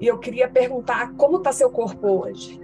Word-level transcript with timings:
E 0.00 0.06
eu 0.06 0.18
queria 0.18 0.48
perguntar 0.48 1.12
como 1.14 1.38
está 1.38 1.52
seu 1.52 1.70
corpo 1.70 2.06
hoje? 2.06 2.60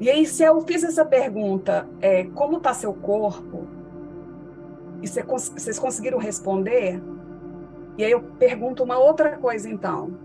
E 0.00 0.10
aí, 0.10 0.26
se 0.26 0.42
eu 0.42 0.60
fiz 0.62 0.82
essa 0.82 1.04
pergunta, 1.04 1.88
é, 2.00 2.24
como 2.24 2.56
está 2.56 2.74
seu 2.74 2.92
corpo? 2.92 3.68
E 5.00 5.06
vocês 5.06 5.78
conseguiram 5.78 6.18
responder? 6.18 7.00
E 7.96 8.04
aí 8.04 8.10
eu 8.10 8.20
pergunto 8.20 8.82
uma 8.82 8.98
outra 8.98 9.36
coisa, 9.36 9.68
então, 9.68 10.18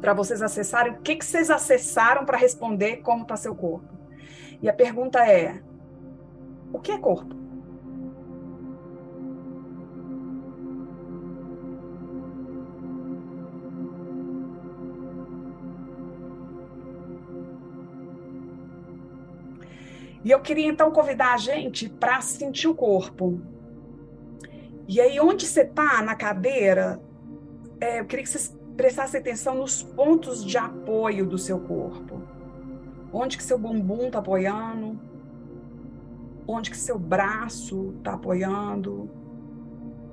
para 0.00 0.14
vocês 0.14 0.40
acessarem. 0.40 0.94
O 0.94 1.02
que, 1.02 1.16
que 1.16 1.26
vocês 1.26 1.50
acessaram 1.50 2.24
para 2.24 2.38
responder 2.38 3.02
como 3.02 3.22
está 3.22 3.36
seu 3.36 3.54
corpo? 3.54 4.01
E 4.62 4.68
a 4.68 4.72
pergunta 4.72 5.18
é: 5.28 5.60
o 6.72 6.78
que 6.78 6.92
é 6.92 6.98
corpo? 6.98 7.42
E 20.24 20.30
eu 20.30 20.40
queria 20.40 20.68
então 20.68 20.92
convidar 20.92 21.34
a 21.34 21.36
gente 21.36 21.88
para 21.88 22.20
sentir 22.20 22.68
o 22.68 22.74
corpo. 22.76 23.40
E 24.86 25.00
aí, 25.00 25.18
onde 25.18 25.44
você 25.44 25.62
está 25.62 26.00
na 26.00 26.14
cadeira, 26.14 27.02
é, 27.80 27.98
eu 27.98 28.04
queria 28.04 28.22
que 28.22 28.30
vocês 28.30 28.56
prestassem 28.76 29.18
atenção 29.18 29.56
nos 29.56 29.82
pontos 29.82 30.44
de 30.44 30.56
apoio 30.56 31.26
do 31.26 31.36
seu 31.36 31.58
corpo. 31.58 32.22
Onde 33.12 33.36
que 33.36 33.42
seu 33.42 33.58
bumbum 33.58 34.06
está 34.06 34.20
apoiando? 34.20 34.98
Onde 36.48 36.70
que 36.70 36.76
seu 36.76 36.98
braço 36.98 37.94
está 37.98 38.14
apoiando? 38.14 39.10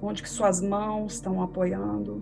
Onde 0.02 0.22
que 0.22 0.30
suas 0.30 0.62
mãos 0.62 1.14
estão 1.14 1.42
apoiando? 1.42 2.22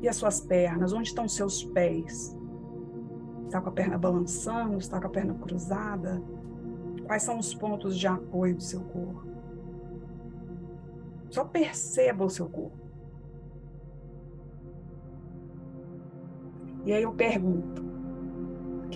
E 0.00 0.08
as 0.08 0.16
suas 0.16 0.40
pernas? 0.40 0.92
Onde 0.92 1.08
estão 1.08 1.28
seus 1.28 1.64
pés? 1.64 2.36
Está 3.46 3.60
com 3.60 3.68
a 3.68 3.72
perna 3.72 3.98
balançando? 3.98 4.78
Está 4.78 5.00
com 5.00 5.08
a 5.08 5.10
perna 5.10 5.34
cruzada? 5.34 6.22
Quais 7.04 7.24
são 7.24 7.38
os 7.38 7.52
pontos 7.52 7.98
de 7.98 8.06
apoio 8.06 8.56
do 8.56 8.62
seu 8.62 8.80
corpo? 8.80 9.26
Só 11.28 11.44
perceba 11.44 12.24
o 12.24 12.30
seu 12.30 12.48
corpo. 12.48 12.78
E 16.84 16.92
aí 16.92 17.02
eu 17.02 17.12
pergunto: 17.12 17.91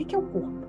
o 0.02 0.06
que 0.06 0.14
é 0.14 0.18
o 0.18 0.22
corpo? 0.22 0.66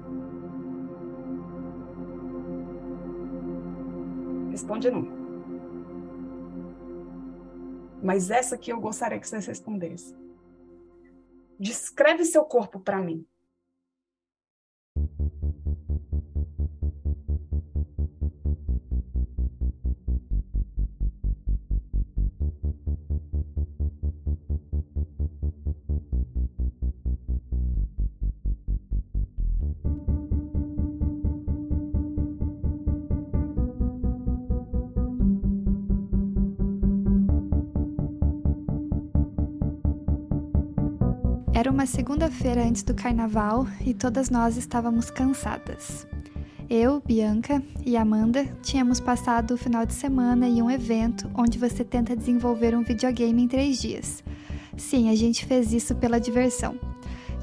Responde 4.52 4.90
não. 4.90 5.08
Mas 8.02 8.30
essa 8.30 8.56
aqui 8.56 8.72
eu 8.72 8.80
gostaria 8.80 9.20
que 9.20 9.28
vocês 9.28 9.46
respondessem. 9.46 10.16
Descreve 11.60 12.24
seu 12.26 12.44
corpo 12.46 12.80
para 12.80 13.02
mim. 13.02 13.26
Uma 41.78 41.86
segunda-feira 41.86 42.64
antes 42.64 42.82
do 42.82 42.96
carnaval 42.96 43.68
e 43.86 43.94
todas 43.94 44.32
nós 44.32 44.58
estávamos 44.58 45.12
cansadas. 45.12 46.08
Eu, 46.68 47.00
Bianca 47.06 47.62
e 47.86 47.96
Amanda 47.96 48.46
tínhamos 48.64 49.00
passado 49.00 49.54
o 49.54 49.58
final 49.60 49.86
de 49.86 49.94
semana 49.94 50.48
em 50.48 50.60
um 50.60 50.72
evento 50.72 51.30
onde 51.36 51.60
você 51.60 51.84
tenta 51.84 52.16
desenvolver 52.16 52.76
um 52.76 52.82
videogame 52.82 53.44
em 53.44 53.48
três 53.48 53.80
dias. 53.80 54.24
Sim, 54.76 55.12
a 55.12 55.16
gente 55.16 55.46
fez 55.46 55.72
isso 55.72 55.94
pela 55.94 56.20
diversão. 56.20 56.80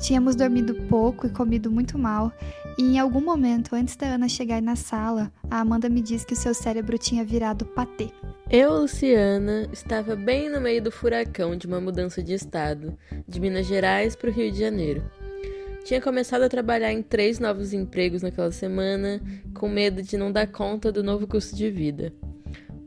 Tínhamos 0.00 0.34
dormido 0.34 0.75
pouco 0.89 1.28
e 1.28 1.31
comido 1.31 1.71
muito 1.71 1.97
mal, 1.97 2.33
e 2.79 2.83
em 2.83 2.99
algum 2.99 3.21
momento 3.21 3.75
antes 3.75 3.97
da 3.97 4.07
Ana 4.07 4.29
chegar 4.29 4.61
na 4.61 4.77
sala, 4.77 5.33
a 5.51 5.61
Amanda 5.61 5.89
me 5.89 6.01
disse 6.01 6.27
que 6.27 6.35
o 6.35 6.37
seu 6.37 6.53
cérebro 6.53 6.99
tinha 6.99 7.25
virado 7.25 7.65
patê. 7.65 8.11
Eu, 8.51 8.81
Luciana, 8.81 9.69
estava 9.73 10.15
bem 10.15 10.51
no 10.51 10.61
meio 10.61 10.83
do 10.83 10.91
furacão 10.91 11.57
de 11.57 11.67
uma 11.67 11.81
mudança 11.81 12.23
de 12.23 12.35
estado, 12.35 12.97
de 13.27 13.41
Minas 13.41 13.67
Gerais 13.67 14.15
para 14.15 14.29
o 14.29 14.33
Rio 14.33 14.51
de 14.53 14.59
Janeiro. 14.59 15.03
Tinha 15.85 16.01
começado 16.01 16.43
a 16.43 16.49
trabalhar 16.49 16.93
em 16.93 17.03
três 17.03 17.39
novos 17.39 17.73
empregos 17.73 18.23
naquela 18.23 18.51
semana, 18.51 19.21
com 19.55 19.69
medo 19.69 20.03
de 20.03 20.17
não 20.17 20.33
dar 20.33 20.47
conta 20.47 20.91
do 20.91 21.03
novo 21.03 21.27
custo 21.27 21.55
de 21.55 21.71
vida. 21.71 22.12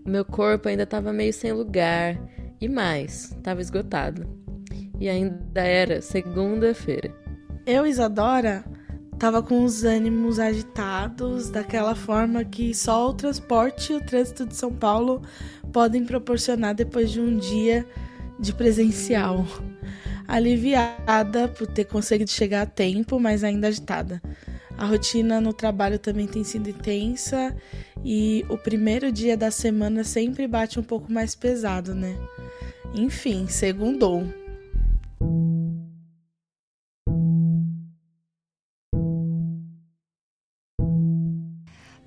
O 0.05 0.09
meu 0.09 0.25
corpo 0.25 0.67
ainda 0.67 0.83
estava 0.83 1.13
meio 1.13 1.31
sem 1.31 1.51
lugar 1.51 2.19
e 2.59 2.67
mais, 2.67 3.33
estava 3.33 3.61
esgotado. 3.61 4.27
E 4.99 5.07
ainda 5.07 5.61
era 5.61 6.01
segunda-feira. 6.01 7.13
Eu, 7.65 7.85
Isadora, 7.85 8.63
estava 9.17 9.41
com 9.41 9.63
os 9.63 9.83
ânimos 9.83 10.37
agitados, 10.37 11.49
daquela 11.49 11.95
forma 11.95 12.45
que 12.45 12.71
só 12.75 13.09
o 13.09 13.13
transporte 13.13 13.91
e 13.91 13.95
o 13.95 13.99
trânsito 13.99 14.45
de 14.45 14.55
São 14.55 14.71
Paulo 14.71 15.23
podem 15.73 16.05
proporcionar 16.05 16.75
depois 16.75 17.11
de 17.11 17.19
um 17.19 17.35
dia 17.35 17.83
de 18.39 18.53
presencial. 18.53 19.43
Aliviada 20.27 21.47
por 21.47 21.65
ter 21.65 21.85
conseguido 21.85 22.29
chegar 22.29 22.61
a 22.61 22.65
tempo, 22.67 23.19
mas 23.19 23.43
ainda 23.43 23.69
agitada. 23.69 24.21
A 24.77 24.85
rotina 24.85 25.41
no 25.41 25.51
trabalho 25.51 25.97
também 25.97 26.27
tem 26.27 26.43
sido 26.43 26.69
intensa 26.69 27.55
e 28.05 28.45
o 28.49 28.55
primeiro 28.57 29.11
dia 29.11 29.35
da 29.35 29.49
semana 29.49 30.03
sempre 30.03 30.47
bate 30.47 30.79
um 30.79 30.83
pouco 30.83 31.11
mais 31.11 31.33
pesado, 31.33 31.95
né? 31.95 32.15
Enfim, 32.93 33.47
segundou. 33.47 34.27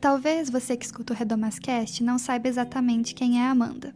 Talvez 0.01 0.49
você 0.49 0.79
que 0.79 0.85
escuta 0.87 1.13
o 1.13 1.17
Redomascast 1.17 2.03
não 2.03 2.19
saiba 2.19 2.49
exatamente 2.49 3.15
quem 3.15 3.39
é 3.39 3.43
a 3.43 3.51
Amanda. 3.51 3.95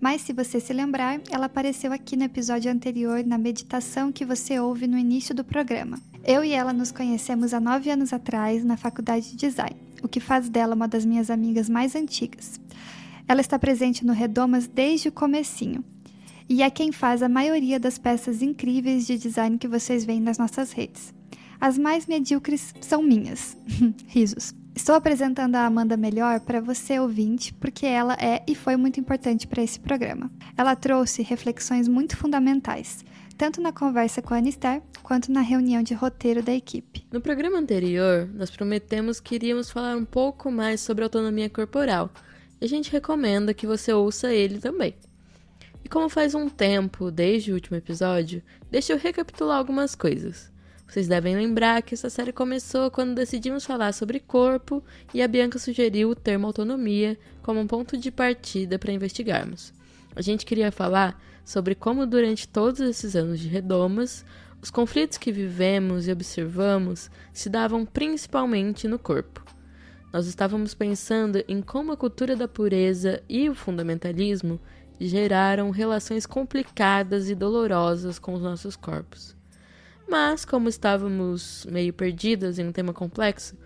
Mas 0.00 0.22
se 0.22 0.32
você 0.32 0.58
se 0.58 0.72
lembrar, 0.72 1.20
ela 1.30 1.46
apareceu 1.46 1.92
aqui 1.92 2.16
no 2.16 2.24
episódio 2.24 2.70
anterior 2.70 3.24
na 3.24 3.38
meditação 3.38 4.10
que 4.10 4.24
você 4.24 4.58
ouve 4.58 4.88
no 4.88 4.98
início 4.98 5.32
do 5.32 5.44
programa. 5.44 6.00
Eu 6.24 6.42
e 6.42 6.52
ela 6.52 6.72
nos 6.72 6.90
conhecemos 6.90 7.54
há 7.54 7.60
nove 7.60 7.88
anos 7.90 8.12
atrás 8.12 8.64
na 8.64 8.76
faculdade 8.76 9.30
de 9.30 9.36
design, 9.36 9.76
o 10.02 10.08
que 10.08 10.18
faz 10.18 10.48
dela 10.48 10.74
uma 10.74 10.88
das 10.88 11.04
minhas 11.04 11.30
amigas 11.30 11.68
mais 11.68 11.94
antigas. 11.94 12.60
Ela 13.28 13.40
está 13.40 13.56
presente 13.56 14.04
no 14.04 14.12
Redomas 14.12 14.66
desde 14.66 15.08
o 15.08 15.12
comecinho 15.12 15.84
e 16.48 16.60
é 16.60 16.68
quem 16.70 16.90
faz 16.90 17.22
a 17.22 17.28
maioria 17.28 17.78
das 17.78 17.98
peças 17.98 18.42
incríveis 18.42 19.06
de 19.06 19.16
design 19.16 19.58
que 19.58 19.68
vocês 19.68 20.04
veem 20.04 20.20
nas 20.20 20.38
nossas 20.38 20.72
redes. 20.72 21.14
As 21.60 21.78
mais 21.78 22.04
medíocres 22.04 22.74
são 22.80 23.00
minhas. 23.00 23.56
Risos. 24.08 24.52
Estou 24.76 24.94
apresentando 24.94 25.54
a 25.54 25.64
Amanda 25.64 25.96
melhor 25.96 26.38
para 26.40 26.60
você 26.60 27.00
ouvinte, 27.00 27.52
porque 27.54 27.86
ela 27.86 28.12
é 28.20 28.44
e 28.46 28.54
foi 28.54 28.76
muito 28.76 29.00
importante 29.00 29.46
para 29.46 29.62
esse 29.62 29.80
programa. 29.80 30.30
Ela 30.54 30.76
trouxe 30.76 31.22
reflexões 31.22 31.88
muito 31.88 32.14
fundamentais, 32.14 33.02
tanto 33.38 33.58
na 33.58 33.72
conversa 33.72 34.20
com 34.20 34.34
a 34.34 34.36
Anister 34.36 34.82
quanto 35.02 35.32
na 35.32 35.40
reunião 35.40 35.82
de 35.82 35.94
roteiro 35.94 36.42
da 36.42 36.52
equipe. 36.52 37.06
No 37.10 37.22
programa 37.22 37.58
anterior, 37.58 38.28
nós 38.34 38.50
prometemos 38.50 39.18
que 39.18 39.34
iríamos 39.34 39.70
falar 39.70 39.96
um 39.96 40.04
pouco 40.04 40.52
mais 40.52 40.82
sobre 40.82 41.04
autonomia 41.04 41.48
corporal, 41.48 42.10
e 42.60 42.66
a 42.66 42.68
gente 42.68 42.92
recomenda 42.92 43.54
que 43.54 43.66
você 43.66 43.94
ouça 43.94 44.30
ele 44.30 44.58
também. 44.58 44.94
E 45.82 45.88
como 45.88 46.10
faz 46.10 46.34
um 46.34 46.50
tempo 46.50 47.10
desde 47.10 47.50
o 47.50 47.54
último 47.54 47.78
episódio, 47.78 48.42
deixa 48.70 48.92
eu 48.92 48.98
recapitular 48.98 49.56
algumas 49.56 49.94
coisas. 49.94 50.54
Vocês 50.86 51.08
devem 51.08 51.34
lembrar 51.34 51.82
que 51.82 51.94
essa 51.94 52.08
série 52.08 52.32
começou 52.32 52.90
quando 52.90 53.14
decidimos 53.14 53.64
falar 53.64 53.92
sobre 53.92 54.20
corpo 54.20 54.82
e 55.12 55.20
a 55.20 55.28
Bianca 55.28 55.58
sugeriu 55.58 56.10
o 56.10 56.14
termo 56.14 56.46
autonomia 56.46 57.18
como 57.42 57.60
um 57.60 57.66
ponto 57.66 57.96
de 57.96 58.10
partida 58.10 58.78
para 58.78 58.92
investigarmos. 58.92 59.74
A 60.14 60.22
gente 60.22 60.46
queria 60.46 60.70
falar 60.70 61.20
sobre 61.44 61.74
como, 61.74 62.06
durante 62.06 62.48
todos 62.48 62.80
esses 62.80 63.14
anos 63.14 63.40
de 63.40 63.48
redomas, 63.48 64.24
os 64.62 64.70
conflitos 64.70 65.18
que 65.18 65.30
vivemos 65.30 66.08
e 66.08 66.12
observamos 66.12 67.10
se 67.32 67.50
davam 67.50 67.84
principalmente 67.84 68.88
no 68.88 68.98
corpo. 68.98 69.44
Nós 70.12 70.26
estávamos 70.26 70.72
pensando 70.72 71.44
em 71.46 71.60
como 71.60 71.92
a 71.92 71.96
cultura 71.96 72.34
da 72.34 72.48
pureza 72.48 73.22
e 73.28 73.50
o 73.50 73.54
fundamentalismo 73.54 74.58
geraram 74.98 75.70
relações 75.70 76.24
complicadas 76.24 77.28
e 77.28 77.34
dolorosas 77.34 78.18
com 78.18 78.32
os 78.34 78.40
nossos 78.40 78.76
corpos. 78.76 79.35
Mas, 80.08 80.44
como 80.44 80.68
estávamos 80.68 81.66
meio 81.70 81.92
perdidas 81.92 82.58
em 82.58 82.66
um 82.66 82.72
tema 82.72 82.92
complexo, 82.92 83.56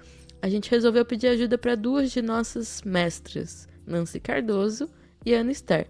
a 0.41 0.49
gente 0.49 0.71
resolveu 0.71 1.05
pedir 1.05 1.29
ajuda 1.29 1.59
para 1.59 1.75
duas 1.75 2.11
de 2.11 2.23
nossas 2.23 2.83
mestras, 2.83 3.69
Nancy 3.87 4.19
Cardoso 4.19 4.89
e 5.25 5.35
Ana 5.35 5.53
Esther, 5.53 5.87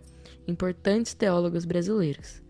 importantes 0.48 1.14
teólogas 1.14 1.64
brasileiras. 1.64 2.42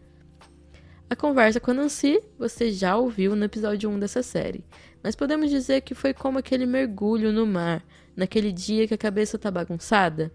A 1.11 1.17
conversa 1.17 1.61
com 1.61 1.73
a 1.73 1.75
Nancy 1.75 2.23
você 2.39 2.71
já 2.71 2.97
ouviu 2.97 3.37
no 3.37 3.45
episódio 3.45 3.91
1 3.91 3.99
dessa 3.99 4.23
série, 4.23 4.65
mas 5.03 5.15
podemos 5.15 5.51
dizer 5.51 5.83
que 5.83 5.95
foi 5.95 6.15
como 6.15 6.39
aquele 6.39 6.65
mergulho 6.65 7.33
no 7.33 7.47
mar, 7.47 7.85
naquele 8.17 8.53
dia 8.53 8.87
que 8.87 8.95
a 8.95 8.99
cabeça 8.99 9.37
está 9.37 9.51
bagunçada. 9.51 10.33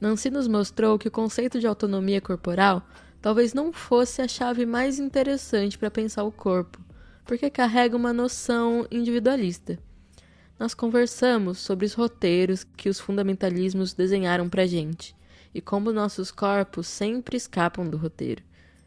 Nancy 0.00 0.30
nos 0.30 0.46
mostrou 0.46 0.98
que 0.98 1.08
o 1.08 1.10
conceito 1.10 1.58
de 1.58 1.66
autonomia 1.66 2.20
corporal 2.20 2.86
talvez 3.26 3.52
não 3.52 3.72
fosse 3.72 4.22
a 4.22 4.28
chave 4.28 4.64
mais 4.64 5.00
interessante 5.00 5.76
para 5.76 5.90
pensar 5.90 6.22
o 6.22 6.30
corpo, 6.30 6.78
porque 7.24 7.50
carrega 7.50 7.96
uma 7.96 8.12
noção 8.12 8.86
individualista. 8.88 9.80
Nós 10.56 10.74
conversamos 10.74 11.58
sobre 11.58 11.84
os 11.86 11.92
roteiros 11.92 12.62
que 12.62 12.88
os 12.88 13.00
fundamentalismos 13.00 13.94
desenharam 13.94 14.48
para 14.48 14.64
gente 14.64 15.12
e 15.52 15.60
como 15.60 15.92
nossos 15.92 16.30
corpos 16.30 16.86
sempre 16.86 17.36
escapam 17.36 17.84
do 17.84 17.96
roteiro 17.96 18.44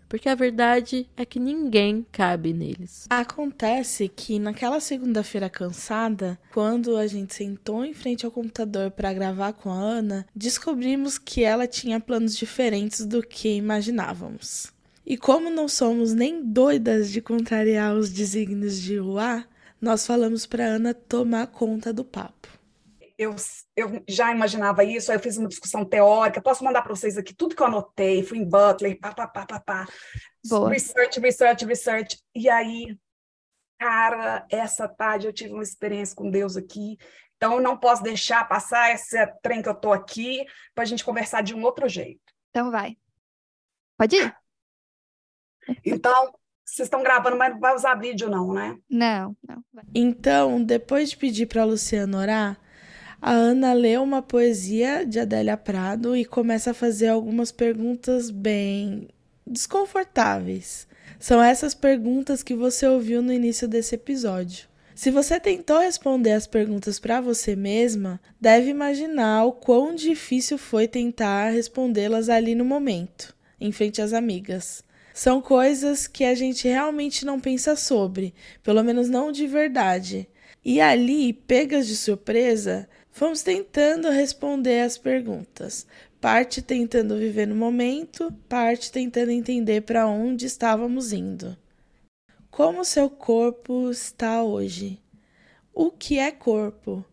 porque 0.10 0.28
a 0.28 0.36
verdade 0.36 1.08
é 1.16 1.24
que 1.24 1.40
ninguém 1.40 2.06
cabe 2.12 2.52
neles. 2.52 3.06
Acontece 3.10 4.10
que 4.10 4.40
naquela 4.40 4.80
segunda-feira 4.80 5.50
cansada, 5.50 6.38
quando 6.52 6.98
a 6.98 7.06
gente 7.06 7.36
sentou 7.36 7.86
em 7.86 7.94
frente 7.94 8.26
ao 8.26 8.32
computador 8.32 8.90
para 8.90 9.14
gravar 9.14 9.54
com 9.54 9.70
a 9.70 9.80
Ana, 9.80 10.26
descobrimos 10.36 11.20
que 11.20 11.44
ela 11.44 11.68
tinha 11.68 12.00
planos 12.00 12.36
diferentes 12.36 13.06
do 13.06 13.22
que 13.22 13.56
imaginávamos. 13.56 14.74
E 15.06 15.16
como 15.16 15.50
não 15.50 15.68
somos 15.68 16.14
nem 16.14 16.44
doidas 16.44 17.10
de 17.10 17.22
contrariar 17.22 17.96
os 17.96 18.10
desígnios 18.10 18.82
de 18.82 18.98
Ruá, 18.98 19.46
nós 19.80 20.06
falamos 20.06 20.46
para 20.46 20.66
Ana 20.66 20.94
tomar 20.94 21.48
conta 21.48 21.94
do 21.94 22.04
papo 22.04 22.59
eu, 23.20 23.36
eu 23.76 24.02
já 24.08 24.32
imaginava 24.32 24.82
isso, 24.82 25.12
aí 25.12 25.18
eu 25.18 25.22
fiz 25.22 25.36
uma 25.36 25.50
discussão 25.50 25.84
teórica, 25.84 26.42
posso 26.42 26.64
mandar 26.64 26.82
para 26.82 26.96
vocês 26.96 27.18
aqui 27.18 27.34
tudo 27.34 27.54
que 27.54 27.62
eu 27.62 27.68
anotei, 27.68 28.24
fui 28.24 28.38
em 28.38 28.48
Butler, 28.48 28.98
pá, 28.98 29.14
pá, 29.14 29.28
pá, 29.28 29.46
pá, 29.46 29.60
pá. 29.60 29.88
Boa. 30.48 30.70
research, 30.70 31.20
research, 31.20 31.66
research, 31.66 32.18
e 32.34 32.50
aí, 32.50 32.98
cara, 33.78 34.48
essa 34.50 34.88
tarde 34.88 35.28
eu 35.28 35.34
tive 35.34 35.54
uma 35.54 35.62
experiência 35.62 36.16
com 36.16 36.32
Deus 36.32 36.56
aqui, 36.56 36.98
então 37.36 37.56
eu 37.56 37.62
não 37.62 37.78
posso 37.78 38.02
deixar 38.02 38.48
passar 38.48 38.94
esse 38.94 39.18
trem 39.42 39.62
que 39.62 39.68
eu 39.68 39.76
tô 39.76 39.92
aqui 39.92 40.46
para 40.74 40.86
a 40.86 40.88
gente 40.88 41.04
conversar 41.04 41.44
de 41.44 41.54
um 41.54 41.62
outro 41.62 41.90
jeito. 41.90 42.22
Então 42.52 42.72
vai. 42.72 42.98
Pode 43.98 44.16
ir. 44.16 44.36
Então, 45.86 46.34
vocês 46.66 46.88
estão 46.88 47.04
gravando, 47.04 47.38
mas 47.38 47.52
não 47.52 47.60
vai 47.60 47.76
usar 47.76 47.94
vídeo 47.94 48.28
não, 48.28 48.52
né? 48.52 48.76
Não, 48.90 49.38
não. 49.48 49.64
Então, 49.94 50.64
depois 50.64 51.12
de 51.12 51.18
pedir 51.18 51.46
para 51.46 51.62
a 51.62 51.66
Luciana 51.66 52.18
orar, 52.18 52.60
a 53.22 53.32
Ana 53.32 53.74
lê 53.74 53.98
uma 53.98 54.22
poesia 54.22 55.06
de 55.06 55.20
Adélia 55.20 55.58
Prado 55.58 56.16
e 56.16 56.24
começa 56.24 56.72
a 56.72 56.74
fazer 56.74 57.08
algumas 57.08 57.52
perguntas 57.52 58.30
bem 58.32 59.10
desconfortáveis. 59.46 60.88
São 61.20 61.44
essas 61.44 61.74
perguntas 61.74 62.42
que 62.42 62.56
você 62.56 62.88
ouviu 62.88 63.22
no 63.22 63.34
início 63.34 63.68
desse 63.68 63.96
episódio. 63.96 64.70
Se 64.96 65.12
você 65.12 65.40
tentou 65.40 65.80
responder 65.80 66.34
as 66.34 66.48
perguntas 66.48 67.00
para 67.00 67.20
você 67.20 67.56
mesma, 67.56 68.22
deve 68.40 68.70
imaginar 68.70 69.46
o 69.46 69.54
quão 69.54 69.96
difícil 69.96 70.58
foi 70.58 70.88
tentar 70.88 71.50
respondê-las 71.50 72.30
ali 72.30 72.56
no 72.56 72.66
momento, 72.66 73.36
em 73.60 73.72
frente 73.72 74.02
às 74.02 74.14
amigas. 74.14 74.84
São 75.14 75.42
coisas 75.42 76.08
que 76.08 76.24
a 76.24 76.36
gente 76.36 76.68
realmente 76.68 77.26
não 77.26 77.40
pensa 77.40 77.76
sobre, 77.76 78.34
pelo 78.64 78.84
menos 78.84 79.10
não 79.10 79.32
de 79.32 79.48
verdade. 79.48 80.28
E 80.64 80.82
ali, 80.82 81.34
pegas 81.34 81.88
de 81.88 81.96
surpresa, 81.96 82.88
Fomos 83.12 83.42
tentando 83.42 84.10
responder 84.10 84.82
as 84.82 84.98
perguntas, 84.98 85.86
parte 86.22 86.62
tentando 86.62 87.18
viver 87.18 87.48
no 87.48 87.56
momento, 87.56 88.32
parte 88.48 88.92
tentando 88.92 89.32
entender 89.32 89.82
para 89.82 90.08
onde 90.08 90.46
estávamos 90.46 91.12
indo. 91.12 91.58
Como 92.50 92.86
seu 92.86 93.10
corpo 93.10 93.90
está 93.90 94.44
hoje? 94.44 95.02
O 95.74 95.92
que 95.92 96.18
é 96.18 96.32
corpo? 96.32 97.04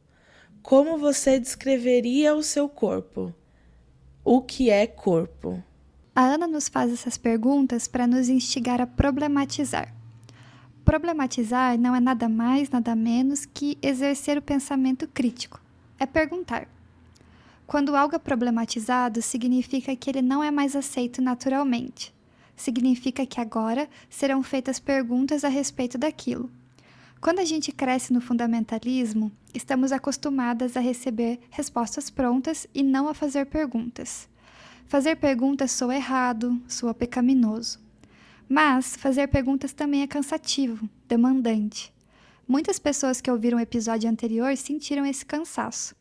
Como 0.63 0.99
você 0.99 1.41
descreveria 1.41 2.35
o 2.35 2.43
seu 2.43 2.69
corpo? 2.69 3.35
O 4.25 4.43
que 4.43 4.71
é 4.71 4.87
corpo? 4.87 5.63
A 6.15 6.23
Ana 6.23 6.47
nos 6.47 6.69
faz 6.69 6.93
essas 6.93 7.17
perguntas 7.17 7.89
para 7.89 8.07
nos 8.07 8.29
instigar 8.29 8.81
a 8.81 8.87
problematizar. 8.87 9.95
Problematizar 10.85 11.79
não 11.79 11.95
é 11.95 12.01
nada 12.01 12.29
mais, 12.29 12.71
nada 12.71 12.95
menos 12.95 13.45
que 13.45 13.77
exercer 13.83 14.39
o 14.39 14.43
pensamento 14.43 15.09
crítico 15.09 15.66
é 15.99 16.07
perguntar. 16.07 16.69
Quando 17.67 17.97
algo 17.97 18.15
é 18.15 18.19
problematizado, 18.19 19.21
significa 19.21 19.95
que 19.97 20.09
ele 20.09 20.23
não 20.23 20.43
é 20.43 20.51
mais 20.51 20.77
aceito 20.77 21.21
naturalmente. 21.21 22.15
Significa 22.55 23.27
que 23.27 23.41
agora 23.41 23.89
serão 24.09 24.43
feitas 24.43 24.79
perguntas 24.79 25.45
a 25.45 25.49
respeito 25.49 25.99
daquilo. 25.99 26.51
Quando 27.21 27.41
a 27.41 27.45
gente 27.45 27.73
cresce 27.73 28.13
no 28.13 28.21
fundamentalismo, 28.21 29.33
estamos 29.53 29.91
acostumadas 29.91 30.77
a 30.77 30.81
receber 30.81 31.41
respostas 31.51 32.09
prontas 32.09 32.67
e 32.75 32.83
não 32.83 33.09
a 33.09 33.15
fazer 33.15 33.47
perguntas. 33.47 34.29
Fazer 34.87 35.17
perguntas 35.17 35.73
soa 35.73 35.97
errado, 35.97 36.61
soa 36.69 36.95
pecaminoso. 36.95 37.81
Mas 38.49 38.95
fazer 38.95 39.27
perguntas 39.27 39.73
também 39.73 40.03
é 40.03 40.07
cansativo, 40.07 40.89
demandante. 41.09 41.93
Muitas 42.49 42.79
pessoas 42.79 43.21
que 43.21 43.31
ouviram 43.31 43.59
o 43.59 43.61
episódio 43.61 44.09
anterior 44.09 44.57
sentiram 44.57 45.05
esse 45.05 45.27
cansaço. 45.27 45.97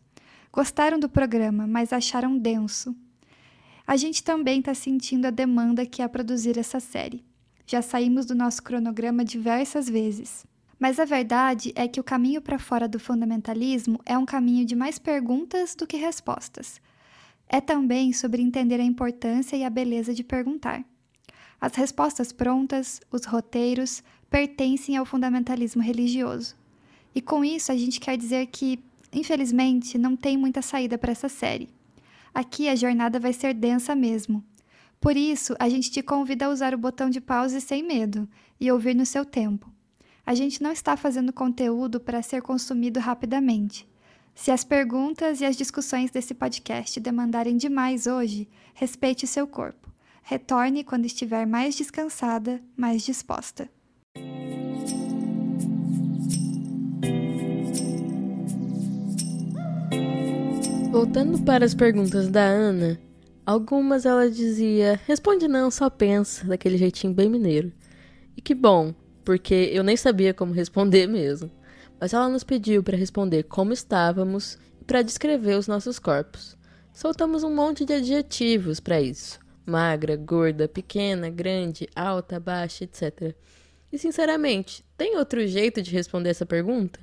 Gostaram 0.53 0.99
do 0.99 1.09
programa, 1.09 1.65
mas 1.65 1.91
acharam 1.91 2.37
denso. 2.37 2.95
A 3.87 3.97
gente 3.97 4.23
também 4.23 4.59
está 4.59 4.73
sentindo 4.73 5.25
a 5.25 5.31
demanda 5.31 5.85
que 5.85 6.03
é 6.03 6.07
produzir 6.07 6.57
essa 6.59 6.79
série. 6.79 7.25
Já 7.65 7.81
saímos 7.81 8.27
do 8.27 8.35
nosso 8.35 8.61
cronograma 8.61 9.25
diversas 9.25 9.89
vezes. 9.89 10.45
Mas 10.79 10.99
a 10.99 11.05
verdade 11.05 11.73
é 11.75 11.87
que 11.87 11.99
o 11.99 12.03
caminho 12.03 12.41
para 12.41 12.59
fora 12.59 12.87
do 12.87 12.99
fundamentalismo 12.99 13.99
é 14.05 14.15
um 14.15 14.25
caminho 14.25 14.65
de 14.65 14.75
mais 14.75 14.99
perguntas 14.99 15.73
do 15.73 15.87
que 15.87 15.97
respostas. 15.97 16.79
É 17.49 17.59
também 17.59 18.13
sobre 18.13 18.41
entender 18.41 18.79
a 18.79 18.83
importância 18.83 19.55
e 19.55 19.63
a 19.63 19.69
beleza 19.69 20.13
de 20.13 20.23
perguntar. 20.23 20.85
As 21.59 21.73
respostas 21.75 22.31
prontas, 22.31 23.01
os 23.11 23.25
roteiros, 23.25 24.03
pertencem 24.35 24.97
ao 24.97 25.05
fundamentalismo 25.05 25.81
religioso. 25.81 26.57
E 27.15 27.21
com 27.21 27.41
isso 27.41 27.71
a 27.71 27.77
gente 27.77 28.01
quer 28.01 28.17
dizer 28.17 28.47
que, 28.47 28.83
infelizmente, 29.13 29.97
não 29.97 30.13
tem 30.13 30.35
muita 30.35 30.61
saída 30.61 30.97
para 30.97 31.13
essa 31.13 31.29
série. 31.29 31.69
Aqui 32.33 32.67
a 32.67 32.75
jornada 32.75 33.17
vai 33.17 33.31
ser 33.31 33.53
densa 33.53 33.95
mesmo. 33.95 34.43
Por 34.99 35.15
isso, 35.15 35.55
a 35.57 35.69
gente 35.69 35.89
te 35.89 36.01
convida 36.01 36.47
a 36.47 36.49
usar 36.49 36.73
o 36.73 36.77
botão 36.77 37.09
de 37.09 37.21
pause 37.21 37.61
sem 37.61 37.81
medo 37.81 38.27
e 38.59 38.69
ouvir 38.69 38.93
no 38.93 39.05
seu 39.05 39.23
tempo. 39.23 39.71
A 40.25 40.35
gente 40.35 40.61
não 40.61 40.73
está 40.73 40.97
fazendo 40.97 41.31
conteúdo 41.31 41.97
para 41.97 42.21
ser 42.21 42.41
consumido 42.41 42.99
rapidamente. 42.99 43.87
Se 44.33 44.51
as 44.51 44.65
perguntas 44.65 45.39
e 45.39 45.45
as 45.45 45.55
discussões 45.55 46.11
desse 46.11 46.33
podcast 46.33 46.99
demandarem 46.99 47.55
demais 47.55 48.05
hoje, 48.05 48.49
respeite 48.73 49.25
seu 49.25 49.47
corpo. 49.47 49.89
Retorne 50.23 50.83
quando 50.83 51.05
estiver 51.05 51.47
mais 51.47 51.73
descansada, 51.77 52.61
mais 52.75 53.01
disposta. 53.01 53.73
Voltando 60.95 61.37
para 61.39 61.65
as 61.65 61.73
perguntas 61.73 62.29
da 62.29 62.45
Ana, 62.45 62.97
algumas 63.45 64.05
ela 64.05 64.31
dizia: 64.31 64.97
responde 65.05 65.45
não, 65.45 65.69
só 65.69 65.89
pensa, 65.89 66.47
daquele 66.47 66.77
jeitinho 66.77 67.13
bem 67.13 67.27
mineiro. 67.27 67.69
E 68.37 68.41
que 68.41 68.55
bom, 68.55 68.95
porque 69.25 69.71
eu 69.73 69.83
nem 69.83 69.97
sabia 69.97 70.33
como 70.33 70.53
responder 70.55 71.05
mesmo. 71.05 71.51
Mas 71.99 72.13
ela 72.13 72.29
nos 72.29 72.45
pediu 72.45 72.81
para 72.81 72.95
responder 72.95 73.43
como 73.43 73.73
estávamos 73.73 74.57
e 74.79 74.85
para 74.85 75.01
descrever 75.01 75.57
os 75.57 75.67
nossos 75.67 75.99
corpos. 75.99 76.57
Soltamos 76.93 77.43
um 77.43 77.53
monte 77.53 77.83
de 77.83 77.91
adjetivos 77.91 78.79
para 78.79 79.01
isso: 79.01 79.37
magra, 79.65 80.15
gorda, 80.15 80.65
pequena, 80.65 81.29
grande, 81.29 81.89
alta, 81.93 82.39
baixa, 82.39 82.85
etc. 82.85 83.35
E 83.91 83.97
sinceramente, 83.97 84.83
tem 84.97 85.17
outro 85.17 85.45
jeito 85.47 85.81
de 85.81 85.91
responder 85.91 86.29
essa 86.29 86.45
pergunta? 86.45 86.99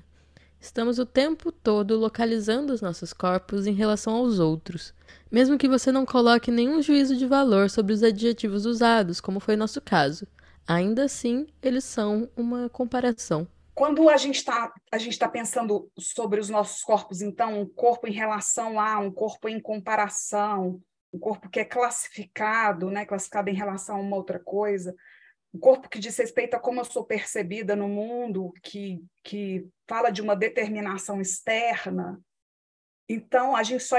Estamos 0.60 0.98
o 0.98 1.04
tempo 1.04 1.50
todo 1.50 1.98
localizando 1.98 2.72
os 2.72 2.80
nossos 2.80 3.12
corpos 3.12 3.66
em 3.66 3.72
relação 3.72 4.14
aos 4.14 4.38
outros, 4.38 4.94
mesmo 5.28 5.58
que 5.58 5.68
você 5.68 5.90
não 5.90 6.06
coloque 6.06 6.52
nenhum 6.52 6.80
juízo 6.80 7.16
de 7.16 7.26
valor 7.26 7.68
sobre 7.68 7.92
os 7.92 8.02
adjetivos 8.02 8.64
usados, 8.64 9.20
como 9.20 9.40
foi 9.40 9.56
nosso 9.56 9.80
caso. 9.80 10.24
Ainda 10.66 11.04
assim, 11.04 11.48
eles 11.60 11.82
são 11.82 12.28
uma 12.36 12.68
comparação. 12.68 13.48
Quando 13.74 14.08
a 14.08 14.16
gente 14.16 14.36
está 14.36 14.72
tá 15.18 15.28
pensando 15.28 15.90
sobre 15.98 16.38
os 16.38 16.48
nossos 16.48 16.84
corpos, 16.84 17.22
então, 17.22 17.60
um 17.60 17.66
corpo 17.66 18.06
em 18.06 18.12
relação 18.12 18.78
a, 18.78 18.98
um 18.98 19.10
corpo 19.10 19.48
em 19.48 19.60
comparação, 19.60 20.80
um 21.12 21.18
corpo 21.18 21.48
que 21.48 21.58
é 21.58 21.64
classificado, 21.64 22.90
né, 22.90 23.04
classificado 23.04 23.50
em 23.50 23.54
relação 23.54 23.96
a 23.96 24.00
uma 24.00 24.16
outra 24.16 24.38
coisa, 24.38 24.94
um 25.54 25.58
corpo 25.58 25.88
que 25.88 25.98
diz 25.98 26.16
respeito 26.16 26.54
a 26.54 26.60
como 26.60 26.80
eu 26.80 26.84
sou 26.84 27.04
percebida 27.04 27.76
no 27.76 27.88
mundo, 27.88 28.52
que, 28.62 29.04
que 29.22 29.68
fala 29.86 30.10
de 30.10 30.22
uma 30.22 30.34
determinação 30.34 31.20
externa. 31.20 32.20
Então, 33.08 33.54
a 33.54 33.62
gente, 33.62 33.84
só, 33.84 33.96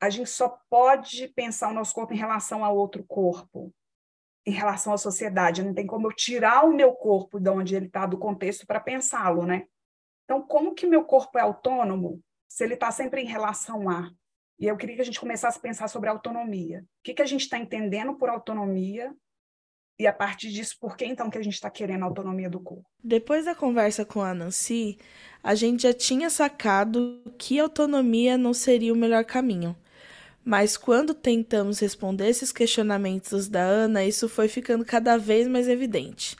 a 0.00 0.08
gente 0.08 0.30
só 0.30 0.58
pode 0.70 1.28
pensar 1.28 1.68
o 1.68 1.74
nosso 1.74 1.94
corpo 1.94 2.14
em 2.14 2.18
relação 2.18 2.64
ao 2.64 2.76
outro 2.76 3.04
corpo, 3.04 3.70
em 4.46 4.52
relação 4.52 4.94
à 4.94 4.96
sociedade. 4.96 5.62
Não 5.62 5.74
tem 5.74 5.86
como 5.86 6.06
eu 6.06 6.12
tirar 6.12 6.64
o 6.64 6.72
meu 6.72 6.92
corpo 6.94 7.38
de 7.38 7.50
onde 7.50 7.76
ele 7.76 7.86
está, 7.86 8.06
do 8.06 8.16
contexto, 8.16 8.66
para 8.66 8.80
pensá-lo, 8.80 9.44
né? 9.44 9.66
Então, 10.24 10.40
como 10.40 10.74
que 10.74 10.86
meu 10.86 11.04
corpo 11.04 11.38
é 11.38 11.42
autônomo 11.42 12.22
se 12.48 12.64
ele 12.64 12.74
está 12.74 12.90
sempre 12.90 13.20
em 13.20 13.26
relação 13.26 13.90
a? 13.90 14.10
E 14.58 14.66
eu 14.66 14.76
queria 14.76 14.96
que 14.96 15.02
a 15.02 15.04
gente 15.04 15.20
começasse 15.20 15.58
a 15.58 15.60
pensar 15.60 15.88
sobre 15.88 16.08
autonomia. 16.08 16.80
O 16.80 17.02
que, 17.02 17.12
que 17.12 17.22
a 17.22 17.26
gente 17.26 17.42
está 17.42 17.58
entendendo 17.58 18.16
por 18.16 18.30
autonomia 18.30 19.14
e 19.98 20.06
a 20.06 20.12
partir 20.12 20.50
disso, 20.50 20.76
por 20.80 20.96
que 20.96 21.04
então 21.04 21.30
que 21.30 21.38
a 21.38 21.42
gente 21.42 21.54
está 21.54 21.70
querendo 21.70 22.02
a 22.02 22.06
autonomia 22.06 22.50
do 22.50 22.58
corpo? 22.58 22.84
Depois 23.02 23.44
da 23.44 23.54
conversa 23.54 24.04
com 24.04 24.22
a 24.22 24.34
Nancy, 24.34 24.98
a 25.42 25.54
gente 25.54 25.84
já 25.84 25.92
tinha 25.92 26.28
sacado 26.28 27.22
que 27.38 27.60
autonomia 27.60 28.36
não 28.36 28.52
seria 28.52 28.92
o 28.92 28.96
melhor 28.96 29.24
caminho. 29.24 29.76
Mas 30.44 30.76
quando 30.76 31.14
tentamos 31.14 31.78
responder 31.78 32.28
esses 32.28 32.52
questionamentos 32.52 33.48
da 33.48 33.62
Ana, 33.62 34.04
isso 34.04 34.28
foi 34.28 34.48
ficando 34.48 34.84
cada 34.84 35.16
vez 35.16 35.46
mais 35.46 35.68
evidente. 35.68 36.36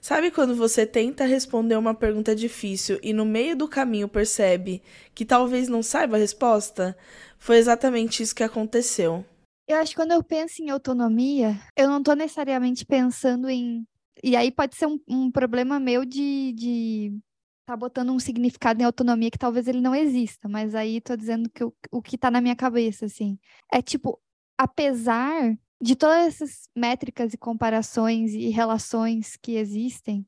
Sabe 0.00 0.30
quando 0.30 0.54
você 0.54 0.84
tenta 0.84 1.24
responder 1.24 1.76
uma 1.76 1.94
pergunta 1.94 2.34
difícil 2.34 2.98
e 3.02 3.12
no 3.12 3.24
meio 3.24 3.56
do 3.56 3.66
caminho 3.66 4.08
percebe 4.08 4.82
que 5.14 5.24
talvez 5.24 5.68
não 5.68 5.82
saiba 5.82 6.16
a 6.16 6.20
resposta? 6.20 6.96
Foi 7.38 7.56
exatamente 7.56 8.22
isso 8.22 8.34
que 8.34 8.44
aconteceu. 8.44 9.24
Eu 9.68 9.76
acho 9.76 9.90
que 9.90 9.96
quando 9.96 10.12
eu 10.12 10.24
penso 10.24 10.62
em 10.62 10.70
autonomia, 10.70 11.60
eu 11.76 11.88
não 11.88 11.98
estou 11.98 12.16
necessariamente 12.16 12.86
pensando 12.86 13.50
em. 13.50 13.86
E 14.24 14.34
aí 14.34 14.50
pode 14.50 14.74
ser 14.74 14.86
um, 14.86 14.98
um 15.06 15.30
problema 15.30 15.78
meu 15.78 16.06
de, 16.06 16.54
de 16.54 17.18
tá 17.66 17.76
botando 17.76 18.10
um 18.10 18.18
significado 18.18 18.80
em 18.80 18.84
autonomia 18.84 19.30
que 19.30 19.38
talvez 19.38 19.68
ele 19.68 19.82
não 19.82 19.94
exista, 19.94 20.48
mas 20.48 20.74
aí 20.74 21.02
tô 21.02 21.14
dizendo 21.14 21.50
que 21.50 21.62
o, 21.62 21.74
o 21.92 22.00
que 22.00 22.16
tá 22.16 22.30
na 22.30 22.40
minha 22.40 22.56
cabeça, 22.56 23.04
assim. 23.04 23.38
É 23.70 23.82
tipo, 23.82 24.18
apesar 24.56 25.54
de 25.80 25.94
todas 25.94 26.28
essas 26.28 26.68
métricas 26.74 27.34
e 27.34 27.38
comparações 27.38 28.32
e 28.32 28.48
relações 28.48 29.36
que 29.36 29.56
existem, 29.56 30.26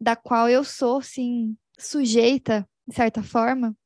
da 0.00 0.14
qual 0.14 0.48
eu 0.48 0.62
sou, 0.62 1.02
sim, 1.02 1.56
sujeita, 1.76 2.64
de 2.86 2.94
certa 2.94 3.24
forma, 3.24 3.76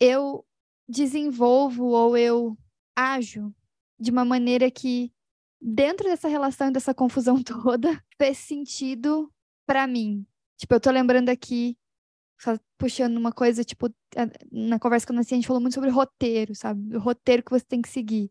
eu 0.00 0.44
desenvolvo 0.88 1.84
ou 1.84 2.16
eu 2.16 2.58
ajo 2.96 3.54
de 4.00 4.10
uma 4.10 4.24
maneira 4.24 4.70
que, 4.70 5.12
dentro 5.60 6.08
dessa 6.08 6.26
relação, 6.28 6.72
dessa 6.72 6.94
confusão 6.94 7.40
toda, 7.44 8.02
fez 8.16 8.38
sentido 8.38 9.30
para 9.66 9.86
mim. 9.86 10.26
Tipo, 10.56 10.74
eu 10.74 10.80
tô 10.80 10.90
lembrando 10.90 11.28
aqui, 11.28 11.76
puxando 12.78 13.16
uma 13.16 13.32
coisa, 13.32 13.62
tipo, 13.62 13.88
na 14.50 14.78
conversa 14.78 15.06
com 15.06 15.12
a 15.12 15.16
Nancy, 15.16 15.34
a 15.34 15.36
gente 15.36 15.46
falou 15.46 15.60
muito 15.60 15.74
sobre 15.74 15.90
roteiro, 15.90 16.54
sabe? 16.54 16.96
O 16.96 17.00
roteiro 17.00 17.42
que 17.42 17.50
você 17.50 17.64
tem 17.64 17.82
que 17.82 17.88
seguir. 17.88 18.30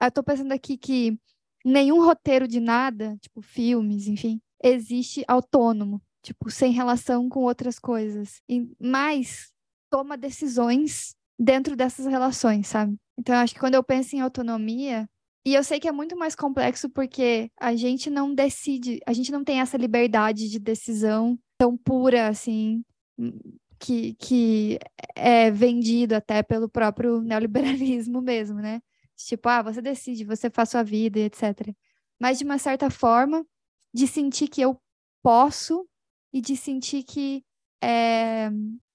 Eu 0.00 0.10
tô 0.10 0.22
pensando 0.22 0.52
aqui 0.52 0.76
que 0.76 1.18
nenhum 1.64 2.04
roteiro 2.04 2.48
de 2.48 2.60
nada, 2.60 3.16
tipo, 3.20 3.40
filmes, 3.40 4.08
enfim, 4.08 4.40
existe 4.62 5.24
autônomo, 5.28 6.02
tipo, 6.22 6.50
sem 6.50 6.72
relação 6.72 7.28
com 7.28 7.40
outras 7.40 7.78
coisas. 7.78 8.42
E, 8.48 8.68
mas 8.80 9.52
toma 9.90 10.16
decisões 10.16 11.14
dentro 11.38 11.76
dessas 11.76 12.06
relações, 12.06 12.66
sabe? 12.66 12.96
Então, 13.18 13.34
acho 13.36 13.54
que 13.54 13.60
quando 13.60 13.74
eu 13.74 13.84
penso 13.84 14.16
em 14.16 14.20
autonomia, 14.20 15.08
e 15.46 15.54
eu 15.54 15.62
sei 15.62 15.78
que 15.78 15.88
é 15.88 15.92
muito 15.92 16.16
mais 16.16 16.34
complexo 16.34 16.88
porque 16.88 17.50
a 17.60 17.74
gente 17.76 18.08
não 18.10 18.34
decide, 18.34 19.00
a 19.06 19.12
gente 19.12 19.30
não 19.30 19.44
tem 19.44 19.60
essa 19.60 19.76
liberdade 19.76 20.48
de 20.48 20.58
decisão 20.58 21.38
tão 21.58 21.76
pura 21.76 22.28
assim, 22.28 22.82
que, 23.78 24.14
que 24.14 24.78
é 25.14 25.50
vendido 25.50 26.14
até 26.14 26.42
pelo 26.42 26.68
próprio 26.68 27.20
neoliberalismo 27.22 28.20
mesmo, 28.22 28.60
né? 28.60 28.80
Tipo, 29.16 29.48
ah, 29.48 29.62
você 29.62 29.80
decide, 29.80 30.24
você 30.24 30.50
faz 30.50 30.70
sua 30.70 30.82
vida, 30.82 31.20
etc. 31.20 31.74
Mas 32.20 32.38
de 32.38 32.44
uma 32.44 32.58
certa 32.58 32.90
forma, 32.90 33.46
de 33.92 34.06
sentir 34.06 34.48
que 34.48 34.60
eu 34.60 34.80
posso 35.22 35.86
e 36.32 36.40
de 36.40 36.56
sentir 36.56 37.04
que 37.04 37.44
é, 37.82 38.50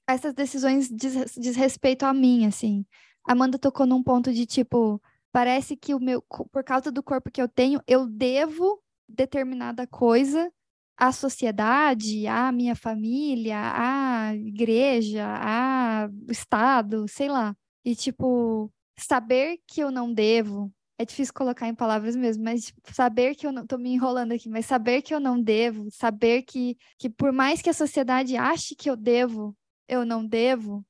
essas 0.07 0.33
decisões 0.33 0.89
diz, 0.89 1.35
diz 1.37 1.55
respeito 1.55 2.03
a 2.03 2.13
mim, 2.13 2.45
assim. 2.45 2.85
Amanda 3.29 3.59
tocou 3.59 3.85
num 3.85 4.01
ponto 4.01 4.33
de 4.33 4.43
tipo, 4.47 4.99
parece 5.31 5.77
que 5.77 5.93
o 5.93 5.99
meu, 5.99 6.19
por 6.51 6.63
causa 6.63 6.91
do 6.91 7.03
corpo 7.03 7.29
que 7.29 7.39
eu 7.39 7.47
tenho, 7.47 7.79
eu 7.87 8.07
devo 8.07 8.81
determinada 9.07 9.85
coisa 9.85 10.51
à 10.97 11.11
sociedade, 11.11 12.25
à 12.25 12.51
minha 12.51 12.75
família, 12.75 13.55
à 13.61 14.35
igreja, 14.35 15.27
ao 15.27 16.09
Estado, 16.27 17.07
sei 17.07 17.29
lá. 17.29 17.55
E, 17.85 17.95
tipo, 17.95 18.71
saber 18.99 19.59
que 19.67 19.79
eu 19.79 19.91
não 19.91 20.11
devo. 20.11 20.73
É 20.97 21.05
difícil 21.05 21.31
colocar 21.31 21.67
em 21.67 21.75
palavras 21.75 22.15
mesmo, 22.15 22.43
mas 22.43 22.65
tipo, 22.65 22.81
saber 22.91 23.35
que 23.35 23.45
eu 23.45 23.51
não. 23.51 23.65
tô 23.65 23.77
me 23.77 23.91
enrolando 23.91 24.31
aqui, 24.31 24.49
mas 24.49 24.65
saber 24.65 25.03
que 25.03 25.13
eu 25.13 25.19
não 25.19 25.39
devo, 25.39 25.87
saber 25.91 26.41
que, 26.41 26.75
que 26.97 27.07
por 27.11 27.31
mais 27.31 27.61
que 27.61 27.69
a 27.69 27.73
sociedade 27.73 28.35
ache 28.35 28.75
que 28.75 28.89
eu 28.89 28.95
devo, 28.95 29.55
eu 29.87 30.03
não 30.03 30.25
devo, 30.25 30.83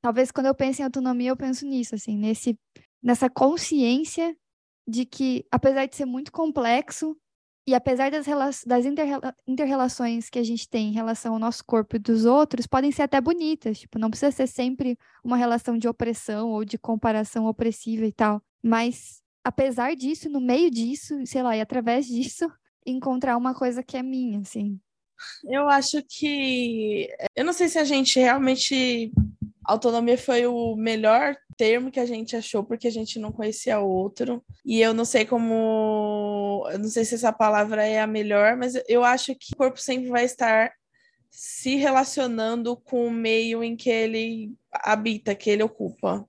talvez 0.00 0.30
quando 0.30 0.46
eu 0.46 0.54
penso 0.54 0.80
em 0.80 0.84
autonomia, 0.84 1.30
eu 1.30 1.36
penso 1.36 1.66
nisso, 1.66 1.94
assim, 1.94 2.16
nesse, 2.16 2.58
nessa 3.02 3.28
consciência 3.28 4.36
de 4.86 5.04
que, 5.04 5.44
apesar 5.50 5.86
de 5.86 5.96
ser 5.96 6.04
muito 6.04 6.32
complexo, 6.32 7.16
e 7.66 7.74
apesar 7.74 8.10
das, 8.10 8.26
das 8.64 8.84
inter-relações 9.46 10.28
que 10.28 10.38
a 10.38 10.42
gente 10.42 10.68
tem 10.68 10.88
em 10.88 10.92
relação 10.92 11.34
ao 11.34 11.38
nosso 11.38 11.64
corpo 11.64 11.94
e 11.94 11.98
dos 12.00 12.24
outros, 12.24 12.66
podem 12.66 12.90
ser 12.90 13.02
até 13.02 13.20
bonitas. 13.20 13.78
Tipo, 13.78 13.98
não 13.98 14.10
precisa 14.10 14.32
ser 14.32 14.48
sempre 14.48 14.98
uma 15.22 15.36
relação 15.36 15.78
de 15.78 15.86
opressão 15.86 16.50
ou 16.50 16.64
de 16.64 16.76
comparação 16.76 17.46
opressiva 17.46 18.04
e 18.04 18.12
tal. 18.12 18.42
Mas, 18.60 19.22
apesar 19.44 19.94
disso, 19.94 20.28
no 20.28 20.40
meio 20.40 20.70
disso, 20.70 21.14
sei 21.24 21.42
lá, 21.42 21.56
e 21.56 21.60
através 21.60 22.06
disso, 22.06 22.50
encontrar 22.84 23.36
uma 23.36 23.54
coisa 23.54 23.84
que 23.84 23.96
é 23.96 24.02
minha, 24.02 24.40
assim. 24.40 24.80
Eu 25.44 25.68
acho 25.68 26.02
que. 26.02 27.08
Eu 27.36 27.44
não 27.44 27.52
sei 27.52 27.68
se 27.68 27.78
a 27.78 27.84
gente 27.84 28.18
realmente 28.18 29.12
autonomia 29.64 30.16
foi 30.16 30.46
o 30.46 30.74
melhor 30.76 31.36
termo 31.56 31.90
que 31.90 32.00
a 32.00 32.06
gente 32.06 32.36
achou 32.36 32.64
porque 32.64 32.88
a 32.88 32.90
gente 32.90 33.18
não 33.18 33.32
conhecia 33.32 33.78
outro. 33.80 34.44
E 34.64 34.80
eu 34.80 34.94
não 34.94 35.04
sei 35.04 35.24
como, 35.24 36.66
eu 36.70 36.78
não 36.78 36.88
sei 36.88 37.04
se 37.04 37.14
essa 37.14 37.32
palavra 37.32 37.84
é 37.84 38.00
a 38.00 38.06
melhor, 38.06 38.56
mas 38.56 38.74
eu 38.88 39.04
acho 39.04 39.34
que 39.34 39.52
o 39.52 39.56
corpo 39.56 39.80
sempre 39.80 40.08
vai 40.08 40.24
estar 40.24 40.72
se 41.30 41.76
relacionando 41.76 42.76
com 42.76 43.06
o 43.06 43.10
meio 43.10 43.62
em 43.62 43.76
que 43.76 43.88
ele 43.88 44.52
habita, 44.72 45.34
que 45.34 45.50
ele 45.50 45.62
ocupa. 45.62 46.26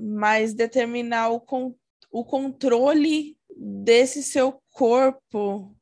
Mas 0.00 0.54
determinar 0.54 1.28
o, 1.28 1.40
con 1.40 1.74
o 2.10 2.24
controle 2.24 3.36
desse 3.56 4.22
seu 4.22 4.60
corpo, 4.70 5.74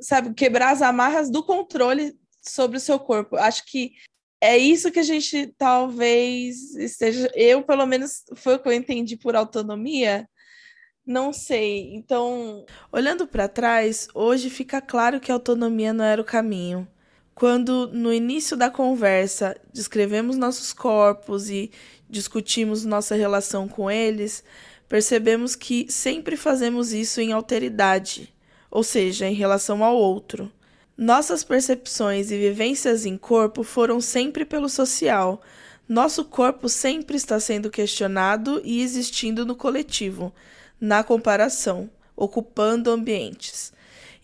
sabe, 0.00 0.34
quebrar 0.34 0.70
as 0.70 0.82
amarras 0.82 1.30
do 1.30 1.42
controle 1.44 2.18
sobre 2.42 2.76
o 2.76 2.80
seu 2.80 2.98
corpo. 2.98 3.36
Acho 3.36 3.64
que 3.64 3.92
é 4.40 4.56
isso 4.56 4.92
que 4.92 4.98
a 5.00 5.02
gente 5.04 5.48
talvez 5.58 6.74
esteja. 6.76 7.30
Eu, 7.34 7.62
pelo 7.62 7.86
menos, 7.86 8.24
foi 8.36 8.54
o 8.54 8.58
que 8.58 8.68
eu 8.68 8.72
entendi 8.72 9.16
por 9.16 9.34
autonomia. 9.36 10.28
Não 11.06 11.32
sei. 11.32 11.94
Então, 11.94 12.64
olhando 12.92 13.26
para 13.26 13.48
trás, 13.48 14.08
hoje 14.14 14.50
fica 14.50 14.80
claro 14.80 15.20
que 15.20 15.32
a 15.32 15.34
autonomia 15.34 15.92
não 15.92 16.04
era 16.04 16.20
o 16.22 16.24
caminho. 16.24 16.86
Quando, 17.34 17.88
no 17.92 18.12
início 18.12 18.56
da 18.56 18.70
conversa, 18.70 19.56
descrevemos 19.72 20.36
nossos 20.36 20.72
corpos 20.72 21.48
e 21.50 21.70
discutimos 22.08 22.84
nossa 22.84 23.14
relação 23.14 23.68
com 23.68 23.90
eles, 23.90 24.44
percebemos 24.88 25.54
que 25.54 25.86
sempre 25.90 26.36
fazemos 26.36 26.92
isso 26.92 27.20
em 27.20 27.32
alteridade, 27.32 28.34
ou 28.70 28.82
seja, 28.82 29.26
em 29.26 29.34
relação 29.34 29.84
ao 29.84 29.96
outro. 29.96 30.50
Nossas 30.98 31.44
percepções 31.44 32.32
e 32.32 32.36
vivências 32.36 33.06
em 33.06 33.16
corpo 33.16 33.62
foram 33.62 34.00
sempre 34.00 34.44
pelo 34.44 34.68
social. 34.68 35.40
Nosso 35.88 36.24
corpo 36.24 36.68
sempre 36.68 37.16
está 37.16 37.38
sendo 37.38 37.70
questionado 37.70 38.60
e 38.64 38.82
existindo 38.82 39.46
no 39.46 39.54
coletivo, 39.54 40.34
na 40.80 41.04
comparação, 41.04 41.88
ocupando 42.16 42.90
ambientes. 42.90 43.72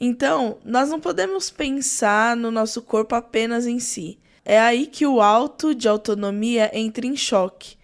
Então, 0.00 0.59
nós 0.64 0.88
não 0.88 0.99
podemos 0.99 1.49
pensar 1.49 2.37
no 2.37 2.50
nosso 2.50 2.83
corpo 2.83 3.14
apenas 3.14 3.69
em 3.69 3.78
si. 3.78 4.19
É 4.45 4.59
aí 4.59 4.88
que 4.88 5.07
o 5.07 5.21
alto 5.21 5.76
de 5.76 5.87
autonomia 5.87 6.76
entra 6.76 7.07
em 7.07 7.16
choque. 7.16 7.76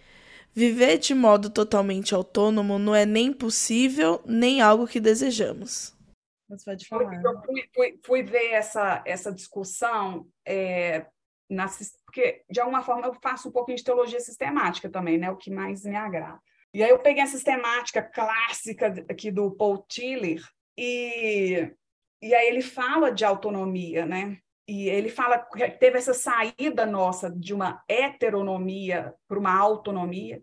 Viver 0.53 0.97
de 0.97 1.13
modo 1.13 1.49
totalmente 1.49 2.13
autônomo 2.13 2.77
não 2.77 2.93
é 2.93 3.05
nem 3.05 3.31
possível, 3.31 4.21
nem 4.25 4.59
algo 4.59 4.85
que 4.85 4.99
desejamos. 4.99 5.93
Você 6.51 6.65
pode 6.65 6.87
falar. 6.87 7.23
Eu 7.23 7.41
fui, 7.43 7.69
fui, 7.73 7.99
fui 8.05 8.23
ver 8.23 8.51
essa, 8.51 9.01
essa 9.05 9.31
discussão, 9.31 10.27
é, 10.45 11.05
na, 11.49 11.67
porque 12.05 12.43
de 12.49 12.59
alguma 12.59 12.83
forma 12.83 13.07
eu 13.07 13.13
faço 13.13 13.49
um 13.49 13.51
pouquinho 13.51 13.77
de 13.77 13.83
teologia 13.83 14.19
sistemática 14.19 14.89
também, 14.89 15.17
né? 15.17 15.31
O 15.31 15.37
que 15.37 15.49
mais 15.49 15.83
me 15.83 15.95
agrada. 15.95 16.39
E 16.73 16.83
aí 16.83 16.89
eu 16.89 16.99
peguei 16.99 17.23
a 17.23 17.27
sistemática 17.27 18.01
clássica 18.01 19.05
aqui 19.09 19.31
do 19.31 19.51
Paul 19.51 19.85
Tiller 19.87 20.41
e 20.77 21.71
E 22.21 22.35
aí 22.35 22.47
ele 22.47 22.61
fala 22.61 23.11
de 23.11 23.25
autonomia, 23.25 24.05
né? 24.05 24.37
E 24.67 24.87
ele 24.87 25.09
fala 25.09 25.39
que 25.39 25.69
teve 25.71 25.97
essa 25.97 26.13
saída 26.13 26.85
nossa 26.85 27.29
de 27.29 27.53
uma 27.53 27.83
heteronomia 27.89 29.13
para 29.27 29.39
uma 29.39 29.53
autonomia. 29.53 30.41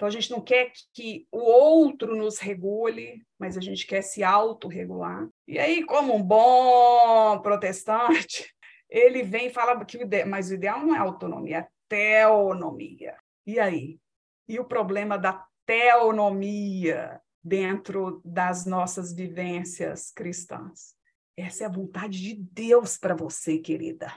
Então 0.00 0.08
a 0.08 0.10
gente 0.10 0.30
não 0.30 0.40
quer 0.40 0.72
que 0.94 1.28
o 1.30 1.40
outro 1.40 2.16
nos 2.16 2.38
regule, 2.38 3.22
mas 3.38 3.58
a 3.58 3.60
gente 3.60 3.86
quer 3.86 4.00
se 4.00 4.24
autorregular. 4.24 5.28
E 5.46 5.58
aí, 5.58 5.84
como 5.84 6.16
um 6.16 6.22
bom 6.22 7.38
protestante, 7.42 8.50
ele 8.88 9.22
vem 9.22 9.48
e 9.48 9.52
fala 9.52 9.84
que 9.84 9.98
o 9.98 10.00
ideal, 10.00 10.26
mas 10.26 10.48
o 10.48 10.54
ideal 10.54 10.80
não 10.80 10.94
é 10.94 10.98
autonomia, 10.98 11.58
é 11.58 11.68
teonomia. 11.86 13.14
E 13.46 13.60
aí? 13.60 14.00
E 14.48 14.58
o 14.58 14.64
problema 14.64 15.18
da 15.18 15.46
teonomia 15.66 17.20
dentro 17.44 18.22
das 18.24 18.64
nossas 18.64 19.12
vivências 19.12 20.10
cristãs? 20.12 20.94
Essa 21.36 21.64
é 21.64 21.66
a 21.66 21.70
vontade 21.70 22.22
de 22.22 22.34
Deus 22.36 22.96
para 22.96 23.14
você, 23.14 23.58
querida. 23.58 24.10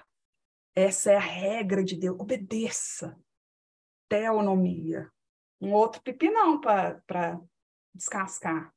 Essa 0.73 1.11
é 1.11 1.17
a 1.17 1.19
regra 1.19 1.83
de 1.83 1.97
Deus. 1.97 2.17
Obedeça. 2.17 3.19
Teonomia. 4.07 5.11
Um 5.63 5.74
outro 5.74 6.01
pepinão 6.01 6.60
para 6.60 7.39
descascar. 7.93 8.74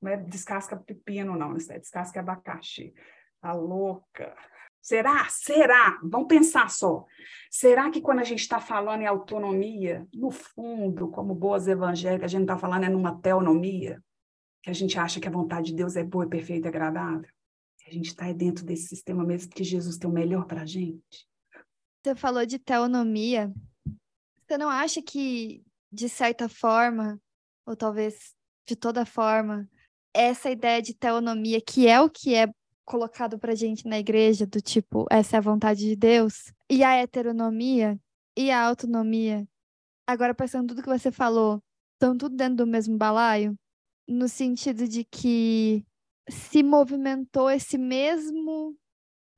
Não 0.00 0.12
é 0.12 0.16
descasca 0.16 0.76
pepino, 0.76 1.36
não. 1.36 1.52
É 1.70 1.78
descasca 1.78 2.20
abacaxi. 2.20 2.94
Tá 3.40 3.52
louca. 3.52 4.36
Será? 4.80 5.28
Será? 5.28 5.98
Vamos 6.02 6.28
pensar 6.28 6.70
só. 6.70 7.04
Será 7.50 7.90
que 7.90 8.00
quando 8.00 8.20
a 8.20 8.24
gente 8.24 8.40
está 8.40 8.60
falando 8.60 9.02
em 9.02 9.06
autonomia, 9.06 10.06
no 10.14 10.30
fundo, 10.30 11.10
como 11.10 11.34
boas 11.34 11.66
evangélicas, 11.66 12.26
a 12.26 12.28
gente 12.28 12.42
está 12.42 12.56
falando 12.56 12.84
é 12.84 12.88
numa 12.88 13.20
teonomia? 13.20 14.02
Que 14.62 14.70
a 14.70 14.74
gente 14.74 14.98
acha 14.98 15.20
que 15.20 15.28
a 15.28 15.30
vontade 15.30 15.68
de 15.68 15.76
Deus 15.76 15.96
é 15.96 16.04
boa, 16.04 16.28
perfeita 16.28 16.68
e 16.68 16.70
agradável? 16.70 17.28
A 17.86 17.90
gente 17.90 18.08
está 18.08 18.30
dentro 18.32 18.66
desse 18.66 18.86
sistema 18.86 19.24
mesmo 19.24 19.50
que 19.50 19.64
Jesus 19.64 19.96
tem 19.96 20.10
o 20.10 20.12
melhor 20.12 20.46
para 20.46 20.62
a 20.62 20.66
gente. 20.66 21.26
Você 22.02 22.14
falou 22.14 22.44
de 22.44 22.58
teonomia. 22.58 23.52
Você 24.46 24.58
não 24.58 24.68
acha 24.68 25.02
que, 25.02 25.64
de 25.92 26.08
certa 26.08 26.48
forma, 26.48 27.20
ou 27.66 27.76
talvez 27.76 28.34
de 28.66 28.76
toda 28.76 29.06
forma, 29.06 29.68
essa 30.14 30.50
ideia 30.50 30.82
de 30.82 30.94
teonomia, 30.94 31.60
que 31.60 31.88
é 31.88 32.00
o 32.00 32.10
que 32.10 32.34
é 32.34 32.48
colocado 32.84 33.38
pra 33.38 33.54
gente 33.54 33.86
na 33.86 33.98
igreja, 33.98 34.46
do 34.46 34.60
tipo, 34.60 35.06
essa 35.10 35.36
é 35.36 35.38
a 35.38 35.42
vontade 35.42 35.80
de 35.80 35.96
Deus, 35.96 36.52
e 36.70 36.82
a 36.84 36.96
heteronomia 36.96 37.98
e 38.36 38.50
a 38.50 38.62
autonomia, 38.62 39.46
agora 40.06 40.34
pensando 40.34 40.68
tudo 40.68 40.82
que 40.82 40.88
você 40.88 41.10
falou, 41.10 41.62
estão 41.94 42.16
tudo 42.16 42.36
dentro 42.36 42.56
do 42.56 42.66
mesmo 42.66 42.96
balaio, 42.96 43.56
no 44.08 44.28
sentido 44.28 44.88
de 44.88 45.04
que 45.04 45.84
se 46.28 46.62
movimentou 46.62 47.50
esse 47.50 47.78
mesmo 47.78 48.76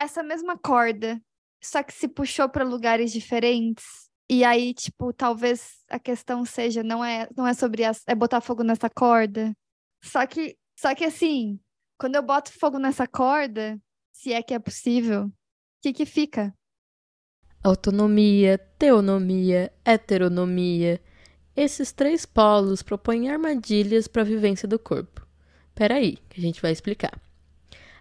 essa 0.00 0.22
mesma 0.22 0.58
corda, 0.58 1.20
só 1.62 1.82
que 1.82 1.92
se 1.92 2.08
puxou 2.08 2.48
para 2.48 2.64
lugares 2.64 3.12
diferentes. 3.12 4.09
E 4.32 4.44
aí, 4.44 4.72
tipo, 4.72 5.12
talvez 5.12 5.80
a 5.90 5.98
questão 5.98 6.44
seja 6.44 6.84
não 6.84 7.04
é 7.04 7.28
não 7.36 7.44
é 7.48 7.52
sobre 7.52 7.84
as, 7.84 8.04
é 8.06 8.14
botar 8.14 8.40
fogo 8.40 8.62
nessa 8.62 8.88
corda. 8.88 9.52
Só 10.04 10.24
que 10.24 10.56
só 10.78 10.94
que 10.94 11.04
assim, 11.04 11.58
quando 11.98 12.14
eu 12.14 12.22
boto 12.22 12.52
fogo 12.52 12.78
nessa 12.78 13.08
corda, 13.08 13.76
se 14.12 14.32
é 14.32 14.40
que 14.40 14.54
é 14.54 14.58
possível, 14.60 15.24
o 15.24 15.32
que 15.82 15.92
que 15.92 16.06
fica? 16.06 16.54
Autonomia, 17.60 18.56
teonomia, 18.78 19.72
heteronomia. 19.84 21.02
Esses 21.56 21.90
três 21.90 22.24
polos 22.24 22.84
propõem 22.84 23.28
armadilhas 23.28 24.06
para 24.06 24.22
a 24.22 24.24
vivência 24.24 24.68
do 24.68 24.78
corpo. 24.78 25.26
Peraí, 25.74 26.18
que 26.28 26.38
a 26.38 26.42
gente 26.42 26.62
vai 26.62 26.70
explicar. 26.70 27.20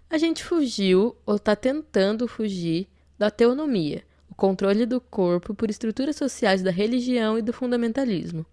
A 0.08 0.16
gente 0.16 0.44
fugiu, 0.44 1.16
ou 1.26 1.34
está 1.34 1.56
tentando 1.56 2.28
fugir, 2.28 2.88
da 3.18 3.32
teonomia, 3.32 4.04
controle 4.40 4.86
do 4.86 5.00
corpo 5.00 5.54
por 5.54 5.70
estruturas 5.70 6.16
sociais 6.16 6.62
da 6.62 6.70
religião 6.72 7.38
e 7.38 7.42
do 7.42 7.52
fundamentalismo. 7.52 8.44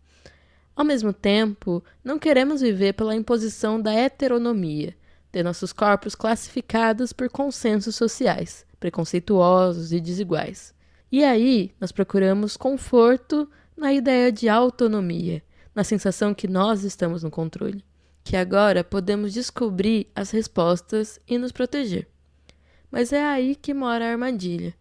Ao 0.76 0.86
mesmo 0.86 1.12
tempo, 1.12 1.84
não 2.04 2.20
queremos 2.20 2.62
viver 2.62 2.94
pela 2.94 3.16
imposição 3.16 3.82
da 3.82 3.92
heteronomia, 3.92 4.96
de 5.32 5.42
nossos 5.42 5.74
corpos 5.74 6.14
classificados 6.14 7.12
por 7.12 7.30
consensos 7.30 7.96
sociais, 7.96 8.66
preconceituosos 8.80 9.92
e 9.92 10.00
desiguais. 10.00 10.76
E 11.12 11.24
aí, 11.24 11.72
nós 11.80 11.92
procuramos 11.92 12.56
conforto 12.56 13.50
na 13.76 13.94
ideia 13.94 14.32
de 14.32 14.48
autonomia, 14.48 15.42
na 15.74 15.84
sensação 15.84 16.34
que 16.34 16.48
nós 16.48 16.84
estamos 16.84 17.24
no 17.24 17.32
controle 17.32 17.84
que 18.28 18.36
agora 18.36 18.84
podemos 18.84 19.32
descobrir 19.32 20.12
as 20.14 20.32
respostas 20.32 21.18
e 21.26 21.38
nos 21.38 21.54
proteger. 21.54 22.10
Mas 22.92 23.14
é 23.14 23.24
aí 23.24 23.56
que 23.56 23.74
mora 23.74 24.04
a 24.04 24.12
armadilha. 24.12 24.76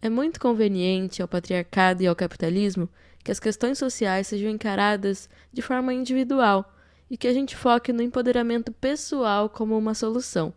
É 0.00 0.08
muito 0.08 0.38
conveniente 0.38 1.22
ao 1.22 1.28
patriarcado 1.28 2.02
e 2.02 2.06
ao 2.06 2.14
capitalismo 2.14 2.88
que 3.24 3.32
as 3.32 3.40
questões 3.40 3.78
sociais 3.78 4.26
sejam 4.28 4.50
encaradas 4.50 5.28
de 5.52 5.62
forma 5.62 5.92
individual 5.92 6.72
e 7.10 7.16
que 7.16 7.26
a 7.26 7.32
gente 7.32 7.56
foque 7.56 7.92
no 7.92 8.02
empoderamento 8.02 8.72
pessoal 8.72 9.48
como 9.48 9.76
uma 9.76 9.94
solução. 9.94 10.52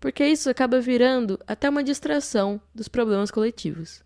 Porque 0.00 0.24
isso 0.24 0.50
acaba 0.50 0.80
virando 0.80 1.38
até 1.46 1.68
uma 1.68 1.82
distração 1.82 2.60
dos 2.74 2.88
problemas 2.88 3.30
coletivos. 3.30 4.02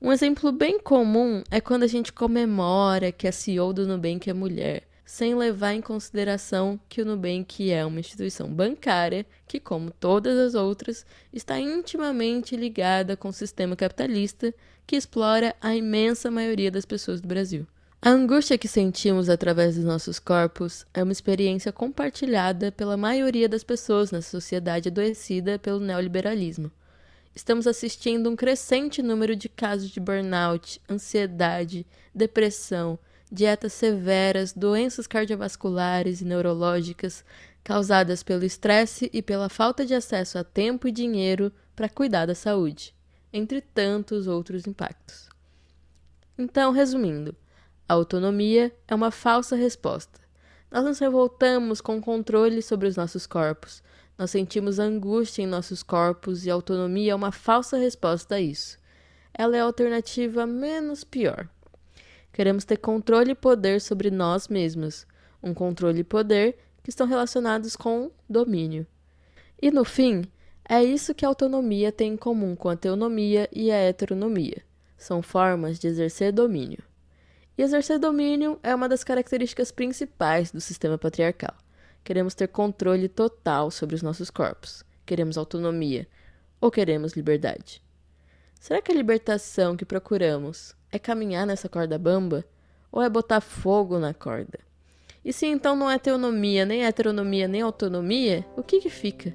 Um 0.00 0.12
exemplo 0.12 0.50
bem 0.50 0.80
comum 0.80 1.42
é 1.50 1.60
quando 1.60 1.84
a 1.84 1.86
gente 1.86 2.12
comemora 2.12 3.12
que 3.12 3.28
a 3.28 3.32
CEO 3.32 3.72
do 3.72 3.86
Nubank 3.86 4.28
é 4.28 4.32
mulher, 4.32 4.88
sem 5.12 5.34
levar 5.34 5.74
em 5.74 5.82
consideração 5.82 6.80
que 6.88 7.02
o 7.02 7.04
Nubank 7.04 7.70
é 7.70 7.84
uma 7.84 8.00
instituição 8.00 8.48
bancária 8.48 9.26
que, 9.46 9.60
como 9.60 9.90
todas 9.90 10.38
as 10.38 10.54
outras, 10.54 11.04
está 11.30 11.60
intimamente 11.60 12.56
ligada 12.56 13.14
com 13.14 13.28
o 13.28 13.32
sistema 13.32 13.76
capitalista 13.76 14.54
que 14.86 14.96
explora 14.96 15.54
a 15.60 15.76
imensa 15.76 16.30
maioria 16.30 16.70
das 16.70 16.86
pessoas 16.86 17.20
do 17.20 17.28
Brasil. 17.28 17.66
A 18.00 18.08
angústia 18.08 18.56
que 18.56 18.66
sentimos 18.66 19.28
através 19.28 19.76
dos 19.76 19.84
nossos 19.84 20.18
corpos 20.18 20.86
é 20.94 21.02
uma 21.02 21.12
experiência 21.12 21.70
compartilhada 21.70 22.72
pela 22.72 22.96
maioria 22.96 23.50
das 23.50 23.62
pessoas 23.62 24.10
na 24.10 24.22
sociedade 24.22 24.88
adoecida 24.88 25.58
pelo 25.58 25.78
neoliberalismo. 25.78 26.72
Estamos 27.36 27.66
assistindo 27.66 28.30
um 28.30 28.34
crescente 28.34 29.02
número 29.02 29.36
de 29.36 29.50
casos 29.50 29.90
de 29.90 30.00
burnout, 30.00 30.80
ansiedade, 30.88 31.84
depressão, 32.14 32.98
dietas 33.32 33.72
severas, 33.72 34.52
doenças 34.52 35.06
cardiovasculares 35.06 36.20
e 36.20 36.24
neurológicas 36.24 37.24
causadas 37.64 38.22
pelo 38.22 38.44
estresse 38.44 39.08
e 39.10 39.22
pela 39.22 39.48
falta 39.48 39.86
de 39.86 39.94
acesso 39.94 40.36
a 40.36 40.44
tempo 40.44 40.86
e 40.86 40.92
dinheiro 40.92 41.50
para 41.74 41.88
cuidar 41.88 42.26
da 42.26 42.34
saúde, 42.34 42.94
entre 43.32 43.62
tantos 43.62 44.26
outros 44.26 44.66
impactos. 44.66 45.30
Então, 46.36 46.72
resumindo, 46.72 47.34
a 47.88 47.94
autonomia 47.94 48.70
é 48.86 48.94
uma 48.94 49.10
falsa 49.10 49.56
resposta. 49.56 50.20
Nós 50.70 50.84
nos 50.84 50.98
revoltamos 50.98 51.80
com 51.80 51.96
o 51.96 52.02
controle 52.02 52.60
sobre 52.60 52.86
os 52.86 52.96
nossos 52.96 53.26
corpos. 53.26 53.82
Nós 54.18 54.30
sentimos 54.30 54.78
angústia 54.78 55.42
em 55.42 55.46
nossos 55.46 55.82
corpos 55.82 56.44
e 56.44 56.50
a 56.50 56.54
autonomia 56.54 57.12
é 57.12 57.14
uma 57.14 57.32
falsa 57.32 57.78
resposta 57.78 58.34
a 58.34 58.40
isso. 58.40 58.78
Ela 59.32 59.56
é 59.56 59.60
a 59.60 59.64
alternativa 59.64 60.46
menos 60.46 61.02
pior. 61.02 61.48
Queremos 62.32 62.64
ter 62.64 62.78
controle 62.78 63.32
e 63.32 63.34
poder 63.34 63.80
sobre 63.80 64.10
nós 64.10 64.48
mesmos, 64.48 65.06
um 65.42 65.52
controle 65.52 66.00
e 66.00 66.04
poder 66.04 66.56
que 66.82 66.90
estão 66.90 67.06
relacionados 67.06 67.76
com 67.76 68.10
domínio. 68.28 68.86
E 69.60 69.70
no 69.70 69.84
fim, 69.84 70.24
é 70.68 70.82
isso 70.82 71.14
que 71.14 71.24
a 71.24 71.28
autonomia 71.28 71.92
tem 71.92 72.14
em 72.14 72.16
comum 72.16 72.56
com 72.56 72.68
a 72.68 72.76
teonomia 72.76 73.48
e 73.52 73.70
a 73.70 73.76
heteronomia. 73.76 74.62
São 74.96 75.20
formas 75.20 75.78
de 75.78 75.88
exercer 75.88 76.32
domínio. 76.32 76.82
E 77.58 77.62
exercer 77.62 77.98
domínio 77.98 78.58
é 78.62 78.74
uma 78.74 78.88
das 78.88 79.04
características 79.04 79.70
principais 79.70 80.50
do 80.50 80.60
sistema 80.60 80.96
patriarcal. 80.96 81.54
Queremos 82.02 82.34
ter 82.34 82.48
controle 82.48 83.08
total 83.08 83.70
sobre 83.70 83.94
os 83.94 84.02
nossos 84.02 84.30
corpos. 84.30 84.82
Queremos 85.04 85.36
autonomia. 85.36 86.08
Ou 86.60 86.70
queremos 86.70 87.12
liberdade? 87.12 87.82
Será 88.62 88.80
que 88.80 88.92
a 88.92 88.94
libertação 88.94 89.76
que 89.76 89.84
procuramos 89.84 90.72
é 90.92 90.96
caminhar 90.96 91.44
nessa 91.44 91.68
corda 91.68 91.98
bamba? 91.98 92.44
Ou 92.92 93.02
é 93.02 93.10
botar 93.10 93.40
fogo 93.40 93.98
na 93.98 94.14
corda? 94.14 94.60
E 95.24 95.32
se 95.32 95.46
então 95.46 95.74
não 95.74 95.90
é 95.90 95.98
teonomia, 95.98 96.64
nem 96.64 96.84
heteronomia, 96.84 97.48
nem 97.48 97.60
autonomia, 97.60 98.46
o 98.56 98.62
que 98.62 98.80
que 98.80 98.88
fica? 98.88 99.34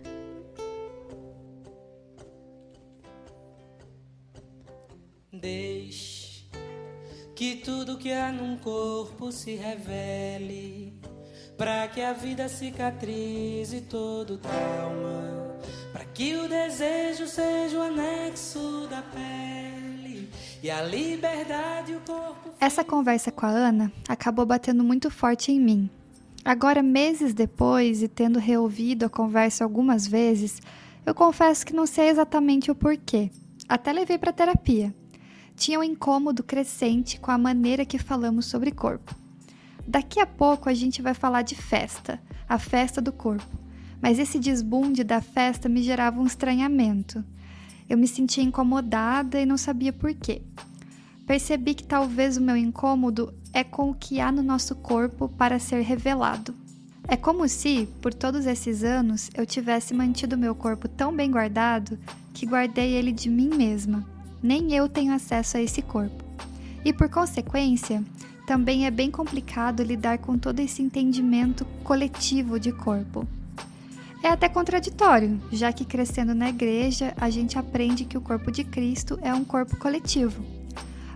Deixe 5.34 6.50
que 7.36 7.58
tudo 7.58 7.98
que 7.98 8.13
há 8.13 8.32
num 8.32 8.56
corpo 8.56 9.30
se 9.34 9.56
revele, 9.56 11.02
para 11.58 11.88
que 11.88 12.02
a 12.02 12.13
vida 12.13 12.48
cicatrize 12.48 13.82
todo 13.82 14.38
trauma, 14.38 15.58
para 15.91 16.06
que 16.06 16.36
o 16.36 16.48
desejo 16.48 17.28
seja 17.28 17.80
o 17.80 17.82
anexo 17.82 18.88
da 18.89 19.02
pele 19.02 20.30
e 20.62 20.70
a 20.70 20.82
liberdade 20.84 21.93
o 21.93 22.00
corpo. 22.02 22.52
Essa 22.60 22.84
conversa 22.84 23.32
com 23.32 23.46
a 23.46 23.50
Ana 23.50 23.91
acabou 24.08 24.46
batendo 24.46 24.84
muito 24.84 25.10
forte 25.10 25.52
em 25.52 25.60
mim. 25.60 25.89
Agora, 26.46 26.82
meses 26.82 27.34
depois 27.34 28.02
e 28.02 28.08
tendo 28.08 28.39
reouvido 28.39 29.06
a 29.06 29.10
conversa 29.10 29.63
algumas 29.63 30.08
vezes, 30.08 30.62
Eu 31.08 31.15
confesso 31.15 31.65
que 31.65 31.74
não 31.74 31.86
sei 31.86 32.10
exatamente 32.10 32.70
o 32.70 32.76
porquê. 32.76 33.32
Até 33.70 33.93
levei 33.93 34.17
para 34.17 34.34
terapia. 34.34 34.93
Tinha 35.56 35.80
um 35.80 35.84
incômodo 35.84 36.43
crescente 36.43 37.17
com 37.17 37.32
a 37.32 37.38
maneira 37.38 37.86
que 37.86 37.98
falamos 37.98 38.48
sobre 38.48 38.74
corpo. 38.74 39.15
Daqui 39.88 40.19
a 40.19 40.26
pouco 40.26 40.67
a 40.67 40.73
gente 40.73 41.02
vai 41.02 41.13
falar 41.13 41.43
de 41.43 41.56
festa, 41.56 42.19
a 42.47 42.60
festa 42.60 43.02
do 43.02 43.13
corpo. 43.13 43.47
Mas 44.02 44.19
esse 44.19 44.38
desbunde 44.38 45.02
da 45.02 45.21
festa 45.21 45.69
me 45.69 45.82
gerava 45.82 46.19
um 46.19 46.26
estranhamento. 46.26 47.23
Eu 47.89 47.97
me 47.97 48.06
sentia 48.06 48.43
incomodada 48.43 49.39
e 49.39 49.45
não 49.45 49.58
sabia 49.58 49.93
por 49.93 50.13
quê. 50.13 50.41
Percebi 51.26 51.73
que 51.73 51.86
talvez 51.86 52.36
o 52.36 52.41
meu 52.41 52.58
incômodo 52.58 53.34
é 53.54 53.63
com 53.63 53.89
o 53.89 53.95
que 53.95 54.19
há 54.19 54.30
no 54.30 54.43
nosso 54.43 54.76
corpo 54.76 55.30
para 55.30 55.58
ser 55.58 55.82
revelado. 55.82 56.54
É 57.08 57.15
como 57.15 57.47
se, 57.47 57.88
por 58.02 58.13
todos 58.13 58.45
esses 58.45 58.84
anos, 58.84 59.30
eu 59.34 59.45
tivesse 59.45 59.93
mantido 59.93 60.38
meu 60.38 60.54
corpo 60.54 60.89
tão 60.89 61.15
bem 61.15 61.32
guardado 61.32 61.97
que 62.34 62.45
guardei 62.45 62.91
ele 62.91 63.13
de 63.13 63.30
mim 63.30 63.50
mesma. 63.56 64.06
Nem 64.43 64.73
eu 64.73 64.89
tenho 64.89 65.13
acesso 65.13 65.56
a 65.56 65.62
esse 65.62 65.82
corpo. 65.82 66.23
E 66.84 66.91
por 66.91 67.10
consequência, 67.10 68.04
também 68.48 68.86
é 68.86 68.92
bem 68.92 69.12
complicado 69.12 69.84
lidar 69.84 70.20
com 70.20 70.38
todo 70.38 70.62
esse 70.62 70.82
entendimento 70.82 71.66
coletivo 71.84 72.58
de 72.58 72.72
corpo. 72.72 73.28
É 74.24 74.30
até 74.30 74.48
contraditório, 74.48 75.38
já 75.52 75.74
que 75.74 75.84
crescendo 75.84 76.34
na 76.34 76.48
igreja 76.48 77.14
a 77.18 77.30
gente 77.30 77.60
aprende 77.60 78.06
que 78.06 78.18
o 78.18 78.22
corpo 78.22 78.50
de 78.50 78.64
Cristo 78.64 79.20
é 79.22 79.34
um 79.34 79.44
corpo 79.44 79.76
coletivo. 79.76 80.46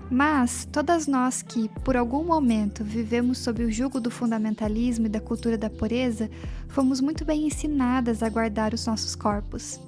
Mas 0.09 0.67
todas 0.69 1.07
nós 1.07 1.41
que, 1.41 1.69
por 1.85 1.95
algum 1.95 2.21
momento, 2.21 2.83
vivemos 2.83 3.37
sob 3.37 3.63
o 3.63 3.71
jugo 3.71 4.01
do 4.01 4.11
fundamentalismo 4.11 5.05
e 5.05 5.09
da 5.09 5.21
cultura 5.21 5.57
da 5.57 5.69
pureza, 5.69 6.29
fomos 6.67 6.99
muito 6.99 7.23
bem 7.23 7.47
ensinadas 7.47 8.21
a 8.21 8.27
guardar 8.27 8.73
os 8.73 8.85
nossos 8.85 9.15
corpos. 9.15 9.79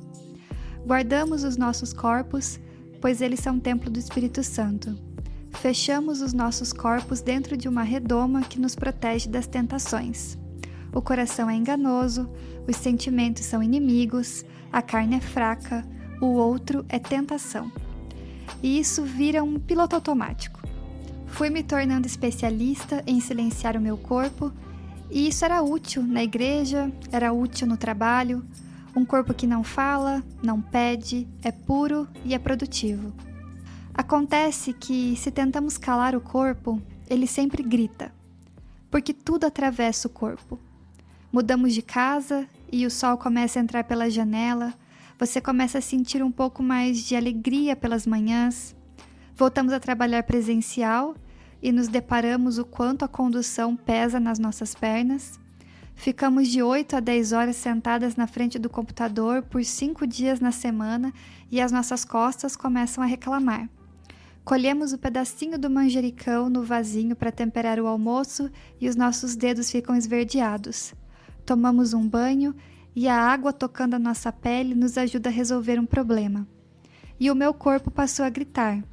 Guardamos 0.86 1.44
os 1.44 1.58
nossos 1.58 1.92
corpos, 1.92 2.58
pois 3.02 3.22
eles 3.22 3.42
são 3.42 3.60
templo 3.60 3.90
do 3.90 4.00
Espírito 4.00 4.42
Santo. 4.42 5.13
Fechamos 5.54 6.22
os 6.22 6.34
nossos 6.34 6.74
corpos 6.74 7.22
dentro 7.22 7.56
de 7.56 7.68
uma 7.68 7.84
redoma 7.84 8.42
que 8.42 8.60
nos 8.60 8.76
protege 8.76 9.30
das 9.30 9.48
tentações. 9.48 10.38
O 10.94 11.02
coração 11.02 11.50
é 11.50 11.56
enganoso, 11.56 12.30
os 12.68 12.76
sentimentos 12.76 13.46
são 13.46 13.64
inimigos, 13.64 14.46
a 14.72 14.82
carne 14.82 15.16
é 15.16 15.22
fraca, 15.22 15.86
o 16.22 16.28
outro 16.28 16.86
é 16.90 17.00
tentação 17.00 17.72
e 18.64 18.80
isso 18.80 19.04
vira 19.04 19.44
um 19.44 19.60
piloto 19.60 19.96
automático. 19.96 20.62
Fui 21.28 21.50
me 21.50 21.64
tornando 21.64 22.08
especialista 22.08 23.04
em 23.06 23.20
silenciar 23.20 23.76
o 23.76 23.82
meu 23.82 23.98
corpo, 23.98 24.52
e 25.10 25.28
isso 25.28 25.44
era 25.44 25.62
útil 25.62 26.02
na 26.02 26.24
igreja, 26.24 26.92
era 27.12 27.34
útil 27.34 27.68
no 27.68 27.78
trabalho. 27.78 28.44
Um 28.96 29.04
corpo 29.04 29.34
que 29.34 29.48
não 29.48 29.64
fala, 29.64 30.24
não 30.42 30.62
pede, 30.62 31.28
é 31.44 31.52
puro 31.52 32.08
e 32.24 32.34
é 32.34 32.40
produtivo. 32.40 33.12
Acontece 33.96 34.74
que, 34.74 35.16
se 35.16 35.30
tentamos 35.30 35.78
calar 35.78 36.16
o 36.16 36.22
corpo, 36.22 36.82
ele 37.08 37.28
sempre 37.28 37.62
grita, 37.62 38.12
porque 38.90 39.14
tudo 39.14 39.46
atravessa 39.46 40.08
o 40.08 40.12
corpo. 40.12 40.60
Mudamos 41.32 41.76
de 41.76 41.84
casa 41.84 42.48
e 42.72 42.88
o 42.88 42.92
sol 42.92 43.18
começa 43.18 43.60
a 43.60 43.62
entrar 43.62 43.84
pela 43.84 44.10
janela, 44.10 44.74
você 45.20 45.40
começa 45.40 45.78
a 45.78 45.82
sentir 45.82 46.24
um 46.24 46.32
pouco 46.32 46.64
mais 46.64 47.06
de 47.06 47.16
alegria 47.16 47.76
pelas 47.76 48.08
manhãs. 48.08 48.76
Voltamos 49.36 49.72
a 49.72 49.80
trabalhar 49.80 50.24
presencial 50.24 51.16
e 51.62 51.72
nos 51.72 51.88
deparamos 51.88 52.58
o 52.58 52.66
quanto 52.66 53.06
a 53.06 53.08
condução 53.08 53.76
pesa 53.76 54.20
nas 54.20 54.40
nossas 54.40 54.74
pernas. 54.74 55.40
Ficamos 55.94 56.48
de 56.48 56.64
8 56.64 56.96
a 56.96 57.00
10 57.00 57.32
horas 57.32 57.56
sentadas 57.58 58.16
na 58.16 58.26
frente 58.26 58.58
do 58.58 58.72
computador 58.72 59.44
por 59.44 59.64
5 59.64 60.08
dias 60.08 60.40
na 60.40 60.52
semana 60.52 61.14
e 61.52 61.62
as 61.62 61.72
nossas 61.72 62.04
costas 62.04 62.56
começam 62.56 63.04
a 63.04 63.08
reclamar. 63.08 63.70
Colhemos 64.44 64.92
o 64.92 64.98
pedacinho 64.98 65.58
do 65.58 65.70
manjericão 65.70 66.50
no 66.50 66.64
vasinho 66.64 67.16
para 67.16 67.32
temperar 67.32 67.80
o 67.80 67.88
almoço 67.88 68.52
e 68.80 68.90
os 68.90 68.96
nossos 68.96 69.38
dedos 69.38 69.72
ficam 69.72 69.96
esverdeados. 69.96 70.94
Tomamos 71.46 71.94
um 71.94 72.06
banho 72.06 72.54
e 72.94 73.08
a 73.08 73.16
água 73.16 73.54
tocando 73.54 73.94
a 73.94 74.00
nossa 74.00 74.34
pele 74.34 74.76
nos 74.76 74.98
ajuda 74.98 75.30
a 75.30 75.32
resolver 75.32 75.80
um 75.80 75.86
problema. 75.86 76.46
E 77.18 77.32
o 77.32 77.36
meu 77.36 77.54
corpo 77.54 77.90
passou 77.90 78.26
a 78.26 78.30
gritar: 78.30 78.84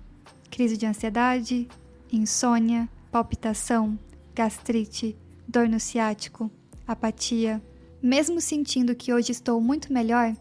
crise 0.49 0.77
de 0.77 0.87
ansiedade, 0.87 1.69
insônia, 2.13 2.89
palpitação, 3.11 3.99
gastrite, 4.33 5.17
dor 5.49 5.69
no 5.69 5.81
ciático, 5.81 6.49
apatia. 6.87 7.61
Mesmo 8.01 8.41
sentindo 8.41 8.95
que 8.95 9.13
hoje 9.13 9.33
estou 9.33 9.61
muito 9.61 9.93
melhor, 9.93 10.33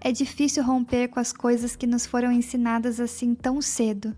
é 0.00 0.12
difícil 0.12 0.62
romper 0.62 1.08
com 1.08 1.18
as 1.18 1.32
coisas 1.32 1.74
que 1.74 1.86
nos 1.86 2.06
foram 2.06 2.30
ensinadas 2.30 3.00
assim 3.00 3.34
tão 3.34 3.60
cedo. 3.60 4.16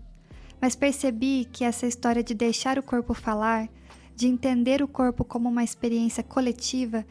Mas 0.65 0.75
percebi 0.75 1.47
que 1.53 1.63
essa 1.63 1.85
história 1.85 2.23
de 2.23 2.33
deixar 2.33 2.79
o 2.79 2.81
corpo 2.81 3.13
falar, 3.13 3.69
de 4.15 4.27
entender 4.27 4.81
o 4.81 4.87
corpo 4.87 5.23
como 5.23 5.47
uma 5.47 5.63
experiência 5.63 6.23
coletiva, 6.23 7.05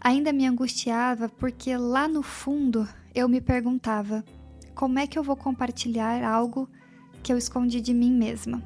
ainda 0.00 0.32
me 0.32 0.46
angustiava 0.46 1.28
porque 1.28 1.76
lá 1.76 2.06
no 2.06 2.22
fundo 2.22 2.88
eu 3.12 3.28
me 3.28 3.40
perguntava: 3.40 4.24
como 4.76 5.00
é 5.00 5.08
que 5.08 5.18
eu 5.18 5.24
vou 5.24 5.34
compartilhar 5.34 6.22
algo 6.22 6.68
que 7.20 7.32
eu 7.32 7.36
escondi 7.36 7.80
de 7.80 7.92
mim 7.92 8.12
mesma? 8.12 8.62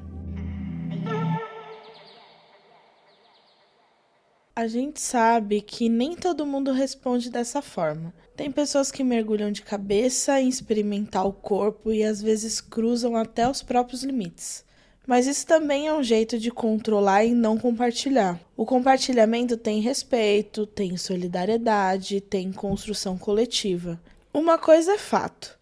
A 4.57 4.67
gente 4.67 5.01
sabe 5.01 5.59
que 5.59 5.89
nem 5.89 6.15
todo 6.15 6.45
mundo 6.45 6.71
responde 6.71 7.29
dessa 7.29 7.61
forma. 7.61 8.13
Tem 8.37 8.49
pessoas 8.49 8.89
que 8.89 9.03
mergulham 9.03 9.51
de 9.51 9.61
cabeça 9.61 10.39
em 10.39 10.47
experimentar 10.47 11.27
o 11.27 11.33
corpo 11.33 11.91
e 11.91 12.01
às 12.01 12.21
vezes 12.21 12.61
cruzam 12.61 13.17
até 13.17 13.49
os 13.49 13.61
próprios 13.61 14.01
limites. 14.01 14.63
Mas 15.05 15.27
isso 15.27 15.45
também 15.45 15.87
é 15.87 15.93
um 15.93 16.01
jeito 16.01 16.39
de 16.39 16.51
controlar 16.51 17.25
e 17.25 17.33
não 17.33 17.57
compartilhar. 17.57 18.39
O 18.55 18.65
compartilhamento 18.65 19.57
tem 19.57 19.81
respeito, 19.81 20.65
tem 20.65 20.95
solidariedade, 20.95 22.21
tem 22.21 22.53
construção 22.53 23.17
coletiva. 23.17 23.99
Uma 24.33 24.57
coisa 24.57 24.93
é 24.93 24.97
fato: 24.97 25.59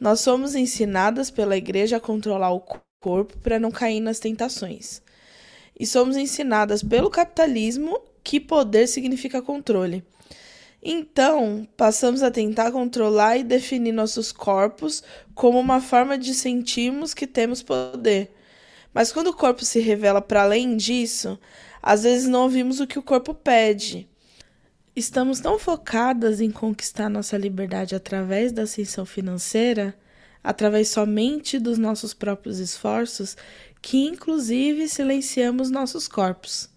nós 0.00 0.18
somos 0.18 0.56
ensinadas 0.56 1.30
pela 1.30 1.56
igreja 1.56 1.98
a 1.98 2.00
controlar 2.00 2.50
o 2.50 2.64
corpo 3.00 3.38
para 3.38 3.60
não 3.60 3.70
cair 3.70 4.00
nas 4.00 4.18
tentações. 4.18 5.00
E 5.78 5.86
somos 5.86 6.16
ensinadas 6.16 6.82
pelo 6.82 7.08
capitalismo 7.08 8.00
que 8.24 8.40
poder 8.40 8.88
significa 8.88 9.42
controle. 9.42 10.02
Então, 10.82 11.66
passamos 11.76 12.22
a 12.22 12.30
tentar 12.30 12.72
controlar 12.72 13.38
e 13.38 13.44
definir 13.44 13.92
nossos 13.92 14.32
corpos 14.32 15.02
como 15.34 15.58
uma 15.58 15.80
forma 15.80 16.18
de 16.18 16.34
sentirmos 16.34 17.14
que 17.14 17.26
temos 17.26 17.62
poder. 17.62 18.34
Mas 18.92 19.12
quando 19.12 19.28
o 19.28 19.36
corpo 19.36 19.64
se 19.64 19.80
revela 19.80 20.20
para 20.20 20.42
além 20.42 20.76
disso, 20.76 21.38
às 21.82 22.02
vezes 22.02 22.28
não 22.28 22.42
ouvimos 22.42 22.80
o 22.80 22.86
que 22.86 22.98
o 22.98 23.02
corpo 23.02 23.32
pede. 23.32 24.08
Estamos 24.94 25.40
tão 25.40 25.58
focadas 25.58 26.40
em 26.40 26.50
conquistar 26.50 27.08
nossa 27.08 27.36
liberdade 27.36 27.94
através 27.94 28.52
da 28.52 28.62
ascensão 28.62 29.04
financeira, 29.04 29.96
através 30.42 30.88
somente 30.88 31.58
dos 31.58 31.78
nossos 31.78 32.14
próprios 32.14 32.58
esforços, 32.58 33.36
que 33.82 34.06
inclusive 34.06 34.86
silenciamos 34.86 35.70
nossos 35.70 36.06
corpos. 36.06 36.73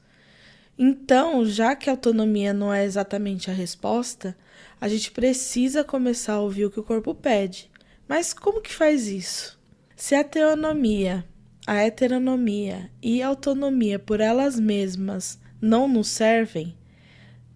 Então, 0.77 1.45
já 1.45 1.75
que 1.75 1.89
a 1.89 1.93
autonomia 1.93 2.53
não 2.53 2.73
é 2.73 2.85
exatamente 2.85 3.49
a 3.49 3.53
resposta, 3.53 4.37
a 4.79 4.87
gente 4.87 5.11
precisa 5.11 5.83
começar 5.83 6.33
a 6.33 6.41
ouvir 6.41 6.65
o 6.65 6.71
que 6.71 6.79
o 6.79 6.83
corpo 6.83 7.15
pede. 7.15 7.69
Mas 8.07 8.33
como 8.33 8.61
que 8.61 8.73
faz 8.73 9.07
isso? 9.07 9.59
Se 9.95 10.13
a 10.13 10.23
teonomia 10.23 11.25
a 11.67 11.83
heteronomia 11.83 12.89
e 13.03 13.21
a 13.21 13.27
autonomia 13.27 13.99
por 13.99 14.21
elas 14.21 14.57
mesmas 14.57 15.37
não 15.61 15.85
nos 15.85 16.07
servem, 16.07 16.77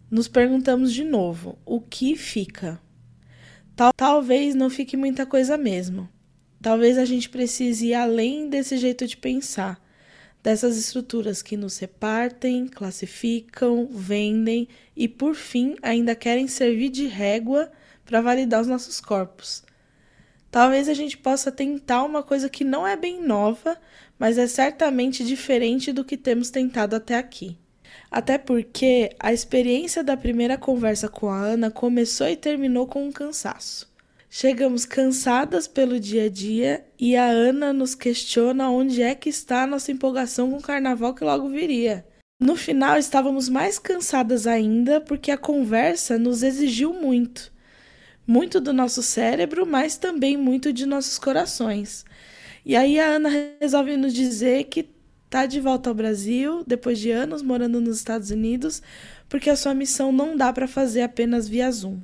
nos 0.10 0.28
perguntamos 0.28 0.92
de 0.92 1.06
novo: 1.06 1.58
o 1.66 1.80
que 1.80 2.18
fica? 2.18 2.78
Tal, 3.74 3.94
talvez 3.96 4.54
não 4.54 4.70
fique 4.70 4.98
muita 4.98 5.26
coisa 5.26 5.58
mesmo. 5.58 6.10
Talvez 6.62 6.98
a 6.98 7.06
gente 7.06 7.30
precise 7.30 7.88
ir 7.88 7.94
além 7.94 8.50
desse 8.50 8.78
jeito 8.78 9.08
de 9.08 9.16
pensar, 9.16 9.81
dessas 10.43 10.77
estruturas 10.77 11.41
que 11.41 11.56
nos 11.56 11.77
repartem, 11.77 12.67
classificam, 12.67 13.88
vendem 13.91 14.67
e, 14.95 15.08
por 15.08 15.36
fim, 15.36 15.75
ainda 15.82 16.15
querem 16.15 16.47
servir 16.47 16.89
de 16.89 17.06
régua 17.06 17.71
para 18.06 18.21
validar 18.21 18.62
os 18.62 18.67
nossos 18.67 18.99
corpos. 18.99 19.63
Talvez 20.49 20.89
a 20.89 20.93
gente 20.93 21.17
possa 21.17 21.51
tentar 21.51 22.04
uma 22.04 22.21
coisa 22.23 22.49
que 22.49 22.63
não 22.63 22.86
é 22.86 22.97
bem 22.97 23.21
nova, 23.21 23.77
mas 24.19 24.38
é 24.38 24.47
certamente 24.47 25.23
diferente 25.23 25.93
do 25.93 26.04
que 26.04 26.17
temos 26.17 26.49
tentado 26.49 26.95
até 26.95 27.15
aqui. 27.15 27.58
Até 28.10 28.38
porque 28.38 29.15
a 29.19 29.32
experiência 29.32 30.04
da 30.04 30.17
primeira 30.17 30.58
conversa 30.58 31.08
com 31.08 31.30
a 31.30 31.38
Ana 31.38 31.71
começou 31.71 32.27
e 32.27 32.36
terminou 32.36 32.86
com 32.86 33.08
um 33.08 33.12
cansaço. 33.12 33.90
Chegamos 34.34 34.86
cansadas 34.86 35.67
pelo 35.67 36.00
dia 36.00 36.28
a 36.28 36.30
dia 36.30 36.86
e 36.98 37.17
a 37.17 37.26
Ana 37.26 37.74
nos 37.74 37.94
questiona 37.94 38.70
onde 38.70 39.02
é 39.02 39.13
que 39.13 39.28
está 39.28 39.63
a 39.63 39.67
nossa 39.67 39.91
empolgação 39.91 40.52
com 40.52 40.58
o 40.58 40.62
carnaval 40.62 41.13
que 41.13 41.22
logo 41.22 41.50
viria. 41.50 42.08
No 42.39 42.56
final, 42.56 42.98
estávamos 42.98 43.50
mais 43.50 43.78
cansadas 43.78 44.48
ainda 44.48 45.02
porque 45.02 45.32
a 45.32 45.38
conversa 45.38 46.17
nos 46.17 46.44
exigiu 46.44 46.94
muito. 46.94 47.52
muito 48.26 48.62
do 48.62 48.72
nosso 48.72 49.04
cérebro, 49.04 49.65
mas 49.65 49.98
também 49.98 50.38
muito 50.38 50.72
de 50.72 50.86
nossos 50.86 51.20
corações. 51.20 52.06
E 52.65 52.74
aí 52.74 53.02
a 53.02 53.08
Ana 53.08 53.30
resolve 53.60 53.98
nos 53.98 54.13
dizer 54.13 54.63
que 54.65 54.89
tá 55.30 55.46
de 55.46 55.60
volta 55.60 55.89
ao 55.89 55.96
Brasil 55.96 56.63
depois 56.65 57.00
de 57.00 57.12
anos 57.12 57.41
morando 57.41 57.82
nos 57.82 57.98
Estados 57.98 58.32
Unidos, 58.32 58.82
porque 59.28 59.50
a 59.50 59.58
sua 59.58 59.74
missão 59.74 60.10
não 60.10 60.38
dá 60.38 60.54
para 60.54 60.70
fazer 60.70 61.02
apenas 61.02 61.50
via 61.50 61.70
Zoom. 61.70 62.00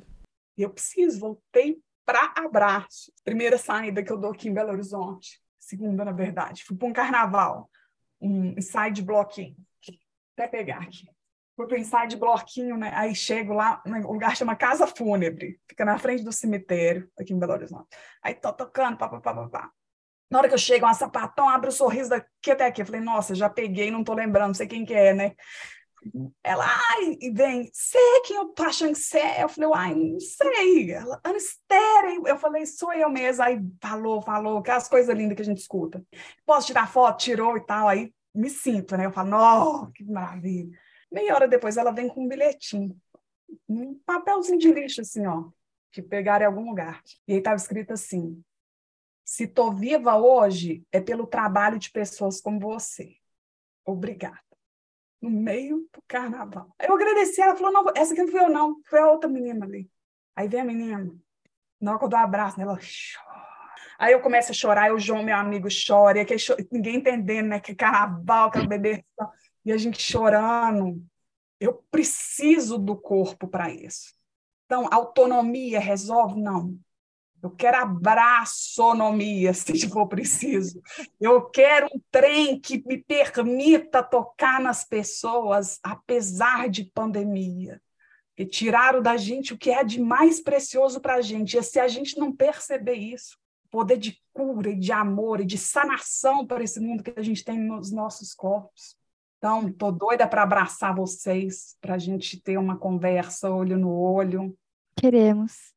Eu 0.58 0.68
preciso, 0.68 1.20
voltei 1.20 1.80
para 2.08 2.32
abraço. 2.38 3.12
Primeira 3.22 3.58
saída 3.58 4.02
que 4.02 4.10
eu 4.10 4.16
dou 4.16 4.30
aqui 4.30 4.48
em 4.48 4.54
Belo 4.54 4.72
Horizonte, 4.72 5.42
segunda 5.60 6.06
na 6.06 6.12
verdade, 6.12 6.64
fui 6.64 6.74
para 6.74 6.88
um 6.88 6.92
carnaval, 6.92 7.68
um 8.18 8.58
side 8.62 9.02
bloquinho. 9.02 9.54
Até 10.34 10.48
pegar 10.48 10.78
aqui. 10.78 11.06
Fui 11.54 11.66
para 11.66 11.76
um 11.76 11.80
ensaio 11.80 12.08
de 12.08 12.16
bloquinho, 12.16 12.78
né? 12.78 12.92
Aí 12.94 13.14
chego 13.14 13.52
lá, 13.52 13.82
um 13.84 14.12
lugar 14.12 14.34
chama 14.34 14.56
Casa 14.56 14.86
Fúnebre, 14.86 15.60
fica 15.68 15.84
na 15.84 15.98
frente 15.98 16.24
do 16.24 16.32
cemitério, 16.32 17.10
aqui 17.18 17.34
em 17.34 17.38
Belo 17.38 17.52
Horizonte. 17.52 17.88
Aí 18.22 18.32
tô 18.32 18.54
tocando, 18.54 18.96
pá, 18.96 19.06
pá, 19.06 19.20
pá, 19.20 19.34
pá, 19.34 19.48
pá. 19.48 19.70
Na 20.30 20.38
hora 20.38 20.48
que 20.48 20.54
eu 20.54 20.58
chego, 20.58 20.86
uma 20.86 20.94
sapatão 20.94 21.46
abre 21.46 21.68
o 21.68 21.72
um 21.72 21.76
sorriso 21.76 22.08
daqui 22.08 22.50
até 22.50 22.66
aqui. 22.66 22.80
Eu 22.80 22.86
falei, 22.86 23.02
nossa, 23.02 23.34
já 23.34 23.50
peguei, 23.50 23.90
não 23.90 24.02
tô 24.02 24.14
lembrando, 24.14 24.48
não 24.48 24.54
sei 24.54 24.66
quem 24.66 24.86
que 24.86 24.94
é, 24.94 25.12
né? 25.12 25.34
Ela, 26.42 26.64
ai, 26.64 27.16
e 27.20 27.30
vem, 27.30 27.70
sei 27.72 28.20
quem 28.24 28.36
eu 28.36 28.48
tô 28.48 28.62
achando 28.62 28.92
que 28.92 28.98
você 28.98 29.18
é. 29.18 29.42
Eu 29.42 29.48
falei, 29.48 29.70
ai, 29.74 29.94
não 29.94 30.20
sei. 30.20 30.92
Ela, 30.92 31.20
Ana 31.24 31.36
Estéreo. 31.36 32.26
Eu 32.26 32.38
falei, 32.38 32.66
sou 32.66 32.92
eu 32.92 33.10
mesma. 33.10 33.46
Aí 33.46 33.60
falou, 33.80 34.22
falou, 34.22 34.58
aquelas 34.58 34.88
coisas 34.88 35.14
lindas 35.16 35.36
que 35.36 35.42
a 35.42 35.44
gente 35.44 35.58
escuta. 35.58 36.04
Posso 36.46 36.68
tirar 36.68 36.90
foto? 36.90 37.18
Tirou 37.18 37.56
e 37.56 37.60
tal. 37.64 37.88
Aí 37.88 38.12
me 38.34 38.48
sinto, 38.48 38.96
né? 38.96 39.06
Eu 39.06 39.12
falo, 39.12 39.30
não, 39.30 39.90
que 39.92 40.04
maravilha. 40.04 40.70
Meia 41.10 41.34
hora 41.34 41.48
depois 41.48 41.76
ela 41.76 41.90
vem 41.90 42.08
com 42.08 42.24
um 42.24 42.28
bilhetinho, 42.28 42.94
um 43.68 43.98
papelzinho 44.04 44.58
de 44.58 44.70
lixo, 44.70 45.00
assim, 45.00 45.26
ó, 45.26 45.48
que 45.90 46.02
pegaram 46.02 46.44
em 46.44 46.46
algum 46.46 46.68
lugar. 46.68 47.02
E 47.26 47.32
aí 47.32 47.38
estava 47.38 47.56
escrito 47.56 47.92
assim: 47.92 48.42
se 49.24 49.46
tô 49.46 49.72
viva 49.72 50.16
hoje 50.16 50.86
é 50.92 51.00
pelo 51.00 51.26
trabalho 51.26 51.78
de 51.78 51.90
pessoas 51.90 52.40
como 52.40 52.60
você. 52.60 53.16
Obrigada. 53.84 54.47
No 55.20 55.30
meio 55.30 55.88
do 55.92 56.02
carnaval. 56.06 56.74
Eu 56.78 56.94
agradeci, 56.94 57.40
ela 57.40 57.56
falou: 57.56 57.72
não, 57.72 57.92
essa 57.96 58.12
aqui 58.12 58.22
não 58.22 58.30
fui 58.30 58.40
eu, 58.40 58.48
não, 58.48 58.80
foi 58.88 59.00
a 59.00 59.10
outra 59.10 59.28
menina 59.28 59.66
ali. 59.66 59.90
Aí 60.36 60.46
vem 60.46 60.60
a 60.60 60.64
menina, 60.64 61.12
na 61.80 61.90
hora 61.90 61.98
que 61.98 62.04
eu 62.04 62.08
dou 62.08 62.18
um 62.18 62.22
abraço, 62.22 62.60
ela 62.60 62.76
chora. 62.76 63.48
Aí 63.98 64.12
eu 64.12 64.20
começo 64.20 64.52
a 64.52 64.54
chorar, 64.54 64.92
o 64.92 64.98
João, 64.98 65.24
meu 65.24 65.36
amigo, 65.36 65.66
chora, 65.68 66.18
e 66.18 66.20
aquele 66.20 66.40
ninguém 66.70 66.96
entendendo, 66.96 67.48
né? 67.48 67.60
Que 67.60 67.74
carnaval, 67.74 68.48
aquela 68.48 68.66
bebê 68.66 69.04
e 69.64 69.72
a 69.72 69.76
gente 69.76 70.00
chorando. 70.00 71.04
Eu 71.60 71.84
preciso 71.90 72.78
do 72.78 72.96
corpo 72.96 73.48
para 73.48 73.70
isso. 73.70 74.14
Então, 74.66 74.88
autonomia 74.92 75.80
resolve? 75.80 76.40
Não. 76.40 76.78
Eu 77.42 77.50
quero 77.50 77.78
abraçonomia, 77.78 79.54
se 79.54 79.88
for 79.88 80.06
preciso. 80.06 80.80
Eu 81.20 81.42
quero 81.42 81.86
um 81.86 82.00
trem 82.10 82.60
que 82.60 82.82
me 82.86 82.98
permita 82.98 84.02
tocar 84.02 84.60
nas 84.60 84.84
pessoas, 84.84 85.78
apesar 85.82 86.68
de 86.68 86.84
pandemia. 86.84 87.80
E 88.36 88.44
tiraram 88.44 89.02
da 89.02 89.16
gente 89.16 89.52
o 89.52 89.58
que 89.58 89.70
é 89.70 89.82
de 89.82 90.00
mais 90.00 90.40
precioso 90.40 91.00
para 91.00 91.16
a 91.16 91.20
gente. 91.20 91.56
E 91.56 91.62
se 91.62 91.80
a 91.80 91.88
gente 91.88 92.18
não 92.18 92.34
perceber 92.34 92.94
isso, 92.94 93.36
poder 93.70 93.98
de 93.98 94.20
cura 94.32 94.70
e 94.70 94.78
de 94.78 94.92
amor 94.92 95.40
e 95.40 95.44
de 95.44 95.58
sanação 95.58 96.46
para 96.46 96.62
esse 96.62 96.78
mundo 96.78 97.02
que 97.02 97.12
a 97.16 97.22
gente 97.22 97.44
tem 97.44 97.58
nos 97.58 97.90
nossos 97.90 98.32
corpos, 98.34 98.96
então, 99.38 99.72
tô 99.72 99.92
doida 99.92 100.26
para 100.26 100.42
abraçar 100.42 100.94
vocês, 100.94 101.76
para 101.80 101.94
a 101.94 101.98
gente 101.98 102.40
ter 102.40 102.58
uma 102.58 102.76
conversa 102.76 103.48
olho 103.48 103.78
no 103.78 103.96
olho. 103.96 104.56
Queremos. 104.96 105.72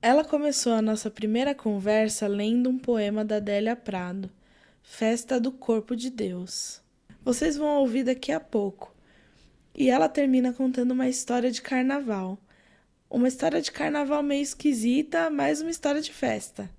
Ela 0.00 0.24
começou 0.24 0.72
a 0.72 0.82
nossa 0.82 1.10
primeira 1.10 1.54
conversa 1.54 2.26
lendo 2.28 2.70
um 2.70 2.78
poema 2.78 3.24
da 3.24 3.36
Adélia 3.36 3.74
Prado, 3.74 4.30
Festa 4.82 5.40
do 5.40 5.50
Corpo 5.50 5.96
de 5.96 6.10
Deus. 6.10 6.80
Vocês 7.24 7.56
vão 7.56 7.78
ouvir 7.78 8.04
daqui 8.04 8.30
a 8.30 8.38
pouco. 8.38 8.94
E 9.74 9.90
ela 9.90 10.08
termina 10.08 10.52
contando 10.52 10.92
uma 10.92 11.08
história 11.08 11.50
de 11.50 11.60
carnaval. 11.60 12.38
Uma 13.10 13.28
história 13.28 13.60
de 13.60 13.72
carnaval 13.72 14.22
meio 14.22 14.42
esquisita, 14.42 15.28
mas 15.28 15.60
uma 15.60 15.70
história 15.70 16.00
de 16.00 16.12
festa. 16.12 16.70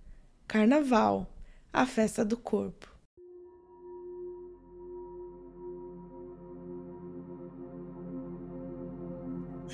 Carnaval, 0.48 1.28
a 1.74 1.86
festa 1.86 2.24
do 2.24 2.38
corpo. 2.38 2.98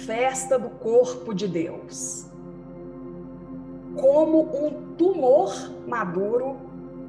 festa 0.05 0.59
do 0.59 0.69
corpo 0.69 1.33
de 1.33 1.47
Deus. 1.47 2.32
Como 3.99 4.41
um 4.65 4.95
tumor 4.95 5.53
maduro, 5.87 6.57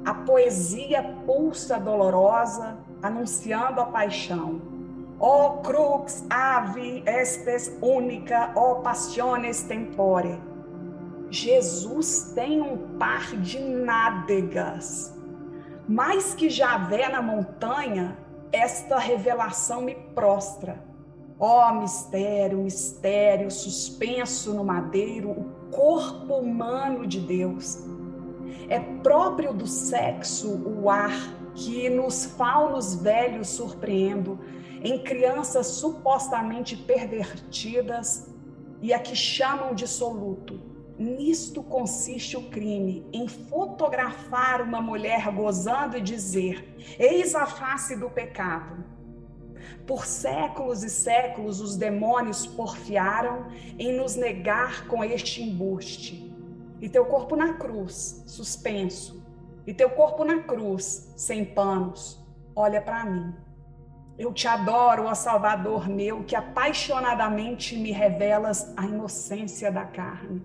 a 0.04 0.14
poesia 0.14 1.02
pulsa 1.26 1.78
dolorosa, 1.78 2.76
anunciando 3.02 3.80
a 3.80 3.86
paixão. 3.86 4.60
Ó 5.18 5.46
oh, 5.46 5.50
crux 5.62 6.24
ave 6.28 7.02
espes 7.06 7.76
única, 7.80 8.52
ó 8.54 8.72
oh, 8.72 8.74
passiones 8.76 9.62
tempore. 9.62 10.38
Jesus 11.30 12.32
tem 12.34 12.60
um 12.60 12.98
par 12.98 13.36
de 13.36 13.58
nádegas. 13.58 15.14
Mais 15.88 16.34
que 16.34 16.50
Javé 16.50 17.08
na 17.08 17.22
montanha, 17.22 18.18
esta 18.52 18.98
revelação 18.98 19.82
me 19.82 19.94
prostra 20.14 20.94
Ó 21.38 21.68
oh, 21.68 21.74
mistério, 21.80 22.58
mistério, 22.58 23.50
suspenso 23.50 24.54
no 24.54 24.64
madeiro, 24.64 25.30
o 25.30 25.63
corpo 25.74 26.34
humano 26.34 27.06
de 27.06 27.20
Deus. 27.20 27.84
É 28.68 28.78
próprio 28.78 29.52
do 29.52 29.66
sexo 29.66 30.48
o 30.48 30.88
ar 30.88 31.12
que 31.54 31.88
nos 31.90 32.24
faunos 32.24 32.94
velhos 32.94 33.48
surpreendo, 33.48 34.38
em 34.82 35.02
crianças 35.02 35.66
supostamente 35.66 36.76
pervertidas 36.76 38.32
e 38.80 38.92
a 38.92 38.98
que 38.98 39.16
chamam 39.16 39.74
de 39.74 39.86
soluto. 39.86 40.60
Nisto 40.96 41.62
consiste 41.62 42.36
o 42.36 42.50
crime, 42.50 43.04
em 43.12 43.26
fotografar 43.26 44.62
uma 44.62 44.80
mulher 44.80 45.28
gozando 45.32 45.96
e 45.96 46.00
dizer: 46.00 46.76
Eis 46.98 47.34
a 47.34 47.46
face 47.46 47.96
do 47.96 48.08
pecado. 48.08 48.84
Por 49.86 50.06
séculos 50.06 50.82
e 50.82 50.90
séculos 50.90 51.60
os 51.60 51.76
demônios 51.76 52.46
porfiaram 52.46 53.48
em 53.78 53.96
nos 53.96 54.16
negar 54.16 54.86
com 54.86 55.04
este 55.04 55.42
embuste. 55.42 56.32
E 56.80 56.88
teu 56.88 57.04
corpo 57.06 57.36
na 57.36 57.54
cruz, 57.54 58.22
suspenso, 58.26 59.22
e 59.66 59.72
teu 59.72 59.90
corpo 59.90 60.24
na 60.24 60.42
cruz, 60.42 61.12
sem 61.16 61.44
panos, 61.44 62.22
olha 62.54 62.80
para 62.80 63.04
mim. 63.04 63.34
Eu 64.18 64.32
te 64.32 64.46
adoro, 64.46 65.06
ó 65.06 65.14
Salvador 65.14 65.88
meu, 65.88 66.24
que 66.24 66.36
apaixonadamente 66.36 67.76
me 67.76 67.90
revelas 67.90 68.72
a 68.76 68.84
inocência 68.84 69.72
da 69.72 69.84
carne, 69.84 70.44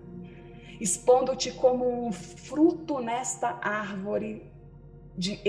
expondo-te 0.80 1.52
como 1.52 2.06
um 2.06 2.10
fruto 2.10 3.00
nesta 3.00 3.58
árvore 3.62 4.50
de 5.16 5.40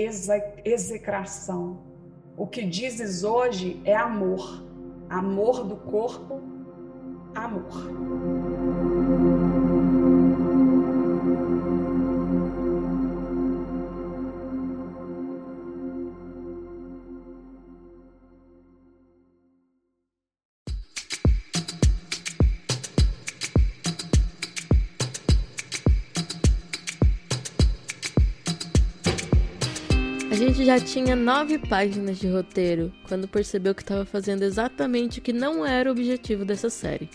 execração 0.64 1.91
o 2.36 2.46
que 2.46 2.64
dizes 2.64 3.24
hoje 3.24 3.80
é 3.84 3.94
amor. 3.94 4.62
Amor 5.08 5.64
do 5.64 5.76
corpo, 5.76 6.40
amor. 7.34 9.41
Já 30.72 30.80
tinha 30.80 31.14
nove 31.14 31.58
páginas 31.58 32.18
de 32.18 32.26
roteiro 32.28 32.90
quando 33.06 33.28
percebeu 33.28 33.74
que 33.74 33.82
estava 33.82 34.06
fazendo 34.06 34.42
exatamente 34.42 35.18
o 35.18 35.22
que 35.22 35.30
não 35.30 35.66
era 35.66 35.90
o 35.90 35.92
objetivo 35.92 36.46
dessa 36.46 36.70
série. 36.70 37.10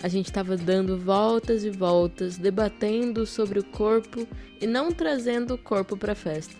A 0.00 0.06
gente 0.06 0.26
estava 0.26 0.56
dando 0.56 0.96
voltas 0.96 1.64
e 1.64 1.70
voltas, 1.70 2.38
debatendo 2.38 3.26
sobre 3.26 3.58
o 3.58 3.64
corpo 3.64 4.24
e 4.60 4.68
não 4.68 4.92
trazendo 4.92 5.54
o 5.54 5.58
corpo 5.58 5.96
para 5.96 6.12
a 6.12 6.14
festa. 6.14 6.54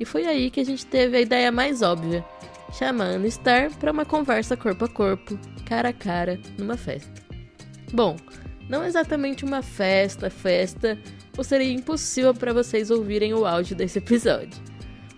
E 0.00 0.04
foi 0.04 0.26
aí 0.26 0.50
que 0.50 0.58
a 0.58 0.64
gente 0.64 0.84
teve 0.84 1.16
a 1.16 1.20
ideia 1.20 1.52
mais 1.52 1.80
óbvia: 1.80 2.24
chamar 2.72 3.04
Ana 3.04 3.30
Star 3.30 3.70
para 3.78 3.92
uma 3.92 4.04
conversa 4.04 4.56
corpo 4.56 4.86
a 4.86 4.88
corpo, 4.88 5.38
cara 5.64 5.90
a 5.90 5.92
cara, 5.92 6.40
numa 6.58 6.76
festa. 6.76 7.22
Bom, 7.92 8.16
não 8.68 8.84
exatamente 8.84 9.44
uma 9.44 9.62
festa, 9.62 10.28
festa, 10.28 10.98
ou 11.38 11.44
seria 11.44 11.72
impossível 11.72 12.34
para 12.34 12.52
vocês 12.52 12.90
ouvirem 12.90 13.32
o 13.32 13.46
áudio 13.46 13.76
desse 13.76 13.98
episódio. 13.98 14.71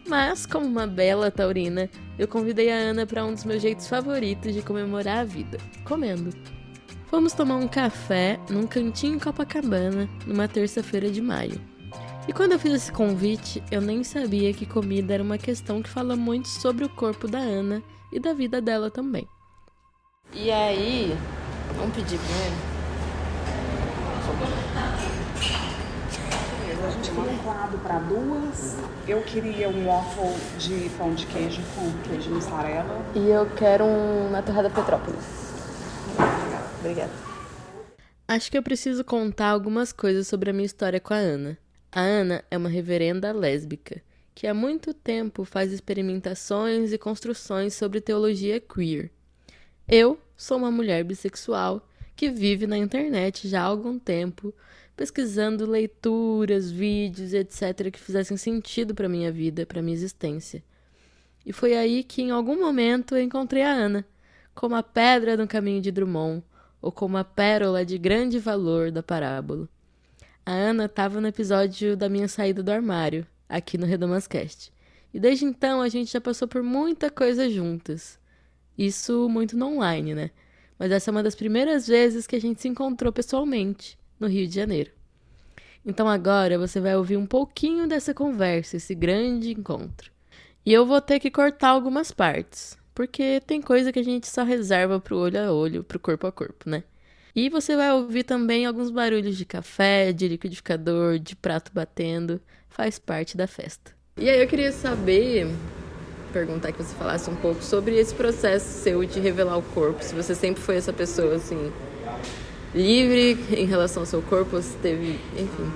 Mas, 0.06 0.44
como 0.44 0.66
uma 0.66 0.86
bela 0.86 1.30
taurina, 1.30 1.88
eu 2.18 2.28
convidei 2.28 2.70
a 2.70 2.76
Ana 2.76 3.06
para 3.06 3.24
um 3.24 3.32
dos 3.32 3.44
meus 3.44 3.62
jeitos 3.62 3.88
favoritos 3.88 4.52
de 4.52 4.62
comemorar 4.62 5.18
a 5.18 5.24
vida: 5.24 5.58
comendo. 5.84 6.30
Fomos 7.06 7.32
tomar 7.32 7.56
um 7.56 7.68
café 7.68 8.38
num 8.50 8.66
cantinho 8.66 9.14
em 9.14 9.18
Copacabana, 9.18 10.08
numa 10.26 10.48
terça-feira 10.48 11.10
de 11.10 11.22
maio. 11.22 11.60
E 12.26 12.32
quando 12.32 12.52
eu 12.52 12.58
fiz 12.58 12.72
esse 12.72 12.92
convite, 12.92 13.62
eu 13.70 13.80
nem 13.80 14.02
sabia 14.02 14.52
que 14.52 14.66
comida 14.66 15.14
era 15.14 15.22
uma 15.22 15.38
questão 15.38 15.82
que 15.82 15.90
fala 15.90 16.16
muito 16.16 16.48
sobre 16.48 16.84
o 16.84 16.88
corpo 16.88 17.28
da 17.28 17.38
Ana 17.38 17.82
e 18.12 18.18
da 18.18 18.32
vida 18.32 18.60
dela 18.60 18.90
também. 18.90 19.28
E 20.32 20.50
aí, 20.50 21.16
vamos 21.76 21.94
pedir 21.94 22.18
primeiro? 22.18 22.74
A 26.84 26.90
gente 26.90 27.10
manda 27.12 27.30
um 27.30 27.38
prato 27.38 27.78
para 27.78 27.98
duas. 28.00 28.76
Eu 29.08 29.22
queria 29.22 29.70
um 29.70 29.86
waffle 29.86 30.34
de 30.58 30.90
pão 30.98 31.14
de 31.14 31.24
queijo 31.24 31.62
com 31.74 31.90
queijo 32.06 32.30
mussarela. 32.30 33.02
E 33.14 33.30
eu 33.30 33.48
quero 33.56 33.84
um 33.84 34.30
na 34.30 34.42
Torrada 34.42 34.68
Petrópolis. 34.68 35.24
Obrigada. 36.80 37.10
Acho 38.28 38.50
que 38.50 38.58
eu 38.58 38.62
preciso 38.62 39.02
contar 39.02 39.48
algumas 39.48 39.94
coisas 39.94 40.28
sobre 40.28 40.50
a 40.50 40.52
minha 40.52 40.66
história 40.66 41.00
com 41.00 41.14
a 41.14 41.16
Ana. 41.16 41.56
A 41.90 42.00
Ana 42.02 42.44
é 42.50 42.58
uma 42.58 42.68
reverenda 42.68 43.32
lésbica 43.32 44.02
que 44.34 44.46
há 44.46 44.52
muito 44.52 44.92
tempo 44.92 45.42
faz 45.42 45.72
experimentações 45.72 46.92
e 46.92 46.98
construções 46.98 47.72
sobre 47.72 48.00
teologia 48.00 48.60
queer. 48.60 49.10
Eu 49.88 50.18
sou 50.36 50.58
uma 50.58 50.70
mulher 50.70 51.02
bissexual 51.02 51.88
que 52.14 52.28
vive 52.28 52.66
na 52.66 52.76
internet 52.76 53.48
já 53.48 53.62
há 53.62 53.64
algum 53.64 53.98
tempo, 53.98 54.52
pesquisando 54.96 55.66
leituras, 55.66 56.70
vídeos, 56.70 57.32
etc., 57.32 57.90
que 57.90 57.98
fizessem 57.98 58.36
sentido 58.36 58.94
para 58.94 59.08
minha 59.08 59.32
vida, 59.32 59.66
para 59.66 59.82
minha 59.82 59.94
existência. 59.94 60.62
E 61.44 61.52
foi 61.52 61.76
aí 61.76 62.02
que, 62.02 62.22
em 62.22 62.30
algum 62.30 62.58
momento, 62.58 63.16
eu 63.16 63.22
encontrei 63.22 63.62
a 63.62 63.72
Ana, 63.72 64.06
como 64.54 64.74
a 64.74 64.82
pedra 64.82 65.36
no 65.36 65.46
caminho 65.46 65.80
de 65.80 65.90
Drummond, 65.90 66.42
ou 66.80 66.92
como 66.92 67.16
a 67.16 67.24
pérola 67.24 67.84
de 67.84 67.98
grande 67.98 68.38
valor 68.38 68.90
da 68.90 69.02
parábola. 69.02 69.68
A 70.46 70.52
Ana 70.52 70.84
estava 70.84 71.20
no 71.20 71.26
episódio 71.26 71.96
da 71.96 72.08
minha 72.08 72.28
saída 72.28 72.62
do 72.62 72.70
armário, 72.70 73.26
aqui 73.48 73.78
no 73.78 73.86
Redomascast. 73.86 74.72
E 75.12 75.18
desde 75.18 75.44
então 75.44 75.80
a 75.80 75.88
gente 75.88 76.12
já 76.12 76.20
passou 76.20 76.46
por 76.46 76.62
muita 76.62 77.10
coisa 77.10 77.48
juntas. 77.48 78.18
Isso 78.76 79.28
muito 79.28 79.56
no 79.56 79.68
online, 79.68 80.14
né? 80.14 80.30
Mas 80.78 80.90
essa 80.90 81.10
é 81.10 81.12
uma 81.12 81.22
das 81.22 81.34
primeiras 81.34 81.86
vezes 81.86 82.26
que 82.26 82.36
a 82.36 82.40
gente 82.40 82.60
se 82.60 82.68
encontrou 82.68 83.12
pessoalmente, 83.12 83.96
no 84.24 84.30
Rio 84.30 84.48
de 84.48 84.54
Janeiro. 84.54 84.90
Então 85.84 86.08
agora 86.08 86.58
você 86.58 86.80
vai 86.80 86.96
ouvir 86.96 87.18
um 87.18 87.26
pouquinho 87.26 87.86
dessa 87.86 88.14
conversa, 88.14 88.78
esse 88.78 88.94
grande 88.94 89.52
encontro. 89.52 90.10
E 90.64 90.72
eu 90.72 90.86
vou 90.86 91.00
ter 91.00 91.20
que 91.20 91.30
cortar 91.30 91.68
algumas 91.68 92.10
partes, 92.10 92.78
porque 92.94 93.42
tem 93.46 93.60
coisa 93.60 93.92
que 93.92 93.98
a 93.98 94.02
gente 94.02 94.26
só 94.26 94.42
reserva 94.42 94.98
pro 94.98 95.18
olho 95.18 95.38
a 95.38 95.52
olho, 95.52 95.84
pro 95.84 96.00
corpo 96.00 96.26
a 96.26 96.32
corpo, 96.32 96.70
né? 96.70 96.84
E 97.36 97.50
você 97.50 97.76
vai 97.76 97.92
ouvir 97.92 98.24
também 98.24 98.64
alguns 98.64 98.90
barulhos 98.90 99.36
de 99.36 99.44
café, 99.44 100.10
de 100.10 100.28
liquidificador, 100.28 101.18
de 101.18 101.36
prato 101.36 101.70
batendo, 101.74 102.40
faz 102.70 102.98
parte 102.98 103.36
da 103.36 103.46
festa. 103.46 103.92
E 104.16 104.30
aí 104.30 104.40
eu 104.40 104.46
queria 104.46 104.72
saber, 104.72 105.48
perguntar 106.32 106.72
que 106.72 106.82
você 106.82 106.94
falasse 106.94 107.28
um 107.28 107.36
pouco 107.36 107.62
sobre 107.62 107.98
esse 107.98 108.14
processo 108.14 108.82
seu 108.82 109.04
de 109.04 109.20
revelar 109.20 109.58
o 109.58 109.62
corpo, 109.62 110.02
se 110.02 110.14
você 110.14 110.34
sempre 110.34 110.62
foi 110.62 110.76
essa 110.76 110.92
pessoa 110.92 111.34
assim 111.34 111.70
livre 112.74 113.38
em 113.56 113.66
relação 113.66 114.02
ao 114.02 114.06
seu 114.06 114.20
corpo, 114.20 114.60
se 114.60 114.76
teve, 114.78 115.20
enfim. 115.34 115.72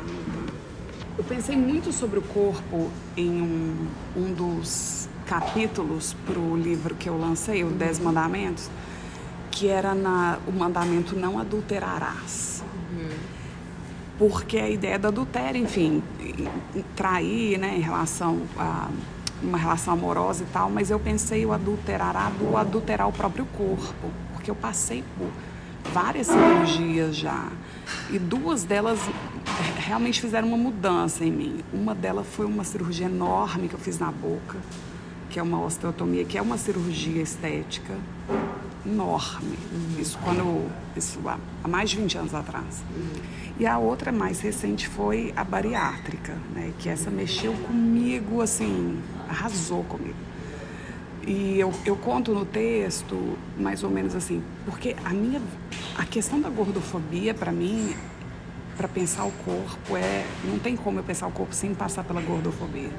Eu 1.16 1.24
pensei 1.24 1.56
muito 1.56 1.92
sobre 1.92 2.18
o 2.18 2.22
corpo 2.22 2.90
em 3.16 3.42
um, 3.42 3.86
um 4.16 4.32
dos 4.32 5.08
capítulos 5.26 6.14
para 6.26 6.38
o 6.38 6.56
livro 6.56 6.94
que 6.94 7.08
eu 7.08 7.18
lancei, 7.18 7.64
o 7.64 7.70
Dez 7.70 7.98
Mandamentos, 7.98 8.68
que 9.50 9.68
era 9.68 9.94
na, 9.94 10.38
o 10.46 10.52
mandamento 10.52 11.16
não 11.16 11.38
adulterarás. 11.38 12.62
Uhum. 12.92 13.08
Porque 14.18 14.58
a 14.58 14.68
ideia 14.68 14.98
do 14.98 15.08
adultério, 15.08 15.60
enfim, 15.60 16.02
trair, 16.96 17.58
né, 17.58 17.76
em 17.76 17.80
relação 17.80 18.40
a 18.56 18.88
uma 19.40 19.56
relação 19.56 19.94
amorosa 19.94 20.42
e 20.42 20.46
tal, 20.52 20.68
mas 20.68 20.90
eu 20.90 20.98
pensei 20.98 21.46
o 21.46 21.52
adulterará 21.52 22.28
do 22.30 22.56
adulterar 22.56 23.08
o 23.08 23.12
próprio 23.12 23.46
corpo, 23.46 24.10
porque 24.32 24.50
eu 24.50 24.54
passei 24.54 25.04
por 25.16 25.28
várias 25.92 26.26
cirurgias 26.26 27.16
já. 27.16 27.48
E 28.10 28.18
duas 28.18 28.64
delas 28.64 28.98
realmente 29.78 30.20
fizeram 30.20 30.48
uma 30.48 30.56
mudança 30.56 31.24
em 31.24 31.30
mim. 31.32 31.60
Uma 31.72 31.94
delas 31.94 32.26
foi 32.26 32.46
uma 32.46 32.64
cirurgia 32.64 33.06
enorme 33.06 33.68
que 33.68 33.74
eu 33.74 33.80
fiz 33.80 33.98
na 33.98 34.10
boca 34.10 34.58
que 35.28 35.38
é 35.38 35.42
uma 35.42 35.62
osteotomia, 35.64 36.24
que 36.24 36.38
é 36.38 36.42
uma 36.42 36.56
cirurgia 36.56 37.22
estética 37.22 37.94
enorme. 38.86 39.58
Isso 39.98 40.18
quando 40.24 40.70
isso 40.96 41.20
há 41.26 41.68
mais 41.68 41.90
de 41.90 41.96
20 41.96 42.18
anos 42.18 42.34
atrás. 42.34 42.82
E 43.58 43.66
a 43.66 43.78
outra 43.78 44.10
mais 44.10 44.40
recente 44.40 44.88
foi 44.88 45.32
a 45.36 45.44
bariátrica, 45.44 46.36
né? 46.54 46.72
Que 46.78 46.88
essa 46.88 47.10
mexeu 47.10 47.52
comigo 47.52 48.40
assim, 48.40 49.00
arrasou 49.28 49.84
comigo. 49.84 50.16
E 51.28 51.60
eu, 51.60 51.70
eu 51.84 51.94
conto 51.94 52.32
no 52.32 52.46
texto 52.46 53.36
mais 53.58 53.84
ou 53.84 53.90
menos 53.90 54.14
assim, 54.14 54.42
porque 54.64 54.96
a 55.04 55.10
minha 55.10 55.42
a 55.94 56.06
questão 56.06 56.40
da 56.40 56.48
gordofobia 56.48 57.34
para 57.34 57.52
mim 57.52 57.94
para 58.78 58.88
pensar 58.88 59.24
o 59.24 59.32
corpo 59.44 59.94
é 59.94 60.24
não 60.42 60.58
tem 60.58 60.74
como 60.74 61.00
eu 61.00 61.04
pensar 61.04 61.26
o 61.26 61.30
corpo 61.30 61.54
sem 61.54 61.74
passar 61.74 62.02
pela 62.02 62.22
gordofobia 62.22 62.90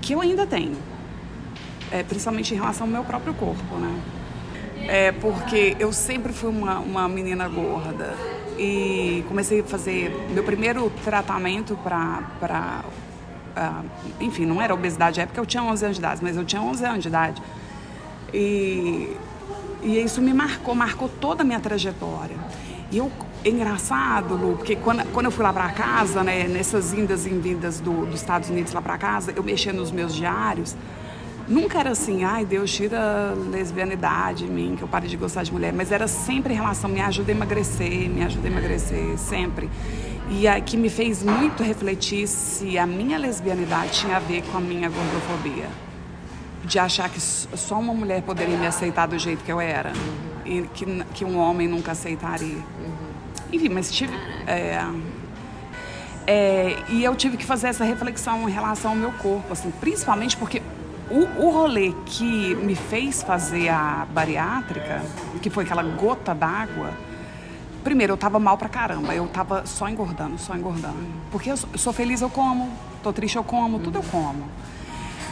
que 0.00 0.14
eu 0.14 0.20
ainda 0.20 0.44
tenho 0.44 0.76
é, 1.92 2.02
principalmente 2.02 2.54
em 2.54 2.56
relação 2.56 2.86
ao 2.88 2.92
meu 2.92 3.04
próprio 3.04 3.34
corpo, 3.34 3.76
né? 3.76 4.00
É 4.88 5.12
porque 5.12 5.76
eu 5.78 5.92
sempre 5.92 6.32
fui 6.32 6.50
uma, 6.50 6.80
uma 6.80 7.08
menina 7.08 7.46
gorda 7.46 8.16
e 8.58 9.24
comecei 9.28 9.60
a 9.60 9.64
fazer 9.64 10.10
meu 10.30 10.42
primeiro 10.42 10.90
tratamento 11.04 11.76
para 11.84 12.84
uh, 13.56 13.84
enfim, 14.20 14.46
não 14.46 14.60
era 14.60 14.72
obesidade 14.74 15.20
é 15.20 15.26
porque 15.26 15.40
eu 15.40 15.46
tinha 15.46 15.62
11 15.62 15.84
anos 15.84 15.96
de 15.96 16.00
idade, 16.00 16.20
mas 16.22 16.36
eu 16.36 16.44
tinha 16.44 16.60
11 16.60 16.84
anos 16.84 17.02
de 17.02 17.08
idade. 17.08 17.42
E, 18.32 19.16
e 19.82 20.02
isso 20.02 20.20
me 20.20 20.32
marcou, 20.32 20.74
marcou 20.74 21.08
toda 21.08 21.42
a 21.42 21.44
minha 21.44 21.60
trajetória. 21.60 22.36
E 22.90 22.98
eu, 22.98 23.10
é 23.44 23.48
engraçado, 23.48 24.34
Lu, 24.34 24.56
porque 24.56 24.76
quando, 24.76 25.04
quando 25.12 25.26
eu 25.26 25.32
fui 25.32 25.42
lá 25.42 25.52
para 25.52 25.70
casa, 25.70 26.22
né, 26.22 26.46
nessas 26.46 26.92
indas 26.92 27.26
e 27.26 27.30
vindas 27.30 27.80
do, 27.80 28.06
dos 28.06 28.20
Estados 28.20 28.50
Unidos 28.50 28.72
lá 28.72 28.82
para 28.82 28.98
casa, 28.98 29.32
eu 29.34 29.42
mexia 29.42 29.72
nos 29.72 29.90
meus 29.90 30.14
diários, 30.14 30.76
Nunca 31.48 31.80
era 31.80 31.90
assim, 31.90 32.22
ai, 32.22 32.44
Deus 32.44 32.72
tira 32.72 33.32
a 33.32 33.50
lesbianidade 33.50 34.44
em 34.44 34.48
mim, 34.48 34.76
que 34.76 34.82
eu 34.82 34.88
pare 34.88 35.08
de 35.08 35.16
gostar 35.16 35.42
de 35.42 35.52
mulher, 35.52 35.72
mas 35.72 35.90
era 35.90 36.06
sempre 36.06 36.54
em 36.54 36.56
relação, 36.56 36.88
me 36.88 37.00
ajuda 37.00 37.32
a 37.32 37.34
emagrecer, 37.34 38.08
me 38.08 38.22
ajuda 38.22 38.48
a 38.48 38.50
emagrecer, 38.50 39.18
sempre. 39.18 39.68
E 40.32 40.48
a, 40.48 40.58
que 40.60 40.78
me 40.78 40.88
fez 40.88 41.22
muito 41.22 41.62
refletir 41.62 42.26
se 42.26 42.78
a 42.78 42.86
minha 42.86 43.18
lesbianidade 43.18 43.92
tinha 43.92 44.16
a 44.16 44.20
ver 44.20 44.42
com 44.44 44.56
a 44.56 44.60
minha 44.60 44.88
gordofobia. 44.88 45.68
De 46.64 46.78
achar 46.78 47.08
que 47.10 47.20
só 47.20 47.78
uma 47.78 47.92
mulher 47.92 48.22
poderia 48.22 48.56
me 48.56 48.66
aceitar 48.66 49.06
do 49.06 49.18
jeito 49.18 49.44
que 49.44 49.52
eu 49.52 49.60
era. 49.60 49.92
E 50.46 50.62
que, 50.74 51.04
que 51.14 51.24
um 51.24 51.38
homem 51.38 51.68
nunca 51.68 51.92
aceitaria. 51.92 52.58
Enfim, 53.52 53.68
mas 53.68 53.92
tive. 53.92 54.14
É, 54.46 54.82
é, 56.26 56.76
e 56.88 57.04
eu 57.04 57.14
tive 57.14 57.36
que 57.36 57.44
fazer 57.44 57.68
essa 57.68 57.84
reflexão 57.84 58.48
em 58.48 58.52
relação 58.52 58.92
ao 58.92 58.96
meu 58.96 59.12
corpo, 59.12 59.52
assim, 59.52 59.70
principalmente 59.80 60.36
porque 60.36 60.62
o, 61.10 61.44
o 61.44 61.50
rolê 61.50 61.92
que 62.06 62.54
me 62.54 62.74
fez 62.74 63.22
fazer 63.22 63.68
a 63.68 64.06
bariátrica, 64.10 65.02
que 65.42 65.50
foi 65.50 65.64
aquela 65.64 65.82
gota 65.82 66.34
d'água, 66.34 66.90
primeiro 67.82 68.12
eu 68.12 68.16
tava 68.16 68.38
mal 68.38 68.56
pra 68.56 68.68
caramba, 68.68 69.14
eu 69.14 69.26
tava 69.28 69.66
só 69.66 69.88
engordando, 69.88 70.38
só 70.38 70.54
engordando. 70.54 70.96
Porque 71.30 71.50
eu 71.50 71.56
sou 71.56 71.92
feliz, 71.92 72.20
eu 72.20 72.30
como, 72.30 72.70
tô 73.02 73.12
triste, 73.12 73.36
eu 73.36 73.44
como, 73.44 73.78
tudo 73.78 73.98
eu 73.98 74.02
como. 74.04 74.44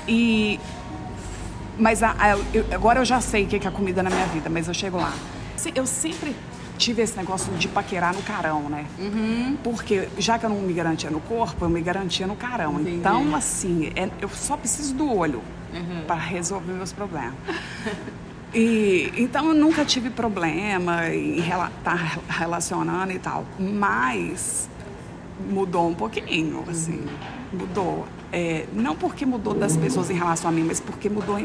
E. 0.06 0.58
Mas 1.78 2.02
a, 2.02 2.10
a, 2.18 2.38
eu, 2.52 2.66
agora 2.72 3.00
eu 3.00 3.04
já 3.04 3.20
sei 3.20 3.44
o 3.44 3.46
que 3.46 3.56
é 3.56 3.68
a 3.68 3.72
comida 3.72 4.02
na 4.02 4.10
minha 4.10 4.26
vida, 4.26 4.50
mas 4.50 4.68
eu 4.68 4.74
chego 4.74 4.98
lá. 4.98 5.12
Eu 5.74 5.86
sempre 5.86 6.34
tive 6.80 7.02
esse 7.02 7.16
negócio 7.16 7.52
de 7.54 7.68
paquerar 7.68 8.14
no 8.14 8.22
carão, 8.22 8.62
né? 8.70 8.86
Uhum. 8.98 9.56
Porque 9.62 10.08
já 10.18 10.38
que 10.38 10.46
eu 10.46 10.50
não 10.50 10.56
me 10.56 10.72
garantia 10.72 11.10
no 11.10 11.20
corpo, 11.20 11.64
eu 11.64 11.68
me 11.68 11.80
garantia 11.82 12.26
no 12.26 12.34
carão. 12.34 12.80
Entendi. 12.80 12.96
Então, 12.96 13.34
assim, 13.36 13.92
é, 13.94 14.08
eu 14.20 14.28
só 14.30 14.56
preciso 14.56 14.94
do 14.94 15.14
olho 15.14 15.42
uhum. 15.74 16.04
para 16.06 16.16
resolver 16.16 16.72
meus 16.72 16.92
problemas. 16.92 17.34
E, 18.52 19.12
então 19.16 19.48
eu 19.48 19.54
nunca 19.54 19.84
tive 19.84 20.10
problema 20.10 21.08
em 21.08 21.38
estar 21.38 21.70
tá 21.84 21.94
relacionando 22.28 23.12
e 23.12 23.18
tal, 23.18 23.44
mas 23.58 24.68
mudou 25.48 25.88
um 25.88 25.94
pouquinho, 25.94 26.64
assim, 26.68 27.04
mudou. 27.52 28.06
É, 28.32 28.66
não 28.72 28.94
porque 28.94 29.26
mudou 29.26 29.54
das 29.54 29.76
pessoas 29.76 30.08
em 30.10 30.14
relação 30.14 30.50
a 30.50 30.52
mim, 30.52 30.62
mas 30.62 30.78
porque 30.78 31.08
mudou 31.08 31.36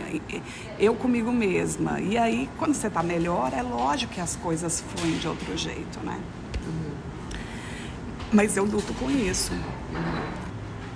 eu 0.80 0.94
comigo 0.96 1.32
mesma. 1.32 2.00
E 2.00 2.18
aí, 2.18 2.50
quando 2.58 2.74
você 2.74 2.88
está 2.88 3.02
melhor, 3.02 3.54
é 3.54 3.62
lógico 3.62 4.14
que 4.14 4.22
as 4.22 4.36
coisas 4.36 4.82
fluem 4.82 5.18
de 5.18 5.28
outro 5.28 5.58
jeito, 5.58 6.00
né? 6.04 6.20
Mas 8.32 8.58
eu 8.58 8.66
luto 8.66 8.94
com 8.96 9.10
isso. 9.10 9.52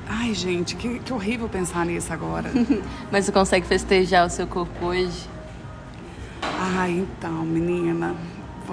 Ai, 0.07 0.33
gente, 0.33 0.75
que, 0.75 0.99
que 0.99 1.13
horrível 1.13 1.47
pensar 1.47 1.85
nisso 1.85 2.11
agora. 2.11 2.51
Mas 3.11 3.25
você 3.25 3.31
consegue 3.31 3.65
festejar 3.65 4.25
o 4.25 4.29
seu 4.29 4.45
corpo 4.47 4.85
hoje? 4.85 5.27
Ai, 6.41 6.91
então, 6.91 7.45
menina, 7.45 8.15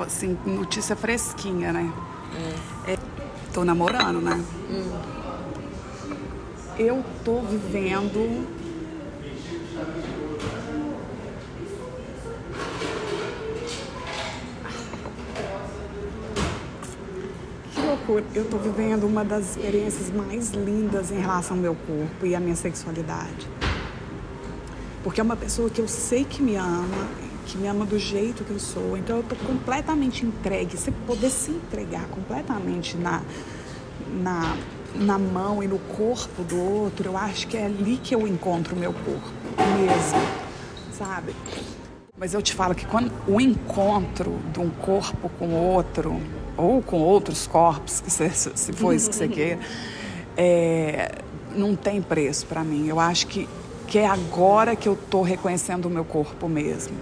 assim, 0.01 0.37
notícia 0.45 0.95
fresquinha, 0.97 1.73
né? 1.73 1.93
É. 2.87 2.97
tô 3.53 3.65
namorando, 3.65 4.21
né? 4.21 4.45
Hum. 4.71 5.01
Eu 6.79 7.03
tô 7.25 7.41
vivendo 7.41 8.47
eu 18.35 18.43
estou 18.43 18.61
vivendo 18.61 19.05
uma 19.05 19.25
das 19.25 19.51
experiências 19.51 20.11
mais 20.11 20.51
lindas 20.51 21.11
em 21.11 21.19
relação 21.19 21.57
ao 21.57 21.63
meu 21.63 21.75
corpo 21.75 22.25
e 22.25 22.35
à 22.35 22.41
minha 22.41 22.55
sexualidade. 22.55 23.49
Porque 25.03 25.21
é 25.21 25.25
uma 25.25 25.37
pessoa 25.37 25.69
que 25.69 25.81
eu 25.81 25.89
sei 25.89 26.25
que 26.25 26.43
me 26.43 26.57
ama, 26.57 27.09
que 27.47 27.57
me 27.57 27.69
ama 27.69 27.87
do 27.87 27.99
jeito 27.99 28.45
que 28.45 28.51
eu 28.51 28.59
sou. 28.59 28.97
Então 28.97 29.17
eu 29.17 29.23
estou 29.23 29.39
completamente 29.39 30.27
entregue. 30.27 30.77
Você 30.77 30.91
poder 31.07 31.31
se 31.31 31.53
entregar 31.53 32.07
completamente 32.09 32.97
na, 32.97 33.23
na, 34.23 34.57
na 34.95 35.19
mão 35.19 35.63
e 35.63 35.69
no 35.69 35.79
corpo 35.79 36.43
do 36.43 36.61
outro, 36.61 37.11
eu 37.11 37.17
acho 37.17 37.47
que 37.47 37.57
é 37.57 37.67
ali 37.67 37.99
que 38.03 38.15
eu 38.15 38.27
encontro 38.27 38.75
o 38.75 38.79
meu 38.79 38.93
corpo 38.93 39.31
mesmo, 39.79 40.21
sabe? 40.93 41.35
Mas 42.19 42.35
eu 42.35 42.43
te 42.43 42.55
falo 42.55 42.75
que 42.75 42.87
quando 42.87 43.13
o 43.29 43.41
encontro 43.41 44.39
de 44.53 44.59
um 44.59 44.71
corpo 44.71 45.29
com 45.39 45.53
outro 45.53 46.21
ou 46.57 46.83
com 46.83 46.99
outros 46.99 47.47
corpos, 47.47 48.01
que 48.01 48.11
se, 48.11 48.31
se 48.31 48.73
for 48.73 48.95
isso 48.95 49.11
que 49.11 49.17
você 49.17 49.29
quer, 49.29 49.59
é, 50.37 51.13
não 51.55 51.77
tem 51.77 52.01
preço 52.01 52.47
para 52.47 52.65
mim. 52.65 52.89
Eu 52.89 52.99
acho 52.99 53.27
que, 53.27 53.49
que 53.87 53.99
é 53.99 54.07
agora 54.07 54.75
que 54.75 54.89
eu 54.89 54.95
estou 54.95 55.23
reconhecendo 55.23 55.87
o 55.87 55.91
meu 55.91 56.05
corpo 56.05 56.49
mesmo. 56.49 56.97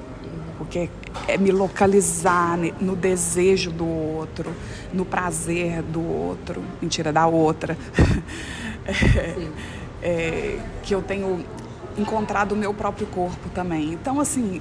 Porque 0.75 0.91
é 1.29 1.39
me 1.39 1.53
localizar 1.53 2.59
no 2.81 2.97
desejo 2.97 3.71
do 3.71 3.87
outro, 3.87 4.53
no 4.93 5.05
prazer 5.05 5.81
do 5.83 6.01
outro, 6.01 6.65
mentira, 6.83 7.13
da 7.13 7.29
outra. 7.29 7.79
é, 8.85 9.49
é, 10.03 10.59
que 10.83 10.93
eu 10.93 11.01
tenho 11.01 11.45
encontrado 11.97 12.53
o 12.53 12.57
meu 12.57 12.75
próprio 12.75 13.07
corpo 13.07 13.49
também. 13.51 13.93
Então, 13.93 14.19
assim, 14.19 14.61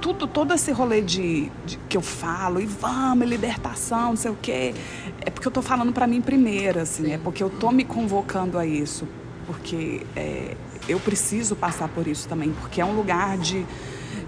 tudo, 0.00 0.28
todo 0.28 0.54
esse 0.54 0.70
rolê 0.70 1.02
de, 1.02 1.50
de, 1.66 1.78
que 1.88 1.96
eu 1.96 2.02
falo, 2.02 2.60
e 2.60 2.66
vamos, 2.66 3.28
libertação, 3.28 4.10
não 4.10 4.16
sei 4.16 4.30
o 4.30 4.38
quê, 4.40 4.72
é 5.20 5.30
porque 5.30 5.48
eu 5.48 5.52
tô 5.52 5.62
falando 5.62 5.92
para 5.92 6.06
mim 6.06 6.20
primeiro, 6.20 6.78
assim, 6.78 7.12
é 7.12 7.18
porque 7.18 7.42
eu 7.42 7.50
tô 7.50 7.72
me 7.72 7.84
convocando 7.84 8.56
a 8.56 8.64
isso, 8.64 9.08
porque 9.48 10.06
é, 10.14 10.56
eu 10.88 11.00
preciso 11.00 11.56
passar 11.56 11.88
por 11.88 12.06
isso 12.06 12.28
também, 12.28 12.52
porque 12.52 12.80
é 12.80 12.84
um 12.84 12.94
lugar 12.94 13.36
de, 13.36 13.66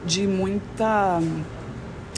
de 0.07 0.27
muita 0.27 1.21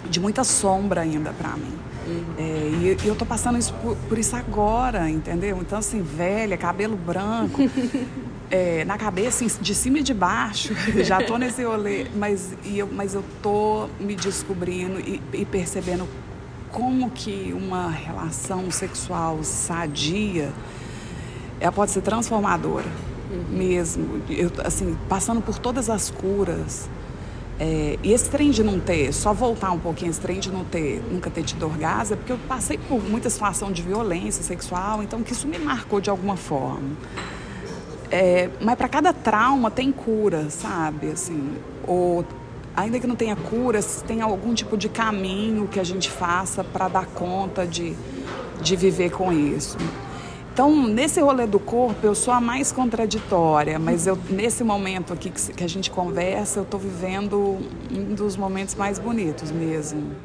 de 0.08 0.20
muita 0.20 0.44
sombra 0.44 1.00
ainda 1.00 1.32
para 1.32 1.56
mim. 1.56 1.74
Uhum. 2.06 2.24
É, 2.38 2.42
e, 2.42 2.96
e, 3.04 3.08
eu 3.08 3.16
tô 3.16 3.26
passando 3.26 3.58
isso 3.58 3.74
por, 3.74 3.96
por, 4.08 4.16
isso 4.16 4.34
agora, 4.36 5.10
entendeu? 5.10 5.58
Então, 5.60 5.78
assim, 5.78 6.00
velha, 6.00 6.56
cabelo 6.56 6.96
branco, 6.96 7.60
é, 8.50 8.84
na 8.84 8.96
cabeça, 8.96 9.44
de 9.60 9.74
cima 9.74 9.98
e 9.98 10.02
de 10.02 10.14
baixo, 10.14 10.74
já 11.04 11.20
tô 11.22 11.36
nesse 11.36 11.64
rolê, 11.64 12.06
mas, 12.14 12.54
e 12.64 12.78
eu, 12.78 12.88
mas 12.90 13.14
eu 13.14 13.22
tô 13.42 13.88
me 14.00 14.14
descobrindo 14.14 15.00
e, 15.00 15.20
e 15.34 15.44
percebendo 15.44 16.08
como 16.70 17.10
que 17.10 17.52
uma 17.54 17.90
relação 17.90 18.70
sexual 18.70 19.42
sadia 19.42 20.50
ela 21.60 21.72
pode 21.72 21.90
ser 21.90 22.02
transformadora 22.02 22.86
uhum. 23.30 23.44
mesmo. 23.50 24.22
Eu, 24.28 24.50
assim, 24.64 24.96
passando 25.08 25.40
por 25.40 25.58
todas 25.58 25.90
as 25.90 26.10
curas. 26.10 26.88
É, 27.60 27.98
e 28.02 28.12
esse 28.12 28.30
trem 28.30 28.50
de 28.50 28.62
não 28.62 28.78
ter, 28.78 29.12
só 29.12 29.32
voltar 29.32 29.72
um 29.72 29.78
pouquinho, 29.78 30.10
esse 30.10 30.20
trem 30.20 30.38
de 30.38 30.50
não 30.50 30.64
ter, 30.64 31.02
nunca 31.10 31.28
ter 31.28 31.42
tido 31.42 31.64
orgasmo, 31.64 32.14
é 32.14 32.16
porque 32.16 32.32
eu 32.32 32.38
passei 32.46 32.78
por 32.78 33.02
muita 33.02 33.28
situação 33.28 33.72
de 33.72 33.82
violência 33.82 34.44
sexual, 34.44 35.02
então 35.02 35.22
que 35.22 35.32
isso 35.32 35.48
me 35.48 35.58
marcou 35.58 36.00
de 36.00 36.08
alguma 36.08 36.36
forma. 36.36 36.90
É, 38.10 38.48
mas 38.60 38.76
para 38.76 38.88
cada 38.88 39.12
trauma 39.12 39.70
tem 39.70 39.90
cura, 39.90 40.48
sabe? 40.50 41.10
Assim, 41.10 41.56
ou 41.86 42.24
ainda 42.76 43.00
que 43.00 43.06
não 43.08 43.16
tenha 43.16 43.34
cura, 43.34 43.80
tem 44.06 44.22
algum 44.22 44.54
tipo 44.54 44.76
de 44.76 44.88
caminho 44.88 45.66
que 45.66 45.80
a 45.80 45.84
gente 45.84 46.08
faça 46.08 46.62
para 46.62 46.86
dar 46.86 47.06
conta 47.06 47.66
de, 47.66 47.94
de 48.62 48.76
viver 48.76 49.10
com 49.10 49.32
isso. 49.32 49.76
Então, 50.58 50.74
nesse 50.88 51.20
rolê 51.20 51.46
do 51.46 51.60
corpo, 51.60 52.04
eu 52.04 52.16
sou 52.16 52.34
a 52.34 52.40
mais 52.40 52.72
contraditória, 52.72 53.78
mas 53.78 54.08
eu, 54.08 54.18
nesse 54.28 54.64
momento 54.64 55.12
aqui 55.12 55.30
que, 55.30 55.52
que 55.52 55.62
a 55.62 55.68
gente 55.68 55.88
conversa, 55.88 56.58
eu 56.58 56.62
estou 56.64 56.80
vivendo 56.80 57.60
um 57.88 58.12
dos 58.12 58.36
momentos 58.36 58.74
mais 58.74 58.98
bonitos 58.98 59.52
mesmo. 59.52 60.16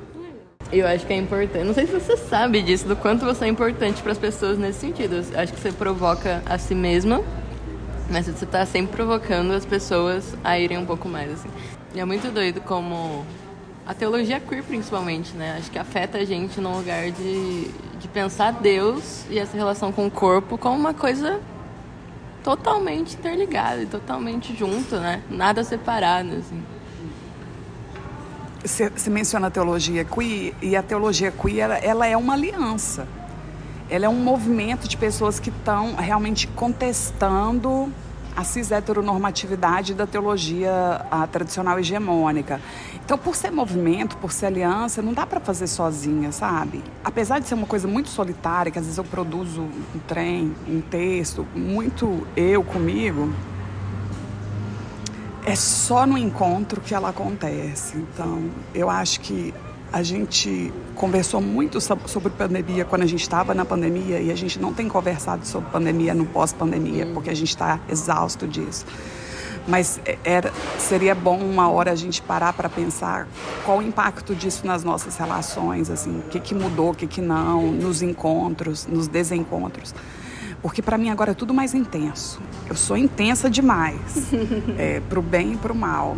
Eu 0.72 0.88
acho 0.88 1.06
que 1.06 1.14
é 1.14 1.18
importante. 1.18 1.64
Não 1.64 1.74
sei 1.76 1.86
se 1.86 1.94
você 1.94 2.18
sabe 2.18 2.64
disso, 2.64 2.88
do 2.88 2.96
quanto 2.96 3.24
você 3.24 3.46
é 3.46 3.48
importante 3.48 4.02
para 4.02 4.12
as 4.12 4.18
pessoas 4.18 4.58
nesse 4.58 4.80
sentido. 4.80 5.18
Eu 5.18 5.40
acho 5.40 5.54
que 5.54 5.60
você 5.60 5.72
provoca 5.72 6.42
a 6.48 6.58
si 6.58 6.74
mesma 6.74 7.22
mas 8.10 8.26
você 8.26 8.46
tá 8.48 8.66
sempre 8.66 8.96
provocando 8.96 9.52
as 9.52 9.68
pessoas 9.68 10.36
a 10.44 10.58
irem 10.58 10.80
um 10.80 10.86
pouco 10.86 11.08
mais, 11.08 11.32
assim. 11.32 11.50
E 11.94 12.00
é 12.00 12.06
muito 12.06 12.34
doido 12.34 12.60
como 12.60 13.24
a 13.86 13.94
teologia 13.94 14.40
queer, 14.40 14.64
principalmente, 14.64 15.34
né? 15.36 15.58
Acho 15.60 15.70
que 15.70 15.78
afeta 15.78 16.18
a 16.18 16.26
gente 16.26 16.60
num 16.60 16.76
lugar 16.76 17.12
de, 17.12 17.70
de 18.04 18.08
pensar 18.10 18.52
Deus 18.52 19.26
e 19.30 19.40
essa 19.40 19.58
relação 19.58 19.92
com 19.92 20.06
o 20.06 20.12
corpo 20.12 20.58
como 20.58 20.78
uma 20.78 20.94
coisa 20.94 21.40
totalmente 22.44 23.16
interligada 23.16 23.82
e 23.82 23.86
totalmente 23.86 24.56
junto, 24.56 24.98
né? 24.98 25.24
Nada 25.30 25.64
separado, 25.64 26.36
assim. 26.36 26.64
Você 28.64 29.10
menciona 29.10 29.48
a 29.48 29.50
teologia 29.50 30.06
queer, 30.06 30.54
e 30.62 30.76
a 30.76 30.84
teologia 30.84 31.32
queer, 31.32 31.60
ela, 31.60 31.78
ela 31.78 32.08
é 32.08 32.16
uma 32.16 32.34
aliança 32.34 33.08
ela 33.90 34.06
é 34.06 34.10
um 34.10 34.16
movimento 34.16 34.88
de 34.88 34.98
pessoas 34.98 35.40
que 35.40 35.50
estão 35.50 35.96
realmente 35.96 36.48
contestando 36.48 37.92
a 38.36 38.44
cis-heteronormatividade 38.44 39.94
da 39.94 40.08
teologia 40.08 41.06
tradicional 41.32 41.80
hegemônica. 41.80 42.60
Então, 43.06 43.18
por 43.18 43.36
ser 43.36 43.52
movimento, 43.52 44.18
por 44.18 44.32
ser 44.32 44.48
aliança, 44.48 45.02
não 45.02 45.14
dá 45.14 45.26
para 45.26 45.40
fazer 45.40 45.68
sozinha, 45.68 46.32
sabe? 46.32 46.84
Apesar 47.04 47.40
de 47.40 47.48
ser 47.48 47.54
uma 47.56 47.68
coisa 47.68 47.88
muito 47.88 48.10
solitária, 48.10 48.72
que 48.72 48.80
às 48.80 48.86
vezes 48.86 48.98
eu 48.98 49.04
produzo 49.04 49.62
um 49.62 50.00
trem, 50.08 50.56
um 50.68 50.82
texto, 50.82 51.46
muito 51.56 52.26
eu 52.36 52.64
comigo, 52.64 53.32
é 55.46 55.56
só 55.56 56.06
no 56.06 56.18
encontro 56.18 56.80
que 56.80 56.96
ela 56.96 57.10
acontece. 57.10 57.98
Então, 57.98 58.50
eu 58.74 58.90
acho 58.90 59.20
que 59.20 59.54
a 59.94 60.02
gente 60.02 60.74
conversou 60.96 61.40
muito 61.40 61.80
sobre 61.80 62.32
pandemia 62.32 62.84
quando 62.84 63.04
a 63.04 63.06
gente 63.06 63.22
estava 63.22 63.54
na 63.54 63.64
pandemia 63.64 64.20
e 64.20 64.32
a 64.32 64.36
gente 64.36 64.60
não 64.60 64.74
tem 64.74 64.90
conversado 64.90 65.46
sobre 65.46 65.70
pandemia 65.70 66.16
no 66.16 66.26
pós-pandemia, 66.26 67.06
porque 67.14 67.30
a 67.30 67.36
gente 67.36 67.50
está 67.50 67.80
exausto 67.88 68.48
disso. 68.48 68.88
Mas 69.68 70.02
é, 70.04 70.18
era, 70.24 70.52
seria 70.80 71.14
bom 71.14 71.38
uma 71.38 71.70
hora 71.70 71.92
a 71.92 71.96
gente 71.96 72.24
parar 72.24 72.54
para 72.54 72.68
pensar 72.68 73.28
qual 73.64 73.78
o 73.78 73.82
impacto 73.84 74.34
disso 74.34 74.66
nas 74.66 74.84
nossas 74.84 75.16
relações, 75.16 75.92
assim, 75.92 76.20
o 76.20 76.24
que, 76.24 76.40
que 76.40 76.56
mudou, 76.56 76.90
o 76.90 76.96
que, 76.96 77.06
que 77.06 77.22
não, 77.22 77.72
nos 77.72 78.02
encontros, 78.02 78.88
nos 78.88 79.08
desencontros. 79.08 79.94
Porque 80.60 80.82
para 80.82 80.98
mim 80.98 81.12
agora 81.12 81.32
é 81.32 81.36
tudo 81.36 81.54
mais 81.54 81.76
intenso. 81.76 82.42
Eu 82.68 82.76
sou 82.76 82.98
intensa 82.98 83.48
demais, 83.48 84.34
é, 84.76 85.02
para 85.02 85.20
o 85.20 85.22
bem 85.22 85.54
e 85.54 85.58
para 85.58 85.72
o 85.72 85.76
mal. 85.76 86.18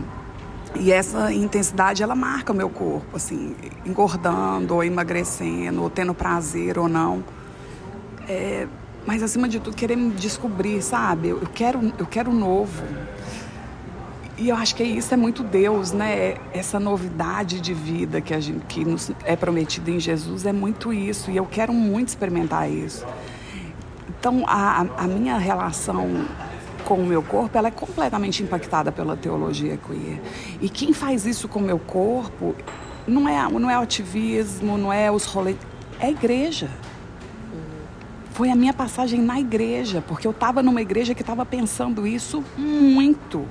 E 0.79 0.91
essa 0.91 1.31
intensidade, 1.31 2.03
ela 2.03 2.15
marca 2.15 2.51
o 2.51 2.55
meu 2.55 2.69
corpo, 2.69 3.15
assim, 3.15 3.55
engordando 3.85 4.75
ou 4.75 4.83
emagrecendo, 4.83 5.81
ou 5.81 5.89
tendo 5.89 6.13
prazer 6.13 6.77
ou 6.77 6.87
não. 6.87 7.23
É, 8.27 8.67
mas, 9.05 9.21
acima 9.21 9.47
de 9.47 9.59
tudo, 9.59 9.75
querer 9.75 9.95
me 9.95 10.11
descobrir, 10.11 10.81
sabe? 10.81 11.29
Eu 11.29 11.47
quero, 11.53 11.93
eu 11.97 12.05
quero 12.05 12.33
novo. 12.33 12.83
E 14.37 14.49
eu 14.49 14.55
acho 14.55 14.75
que 14.75 14.83
isso 14.83 15.13
é 15.13 15.17
muito 15.17 15.43
Deus, 15.43 15.93
né? 15.93 16.35
Essa 16.51 16.79
novidade 16.79 17.61
de 17.61 17.73
vida 17.73 18.19
que, 18.19 18.33
a 18.33 18.39
gente, 18.39 18.65
que 18.65 18.83
nos 18.83 19.11
é 19.23 19.35
prometida 19.35 19.91
em 19.91 19.99
Jesus 19.99 20.45
é 20.45 20.51
muito 20.51 20.91
isso. 20.91 21.31
E 21.31 21.37
eu 21.37 21.45
quero 21.45 21.71
muito 21.71 22.09
experimentar 22.09 22.69
isso. 22.69 23.05
Então, 24.09 24.43
a, 24.47 24.85
a 24.97 25.07
minha 25.07 25.37
relação 25.37 26.25
com 26.85 26.95
o 26.95 27.05
meu 27.05 27.21
corpo, 27.23 27.57
ela 27.57 27.67
é 27.67 27.71
completamente 27.71 28.43
impactada 28.43 28.91
pela 28.91 29.17
teologia 29.17 29.77
queer. 29.77 30.21
E 30.61 30.69
quem 30.69 30.93
faz 30.93 31.25
isso 31.25 31.47
com 31.47 31.59
o 31.59 31.63
meu 31.63 31.79
corpo 31.79 32.55
não 33.07 33.27
é, 33.27 33.49
não 33.49 33.69
é 33.69 33.75
ativismo, 33.75 34.77
não 34.77 34.93
é 34.93 35.11
os 35.11 35.25
rolês, 35.25 35.57
é 35.99 36.05
a 36.05 36.11
igreja. 36.11 36.69
Foi 38.31 38.49
a 38.51 38.55
minha 38.55 38.73
passagem 38.73 39.19
na 39.21 39.39
igreja, 39.39 40.03
porque 40.07 40.27
eu 40.27 40.31
estava 40.31 40.61
numa 40.61 40.81
igreja 40.81 41.15
que 41.15 41.21
estava 41.21 41.45
pensando 41.45 42.05
isso 42.05 42.43
muito. 42.57 43.45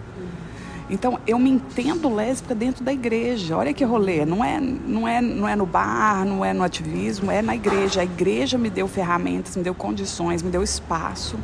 Então 0.88 1.18
eu 1.26 1.38
me 1.38 1.50
entendo 1.50 2.14
lésbica 2.14 2.54
dentro 2.54 2.84
da 2.84 2.92
igreja. 2.92 3.56
Olha 3.56 3.72
que 3.72 3.82
rolê, 3.82 4.26
não 4.26 4.44
é, 4.44 4.60
não 4.60 5.08
é, 5.08 5.20
não 5.22 5.48
é 5.48 5.56
no 5.56 5.64
bar, 5.64 6.24
não 6.26 6.44
é 6.44 6.52
no 6.52 6.62
ativismo, 6.62 7.30
é 7.30 7.40
na 7.40 7.56
igreja. 7.56 8.02
A 8.02 8.04
igreja 8.04 8.58
me 8.58 8.68
deu 8.68 8.86
ferramentas, 8.86 9.56
me 9.56 9.62
deu 9.62 9.74
condições, 9.74 10.42
me 10.42 10.50
deu 10.50 10.62
espaço 10.62 11.38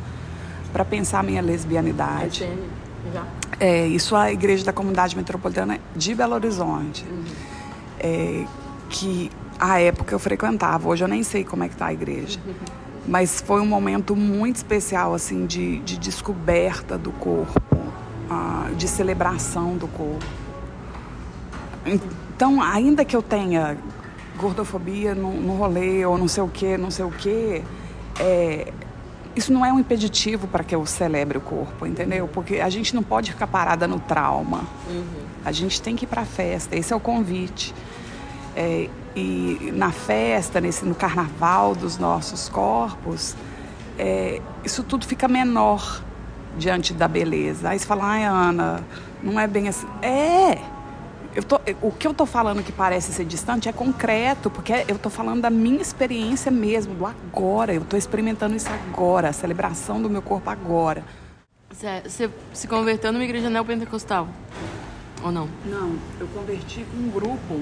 para 0.71 0.85
pensar 0.85 1.19
a 1.19 1.23
minha 1.23 1.41
lesbianidade. 1.41 2.47
É, 3.59 3.85
isso 3.87 4.15
a 4.15 4.31
Igreja 4.31 4.63
da 4.63 4.73
Comunidade 4.73 5.15
Metropolitana 5.15 5.79
de 5.95 6.15
Belo 6.15 6.33
Horizonte. 6.33 7.05
Uhum. 7.05 7.23
É, 7.99 8.45
que 8.89 9.31
à 9.59 9.79
época 9.79 10.13
eu 10.13 10.19
frequentava, 10.19 10.89
hoje 10.89 11.03
eu 11.03 11.07
nem 11.07 11.23
sei 11.23 11.43
como 11.43 11.63
é 11.63 11.69
que 11.69 11.75
tá 11.75 11.87
a 11.87 11.93
igreja. 11.93 12.39
Mas 13.07 13.41
foi 13.41 13.61
um 13.61 13.65
momento 13.65 14.15
muito 14.15 14.57
especial, 14.57 15.13
assim, 15.13 15.45
de, 15.45 15.79
de 15.79 15.97
descoberta 15.97 16.97
do 16.97 17.11
corpo, 17.11 17.59
uh, 17.75 18.75
de 18.75 18.87
celebração 18.87 19.77
do 19.77 19.87
corpo. 19.87 20.25
Então, 21.85 22.61
ainda 22.61 23.05
que 23.05 23.15
eu 23.15 23.21
tenha 23.21 23.77
gordofobia 24.37 25.13
no, 25.13 25.31
no 25.33 25.55
rolê, 25.55 26.05
ou 26.05 26.17
não 26.17 26.27
sei 26.27 26.43
o 26.43 26.47
que, 26.47 26.77
não 26.77 26.91
sei 26.91 27.05
o 27.05 27.11
que, 27.11 27.63
é, 28.19 28.71
isso 29.35 29.51
não 29.53 29.65
é 29.65 29.71
um 29.71 29.79
impeditivo 29.79 30.47
para 30.47 30.63
que 30.63 30.75
eu 30.75 30.85
celebre 30.85 31.37
o 31.37 31.41
corpo, 31.41 31.85
entendeu? 31.85 32.27
Porque 32.27 32.59
a 32.59 32.69
gente 32.69 32.93
não 32.93 33.03
pode 33.03 33.31
ficar 33.31 33.47
parada 33.47 33.87
no 33.87 33.99
trauma. 33.99 34.63
Uhum. 34.89 35.03
A 35.43 35.51
gente 35.51 35.81
tem 35.81 35.95
que 35.95 36.05
ir 36.05 36.07
para 36.07 36.21
a 36.21 36.25
festa, 36.25 36.75
esse 36.75 36.91
é 36.91 36.95
o 36.95 36.99
convite. 36.99 37.73
É, 38.55 38.89
e 39.15 39.71
na 39.73 39.91
festa, 39.91 40.59
nesse, 40.59 40.85
no 40.85 40.95
carnaval 40.95 41.75
dos 41.75 41.97
nossos 41.97 42.49
corpos, 42.49 43.35
é, 43.97 44.41
isso 44.63 44.83
tudo 44.83 45.05
fica 45.05 45.27
menor 45.27 46.01
diante 46.57 46.93
da 46.93 47.07
beleza. 47.07 47.69
Aí 47.69 47.79
você 47.79 47.85
fala, 47.85 48.05
ai, 48.05 48.25
Ana, 48.25 48.83
não 49.23 49.39
é 49.39 49.47
bem 49.47 49.67
assim. 49.67 49.87
É! 50.01 50.57
Eu 51.33 51.43
tô, 51.43 51.59
o 51.81 51.91
que 51.91 52.05
eu 52.05 52.13
tô 52.13 52.25
falando 52.25 52.61
que 52.61 52.73
parece 52.73 53.13
ser 53.13 53.23
distante 53.23 53.69
é 53.69 53.71
concreto, 53.71 54.49
porque 54.49 54.83
eu 54.87 54.99
tô 54.99 55.09
falando 55.09 55.41
da 55.41 55.49
minha 55.49 55.81
experiência 55.81 56.51
mesmo, 56.51 56.93
do 56.93 57.05
agora. 57.05 57.73
Eu 57.73 57.85
tô 57.85 57.95
experimentando 57.95 58.55
isso 58.55 58.69
agora, 58.69 59.29
a 59.29 59.33
celebração 59.33 60.01
do 60.01 60.09
meu 60.09 60.21
corpo 60.21 60.49
agora. 60.49 61.05
Você 61.69 62.29
se 62.53 62.67
converteu 62.67 63.13
numa 63.13 63.23
igreja 63.23 63.49
neopentecostal? 63.49 64.27
Ou 65.23 65.31
não? 65.31 65.47
Não, 65.65 65.95
eu 66.19 66.27
converti 66.27 66.85
com 66.91 66.97
um 66.97 67.09
grupo 67.09 67.61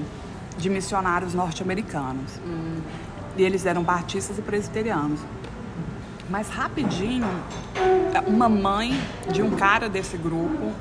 de 0.58 0.68
missionários 0.68 1.32
norte-americanos. 1.32 2.32
Hum. 2.44 2.80
E 3.36 3.42
eles 3.44 3.66
eram 3.66 3.84
batistas 3.84 4.36
e 4.36 4.42
presbiterianos. 4.42 5.20
Mas 6.28 6.48
rapidinho, 6.48 7.28
uma 8.26 8.48
mãe 8.48 9.00
de 9.30 9.42
um 9.42 9.50
cara 9.52 9.88
desse 9.88 10.16
grupo 10.16 10.72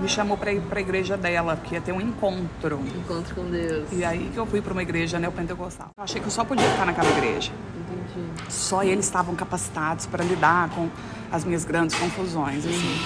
me 0.00 0.08
chamou 0.08 0.36
para 0.36 0.52
ir 0.52 0.60
para 0.62 0.78
a 0.78 0.82
igreja 0.82 1.16
dela, 1.16 1.56
que 1.56 1.74
ia 1.74 1.80
ter 1.80 1.92
um 1.92 2.00
encontro. 2.00 2.80
Encontro 2.96 3.34
com 3.34 3.44
Deus. 3.44 3.88
E 3.92 4.04
aí 4.04 4.30
que 4.32 4.38
eu 4.38 4.46
fui 4.46 4.60
para 4.60 4.72
uma 4.72 4.82
igreja 4.82 5.18
neopentecostal. 5.18 5.90
Eu 5.96 6.04
achei 6.04 6.20
que 6.20 6.26
eu 6.26 6.30
só 6.30 6.44
podia 6.44 6.68
ficar 6.70 6.86
naquela 6.86 7.10
igreja. 7.10 7.52
Entendi. 7.78 8.52
Só 8.52 8.82
eles 8.82 9.04
estavam 9.04 9.34
capacitados 9.34 10.06
para 10.06 10.24
lidar 10.24 10.70
com 10.70 10.88
as 11.30 11.44
minhas 11.44 11.64
grandes 11.64 11.96
confusões, 11.96 12.64
assim. 12.66 12.98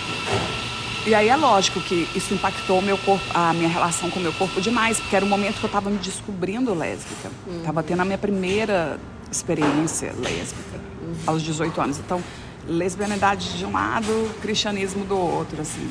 E 1.07 1.14
aí 1.14 1.28
é 1.28 1.36
lógico 1.36 1.80
que 1.80 2.09
isso 2.14 2.34
impactou 2.34 2.82
meu 2.82 2.99
corpo, 2.99 3.24
a 3.32 3.53
minha 3.53 3.68
relação 3.68 4.11
com 4.11 4.18
o 4.18 4.22
meu 4.22 4.32
corpo 4.32 4.61
demais, 4.61 5.01
porque 5.01 5.16
era 5.16 5.24
o 5.24 5.28
momento 5.28 5.59
que 5.59 5.64
eu 5.64 5.68
estava 5.68 5.89
me 5.89 5.99
descobrindo 5.99 6.74
lésbica. 6.74 7.30
Uhum. 7.47 7.62
Tava 7.64 7.82
tendo 7.82 8.03
a 8.03 8.05
minha 8.05 8.18
primeira 8.18 8.99
experiência 9.30 10.12
lésbica 10.18 10.78
uhum. 11.01 11.14
aos 11.26 11.43
18 11.43 11.80
anos. 11.80 11.99
Então, 11.99 12.22
lesbianidade 12.66 13.57
de 13.57 13.64
um 13.64 13.72
lado, 13.72 14.30
cristianismo 14.43 15.05
do 15.05 15.16
outro, 15.16 15.62
assim. 15.62 15.89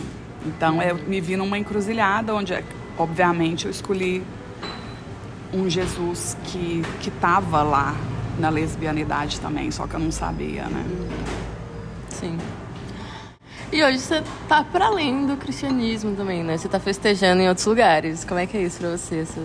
Então 0.48 0.82
eu 0.82 0.96
me 0.96 1.20
vi 1.20 1.36
numa 1.36 1.58
encruzilhada 1.58 2.34
onde, 2.34 2.54
obviamente, 2.98 3.66
eu 3.66 3.72
escolhi 3.72 4.24
um 5.54 5.70
Jesus 5.70 6.38
que 6.46 6.84
que 7.02 7.10
estava 7.10 7.62
lá 7.64 7.96
na 8.40 8.50
lesbianidade 8.50 9.40
também, 9.40 9.72
só 9.72 9.88
que 9.88 9.96
eu 9.96 10.00
não 10.00 10.12
sabia, 10.12 10.66
né? 10.66 10.86
Sim. 12.10 12.38
E 13.72 13.84
hoje 13.84 14.00
você 14.00 14.24
tá 14.48 14.64
para 14.64 14.86
além 14.86 15.26
do 15.26 15.36
cristianismo 15.36 16.16
também, 16.16 16.44
né? 16.44 16.58
Você 16.58 16.70
tá 16.70 16.80
festejando 16.80 17.42
em 17.42 17.50
outros 17.50 17.66
lugares. 17.66 18.24
Como 18.24 18.40
é 18.40 18.46
que 18.46 18.56
é 18.56 18.62
isso 18.62 18.80
para 18.80 18.92
você? 18.92 19.20
Essa... 19.20 19.42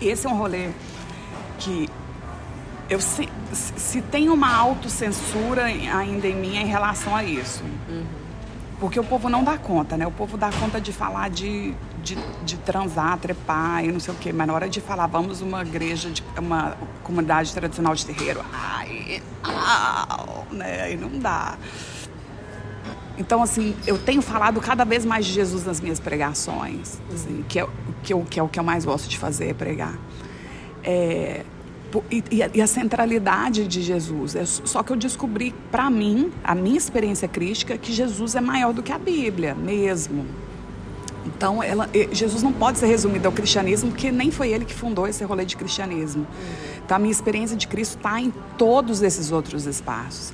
Esse 0.00 0.26
é 0.26 0.30
um 0.30 0.36
rolê 0.36 0.70
que 1.58 1.88
eu 2.88 3.00
se, 3.00 3.28
se 3.52 4.00
tem 4.00 4.30
uma 4.30 4.54
autocensura 4.54 5.64
ainda 5.64 6.26
em 6.26 6.36
mim 6.36 6.56
em 6.56 6.66
relação 6.66 7.14
a 7.14 7.22
isso. 7.22 7.62
Uhum. 7.88 8.04
Porque 8.80 8.98
o 8.98 9.04
povo 9.04 9.28
não 9.28 9.42
dá 9.42 9.58
conta, 9.58 9.96
né? 9.96 10.06
O 10.06 10.10
povo 10.12 10.36
dá 10.36 10.50
conta 10.52 10.80
de 10.80 10.92
falar 10.92 11.30
de, 11.30 11.74
de, 12.02 12.16
de, 12.44 12.56
transar, 12.58 13.18
trepar 13.18 13.84
e 13.84 13.90
não 13.90 13.98
sei 13.98 14.14
o 14.14 14.16
quê. 14.16 14.32
Mas 14.32 14.46
na 14.46 14.54
hora 14.54 14.68
de 14.68 14.80
falar, 14.80 15.08
vamos 15.08 15.40
uma 15.40 15.62
igreja, 15.62 16.10
de, 16.10 16.22
uma 16.38 16.76
comunidade 17.02 17.52
tradicional 17.52 17.94
de 17.94 18.06
terreiro, 18.06 18.40
ai, 18.52 19.20
au, 19.42 20.46
né? 20.52 20.82
Aí 20.82 20.96
não 20.96 21.18
dá. 21.18 21.58
Então, 23.18 23.42
assim, 23.42 23.74
eu 23.84 23.98
tenho 23.98 24.22
falado 24.22 24.60
cada 24.60 24.84
vez 24.84 25.04
mais 25.04 25.26
de 25.26 25.32
Jesus 25.32 25.64
nas 25.64 25.80
minhas 25.80 25.98
pregações, 25.98 27.00
assim, 27.12 27.44
que, 27.48 27.58
é, 27.58 27.66
que, 28.04 28.12
é, 28.12 28.22
que 28.30 28.38
é 28.38 28.42
o 28.42 28.48
que 28.48 28.60
eu 28.60 28.64
mais 28.64 28.84
gosto 28.84 29.08
de 29.08 29.18
fazer, 29.18 29.48
é 29.48 29.54
pregar. 29.54 29.98
É, 30.84 31.44
e, 32.30 32.42
a, 32.42 32.50
e, 32.54 32.60
a, 32.60 32.66
centralidade 32.66 33.66
de 33.66 33.82
Jesus. 33.82 34.34
É, 34.36 34.44
só 34.44 34.82
que 34.82 34.92
eu 34.92 34.96
descobri, 34.96 35.54
para 35.70 35.88
mim, 35.88 36.30
a 36.44 36.54
minha 36.54 36.76
experiência 36.76 37.26
crítica, 37.26 37.78
que 37.78 37.92
Jesus 37.92 38.34
é 38.34 38.40
maior 38.40 38.72
do 38.72 38.82
que 38.82 38.92
a 38.92 38.98
Bíblia, 38.98 39.54
mesmo. 39.54 40.26
Então, 41.26 41.62
ela, 41.62 41.88
Jesus 42.10 42.42
não 42.42 42.52
pode 42.52 42.78
ser 42.78 42.86
resumido 42.86 43.26
ao 43.26 43.32
cristianismo, 43.32 43.90
porque 43.90 44.10
nem 44.10 44.30
foi 44.30 44.50
ele 44.50 44.64
que 44.64 44.74
fundou 44.74 45.06
esse 45.06 45.22
rolê 45.24 45.44
de 45.44 45.56
cristianismo. 45.56 46.26
Então, 46.84 46.96
a 46.96 47.00
minha 47.00 47.12
experiência 47.12 47.56
de 47.56 47.68
Cristo 47.68 47.96
está 47.96 48.20
em 48.20 48.32
todos 48.56 49.02
esses 49.02 49.30
outros 49.30 49.66
espaços. 49.66 50.32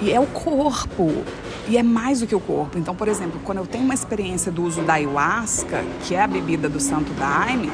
E 0.00 0.12
é 0.12 0.20
o 0.20 0.26
corpo. 0.26 1.24
E 1.68 1.76
é 1.76 1.82
mais 1.82 2.20
do 2.20 2.26
que 2.26 2.34
o 2.34 2.40
corpo. 2.40 2.78
Então, 2.78 2.94
por 2.94 3.08
exemplo, 3.08 3.40
quando 3.44 3.58
eu 3.58 3.66
tenho 3.66 3.84
uma 3.84 3.94
experiência 3.94 4.50
do 4.50 4.62
uso 4.62 4.82
da 4.82 4.94
ayahuasca, 4.94 5.84
que 6.04 6.14
é 6.14 6.22
a 6.22 6.26
bebida 6.26 6.68
do 6.68 6.80
Santo 6.80 7.12
Daime, 7.14 7.70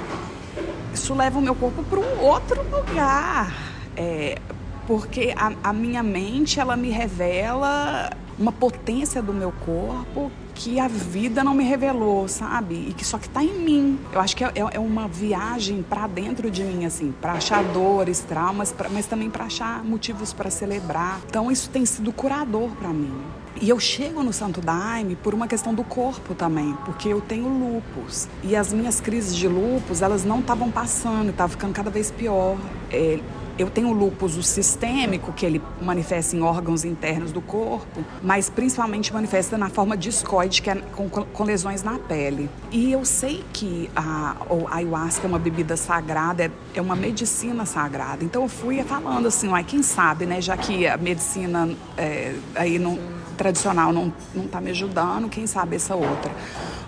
isso 0.95 1.15
leva 1.15 1.39
o 1.39 1.43
meu 1.43 1.55
corpo 1.55 1.83
para 1.85 1.99
um 1.99 2.21
outro 2.21 2.63
lugar. 2.71 3.53
É, 3.97 4.39
porque 4.87 5.35
a, 5.37 5.53
a, 5.63 5.73
minha 5.73 6.03
mente, 6.03 6.61
ela 6.61 6.77
me 6.77 6.91
revela 6.91 8.11
uma 8.39 8.53
potência 8.53 9.23
do 9.23 9.33
meu 9.33 9.53
corpo 9.65 10.31
que 10.55 10.79
a 10.79 10.87
vida 10.87 11.43
não 11.43 11.55
me 11.55 11.65
revelou, 11.65 12.29
sabe? 12.29 12.87
E 12.89 12.95
que 12.95 13.05
só 13.05 13.19
que 13.19 13.27
está 13.27 13.43
em 13.43 13.59
mim. 13.59 13.99
Eu 14.13 14.21
acho 14.21 14.37
que 14.37 14.45
é, 14.45 14.53
é 14.55 14.79
uma 14.79 15.09
viagem 15.09 15.83
para 15.83 16.07
dentro 16.07 16.51
de 16.51 16.63
mim, 16.63 16.85
assim, 16.85 17.13
para 17.21 17.33
achar 17.33 17.63
dores, 17.65 18.21
traumas, 18.21 18.73
pra, 18.73 18.89
mas 18.89 19.07
também 19.07 19.31
para 19.31 19.45
achar 19.45 19.85
motivos 19.85 20.33
para 20.33 20.51
celebrar. 20.51 21.21
Então 21.29 21.51
isso 21.51 21.69
tem 21.71 21.85
sido 21.85 22.13
curador 22.13 22.71
para 22.71 22.89
mim. 22.89 23.13
E 23.61 23.69
eu 23.69 23.79
chego 23.79 24.23
no 24.23 24.33
Santo 24.33 24.61
Daime 24.61 25.15
por 25.17 25.33
uma 25.33 25.47
questão 25.47 25.73
do 25.73 25.85
corpo 25.85 26.35
também, 26.35 26.77
porque 26.85 27.09
eu 27.09 27.21
tenho 27.21 27.49
lupus. 27.49 28.29
E 28.43 28.57
as 28.57 28.73
minhas 28.73 29.01
crises 29.01 29.35
de 29.35 29.47
lupus, 29.47 30.03
elas 30.03 30.25
não 30.25 30.41
estavam 30.41 30.71
passando, 30.71 31.31
estavam 31.31 31.53
ficando 31.53 31.73
cada 31.73 31.91
vez 31.91 32.11
pior. 32.11 32.59
É, 32.91 33.21
eu 33.57 33.71
tenho 33.71 33.93
lupus 33.93 34.37
o 34.37 34.43
sistêmico, 34.43 35.33
que 35.33 35.47
ele 35.47 35.63
manifesta 35.81 36.35
em 36.35 36.43
órgãos 36.43 36.85
internos 36.85 37.31
do 37.31 37.41
corpo, 37.41 38.05
mas 38.21 38.51
principalmente 38.51 39.13
manifesta 39.13 39.57
na 39.57 39.69
forma 39.69 39.97
discoide, 39.97 40.61
que 40.61 40.71
é 40.71 40.75
com, 40.75 41.09
com 41.09 41.45
lesões 41.45 41.83
na 41.83 41.97
pele. 41.97 42.51
E 42.73 42.91
eu 42.91 43.05
sei 43.05 43.45
que 43.53 43.89
a, 43.95 44.37
a 44.69 44.77
ayahuasca 44.77 45.27
é 45.27 45.29
uma 45.29 45.39
bebida 45.39 45.77
sagrada, 45.77 46.45
é, 46.45 46.51
é 46.75 46.81
uma 46.81 46.97
medicina 46.97 47.65
sagrada. 47.65 48.25
Então 48.25 48.43
eu 48.43 48.49
fui 48.49 48.83
falando 48.83 49.29
assim, 49.29 49.49
quem 49.65 49.83
sabe, 49.83 50.27
né? 50.27 50.41
Já 50.41 50.57
que 50.57 50.89
a 50.89 50.97
medicina 50.97 51.71
é, 51.97 52.35
aí 52.57 52.81
não 52.81 52.99
tradicional 53.35 53.93
não 53.93 54.13
está 54.37 54.61
me 54.61 54.71
ajudando, 54.71 55.29
quem 55.29 55.47
sabe 55.47 55.77
essa 55.77 55.95
outra. 55.95 56.33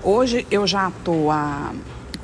Hoje 0.02 0.46
eu 0.50 0.66
já 0.66 0.88
estou 0.88 1.30
há 1.30 1.72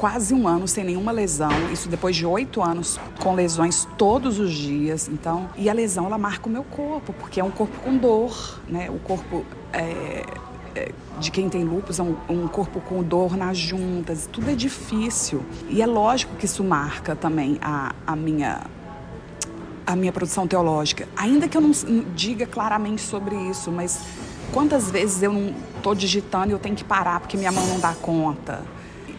quase 0.02 0.34
um 0.34 0.48
ano 0.48 0.66
sem 0.66 0.82
nenhuma 0.82 1.12
lesão, 1.12 1.52
isso 1.72 1.88
depois 1.88 2.16
de 2.16 2.26
oito 2.26 2.60
anos 2.60 2.98
com 3.20 3.34
lesões 3.34 3.86
todos 3.96 4.38
os 4.40 4.52
dias. 4.52 5.08
Então, 5.08 5.48
e 5.56 5.70
a 5.70 5.72
lesão 5.72 6.06
ela 6.06 6.18
marca 6.18 6.48
o 6.48 6.50
meu 6.50 6.64
corpo, 6.64 7.12
porque 7.12 7.38
é 7.38 7.44
um 7.44 7.50
corpo 7.50 7.78
com 7.80 7.96
dor, 7.96 8.60
né? 8.68 8.90
O 8.90 8.98
corpo 8.98 9.44
é, 9.72 10.24
é, 10.74 10.92
de 11.20 11.30
quem 11.30 11.48
tem 11.48 11.62
lúpus 11.62 12.00
é 12.00 12.02
um, 12.02 12.16
um, 12.28 12.48
corpo 12.48 12.80
com 12.80 13.02
dor 13.02 13.36
nas 13.36 13.56
juntas, 13.56 14.28
tudo 14.30 14.50
é 14.50 14.54
difícil. 14.54 15.42
E 15.68 15.80
é 15.80 15.86
lógico 15.86 16.34
que 16.36 16.46
isso 16.46 16.64
marca 16.64 17.14
também 17.14 17.58
a, 17.60 17.94
a 18.04 18.16
minha 18.16 18.60
a 19.86 19.96
minha 19.96 20.12
produção 20.12 20.46
teológica. 20.46 21.08
Ainda 21.16 21.48
que 21.48 21.56
eu 21.56 21.60
não 21.60 21.72
diga 22.14 22.46
claramente 22.46 23.02
sobre 23.02 23.34
isso, 23.34 23.70
mas 23.70 24.00
quantas 24.52 24.90
vezes 24.90 25.22
eu 25.22 25.32
não 25.32 25.54
estou 25.76 25.94
digitando 25.94 26.50
e 26.50 26.52
eu 26.52 26.58
tenho 26.58 26.76
que 26.76 26.84
parar 26.84 27.20
porque 27.20 27.36
minha 27.36 27.52
mão 27.52 27.66
não 27.66 27.80
dá 27.80 27.94
conta? 27.94 28.62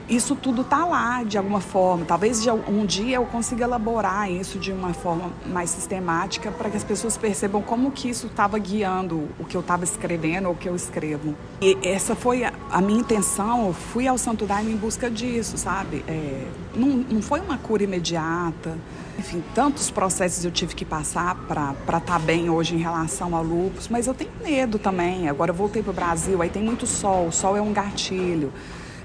Isso 0.07 0.35
tudo 0.35 0.63
está 0.63 0.85
lá 0.85 1.23
de 1.23 1.37
alguma 1.37 1.61
forma. 1.61 2.05
Talvez 2.05 2.45
um 2.67 2.85
dia 2.85 3.15
eu 3.15 3.25
consiga 3.25 3.63
elaborar 3.63 4.29
isso 4.29 4.59
de 4.59 4.71
uma 4.71 4.93
forma 4.93 5.31
mais 5.45 5.69
sistemática 5.69 6.51
para 6.51 6.69
que 6.69 6.75
as 6.75 6.83
pessoas 6.83 7.15
percebam 7.15 7.61
como 7.61 7.89
que 7.89 8.09
isso 8.09 8.27
estava 8.27 8.59
guiando 8.59 9.29
o 9.39 9.45
que 9.45 9.55
eu 9.55 9.61
estava 9.61 9.85
escrevendo 9.85 10.47
ou 10.47 10.53
o 10.53 10.55
que 10.57 10.67
eu 10.67 10.75
escrevo. 10.75 11.33
E 11.61 11.77
essa 11.81 12.15
foi 12.15 12.43
a, 12.43 12.81
minha 12.81 12.99
intenção. 12.99 13.67
Eu 13.67 13.73
fui 13.73 14.05
ao 14.05 14.17
Santo 14.17 14.45
Daime 14.45 14.73
em 14.73 14.77
busca 14.77 15.09
disso, 15.09 15.57
sabe? 15.57 16.03
É, 16.05 16.47
não, 16.75 16.89
não 16.89 17.21
foi 17.21 17.39
uma 17.39 17.57
cura 17.57 17.83
imediata. 17.83 18.77
Enfim, 19.17 19.43
tantos 19.53 19.91
processos 19.91 20.43
eu 20.43 20.51
tive 20.51 20.73
que 20.73 20.83
passar 20.83 21.35
para 21.47 21.73
estar 21.81 22.01
tá 22.01 22.19
bem 22.19 22.49
hoje 22.49 22.75
em 22.75 22.79
relação 22.79 23.35
ao 23.35 23.43
lúpus, 23.43 23.87
mas 23.87 24.07
eu 24.07 24.13
tenho 24.13 24.31
medo 24.43 24.79
também. 24.79 25.29
Agora 25.29 25.51
eu 25.51 25.55
voltei 25.55 25.83
para 25.83 25.91
o 25.91 25.93
Brasil, 25.93 26.41
aí 26.41 26.49
tem 26.49 26.63
muito 26.63 26.87
sol, 26.87 27.27
o 27.27 27.31
sol 27.31 27.55
é 27.55 27.61
um 27.61 27.71
gatilho. 27.71 28.51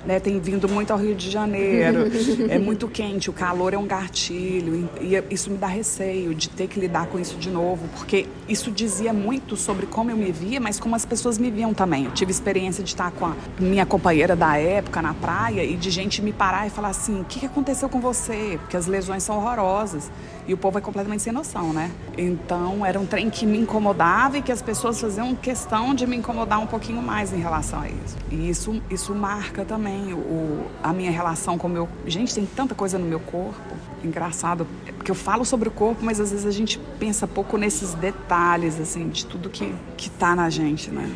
Né? 0.08 0.18
Tem 0.18 0.40
vindo 0.40 0.66
muito 0.66 0.90
ao 0.90 0.98
Rio 0.98 1.14
de 1.14 1.30
Janeiro, 1.30 2.10
é 2.48 2.58
muito 2.58 2.88
quente, 2.88 3.28
o 3.28 3.32
calor 3.32 3.74
é 3.74 3.78
um 3.78 3.86
gatilho 3.86 4.88
e 5.02 5.22
isso 5.30 5.50
me 5.50 5.58
dá 5.58 5.66
receio 5.66 6.34
de 6.34 6.48
ter 6.48 6.66
que 6.66 6.80
lidar 6.80 7.08
com 7.08 7.18
isso 7.18 7.36
de 7.36 7.50
novo, 7.50 7.86
porque 7.94 8.26
isso 8.48 8.70
dizia 8.70 9.12
muito 9.12 9.54
sobre 9.54 9.84
como 9.84 10.10
eu 10.10 10.16
me 10.16 10.32
via, 10.32 10.58
mas 10.58 10.80
como 10.80 10.96
as 10.96 11.04
pessoas 11.04 11.36
me 11.36 11.50
viam 11.50 11.74
também. 11.74 12.06
Eu 12.06 12.12
tive 12.12 12.30
experiência 12.30 12.82
de 12.82 12.88
estar 12.88 13.10
com 13.10 13.26
a 13.26 13.36
minha 13.60 13.84
companheira 13.84 14.34
da 14.34 14.56
época 14.56 15.02
na 15.02 15.12
praia 15.12 15.62
e 15.62 15.76
de 15.76 15.90
gente 15.90 16.22
me 16.22 16.32
parar 16.32 16.66
e 16.66 16.70
falar 16.70 16.88
assim: 16.88 17.20
"O 17.20 17.24
que 17.24 17.44
aconteceu 17.44 17.90
com 17.90 18.00
você?" 18.00 18.58
Porque 18.62 18.78
as 18.78 18.86
lesões 18.86 19.22
são 19.22 19.36
horrorosas. 19.36 20.10
E 20.46 20.54
o 20.54 20.56
povo 20.56 20.78
é 20.78 20.80
completamente 20.80 21.22
sem 21.22 21.30
noção, 21.30 21.74
né? 21.74 21.90
Então 22.16 22.86
era 22.86 22.98
um 22.98 23.04
trem 23.04 23.28
que 23.28 23.44
me 23.44 23.58
incomodava 23.58 24.38
e 24.38 24.42
que 24.42 24.50
as 24.50 24.62
pessoas 24.62 24.98
faziam 24.98 25.34
questão 25.34 25.94
de 25.94 26.06
me 26.06 26.16
incomodar 26.16 26.58
um 26.58 26.66
pouquinho 26.66 27.02
mais 27.02 27.34
em 27.34 27.38
relação 27.38 27.82
a 27.82 27.88
isso. 27.90 28.16
E 28.30 28.48
isso, 28.48 28.82
isso 28.88 29.14
marca 29.14 29.62
também 29.62 29.97
o, 30.12 30.66
a 30.82 30.92
minha 30.92 31.10
relação 31.10 31.58
com 31.58 31.66
o 31.66 31.70
meu. 31.70 31.88
Gente, 32.06 32.34
tem 32.34 32.46
tanta 32.46 32.74
coisa 32.74 32.98
no 32.98 33.06
meu 33.06 33.20
corpo. 33.20 33.76
Engraçado, 34.02 34.66
porque 34.96 35.10
eu 35.10 35.14
falo 35.14 35.44
sobre 35.44 35.68
o 35.68 35.72
corpo, 35.72 36.04
mas 36.04 36.20
às 36.20 36.30
vezes 36.30 36.46
a 36.46 36.50
gente 36.50 36.78
pensa 36.98 37.26
pouco 37.26 37.56
nesses 37.56 37.94
detalhes, 37.94 38.78
assim, 38.80 39.08
de 39.08 39.26
tudo 39.26 39.48
que, 39.48 39.74
que 39.96 40.08
tá 40.10 40.34
na 40.36 40.48
gente, 40.48 40.90
né? 40.90 41.10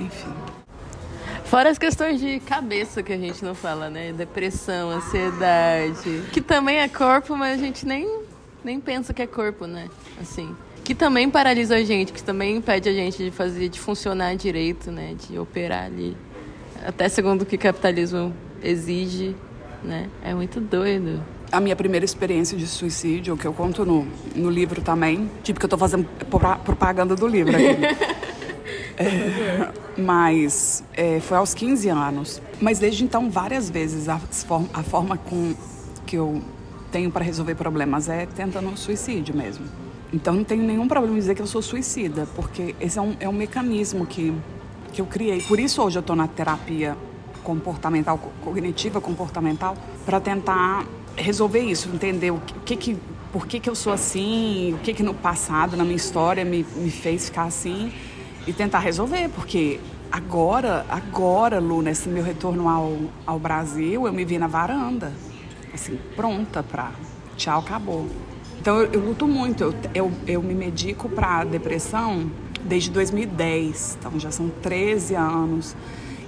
Enfim. 0.00 0.32
Fora 1.44 1.70
as 1.70 1.78
questões 1.78 2.20
de 2.20 2.40
cabeça 2.40 3.02
que 3.02 3.12
a 3.12 3.18
gente 3.18 3.44
não 3.44 3.54
fala, 3.54 3.88
né? 3.88 4.12
Depressão, 4.12 4.90
ansiedade, 4.90 6.24
que 6.32 6.40
também 6.40 6.78
é 6.78 6.88
corpo, 6.88 7.36
mas 7.36 7.60
a 7.60 7.62
gente 7.62 7.86
nem 7.86 8.26
nem 8.64 8.80
pensa 8.80 9.14
que 9.14 9.22
é 9.22 9.28
corpo, 9.28 9.64
né? 9.64 9.88
Assim. 10.20 10.54
Que 10.82 10.94
também 10.94 11.30
paralisa 11.30 11.76
a 11.76 11.84
gente, 11.84 12.12
que 12.12 12.22
também 12.22 12.56
impede 12.56 12.88
a 12.88 12.92
gente 12.92 13.18
de 13.18 13.30
fazer, 13.30 13.68
de 13.68 13.78
funcionar 13.78 14.34
direito, 14.34 14.90
né? 14.90 15.14
De 15.14 15.38
operar 15.38 15.84
ali. 15.84 16.16
Até 16.86 17.08
segundo 17.08 17.42
o 17.42 17.46
que 17.46 17.56
o 17.56 17.58
capitalismo 17.58 18.32
exige, 18.62 19.34
né? 19.82 20.08
É 20.22 20.32
muito 20.32 20.60
doido. 20.60 21.20
A 21.50 21.60
minha 21.60 21.74
primeira 21.74 22.04
experiência 22.04 22.56
de 22.56 22.66
suicídio, 22.66 23.36
que 23.36 23.44
eu 23.44 23.52
conto 23.52 23.84
no, 23.84 24.06
no 24.36 24.48
livro 24.48 24.80
também, 24.80 25.28
tipo 25.42 25.58
que 25.58 25.66
eu 25.66 25.70
tô 25.70 25.76
fazendo 25.76 26.06
propaganda 26.64 27.16
do 27.16 27.26
livro 27.26 27.54
aqui. 27.56 28.16
É, 28.98 29.72
mas 30.00 30.82
é, 30.94 31.20
foi 31.20 31.36
aos 31.36 31.52
15 31.52 31.90
anos. 31.90 32.40
Mas 32.58 32.78
desde 32.78 33.04
então, 33.04 33.28
várias 33.28 33.68
vezes, 33.68 34.08
a, 34.08 34.18
a 34.72 34.82
forma 34.82 35.18
com 35.18 35.54
que 36.06 36.16
eu 36.16 36.42
tenho 36.90 37.10
para 37.10 37.22
resolver 37.22 37.54
problemas 37.56 38.08
é 38.08 38.24
tentando 38.24 38.74
suicídio 38.74 39.36
mesmo. 39.36 39.66
Então 40.12 40.34
não 40.34 40.44
tenho 40.44 40.62
nenhum 40.62 40.88
problema 40.88 41.14
em 41.14 41.20
dizer 41.20 41.34
que 41.34 41.42
eu 41.42 41.46
sou 41.46 41.60
suicida, 41.60 42.26
porque 42.34 42.74
esse 42.80 42.98
é 42.98 43.02
um, 43.02 43.14
é 43.20 43.28
um 43.28 43.32
mecanismo 43.32 44.06
que, 44.06 44.32
que 44.92 45.00
eu 45.00 45.06
criei. 45.06 45.40
Por 45.42 45.58
isso 45.58 45.82
hoje 45.82 45.98
eu 45.98 46.00
estou 46.00 46.16
na 46.16 46.26
terapia 46.26 46.96
comportamental, 47.42 48.18
cognitiva 48.42 49.00
comportamental, 49.00 49.76
para 50.04 50.20
tentar 50.20 50.84
resolver 51.16 51.60
isso, 51.60 51.88
entender 51.88 52.30
o 52.30 52.40
que, 52.64 52.76
que, 52.76 52.96
por 53.32 53.46
que, 53.46 53.60
que 53.60 53.70
eu 53.70 53.74
sou 53.74 53.92
assim, 53.92 54.74
o 54.74 54.78
que, 54.78 54.92
que 54.92 55.02
no 55.02 55.14
passado, 55.14 55.76
na 55.76 55.84
minha 55.84 55.96
história, 55.96 56.44
me, 56.44 56.66
me 56.76 56.90
fez 56.90 57.26
ficar 57.26 57.44
assim 57.44 57.92
e 58.46 58.52
tentar 58.52 58.80
resolver, 58.80 59.28
porque 59.28 59.80
agora, 60.10 60.84
agora, 60.88 61.60
Lu, 61.60 61.82
nesse 61.82 62.08
meu 62.08 62.24
retorno 62.24 62.68
ao, 62.68 62.96
ao 63.24 63.38
Brasil, 63.38 64.06
eu 64.06 64.12
me 64.12 64.24
vi 64.24 64.38
na 64.38 64.46
varanda 64.46 65.12
assim, 65.76 65.98
pronta 66.16 66.62
para 66.62 66.90
tchau, 67.36 67.60
acabou. 67.60 68.06
Então 68.58 68.78
eu, 68.78 68.92
eu 68.92 69.00
luto 69.00 69.28
muito, 69.28 69.62
eu, 69.62 69.74
eu, 69.94 70.12
eu 70.26 70.42
me 70.42 70.54
medico 70.54 71.08
para 71.08 71.44
depressão 71.44 72.30
desde 72.66 72.90
2010, 72.90 73.98
então 73.98 74.18
já 74.18 74.30
são 74.30 74.48
13 74.62 75.14
anos. 75.14 75.76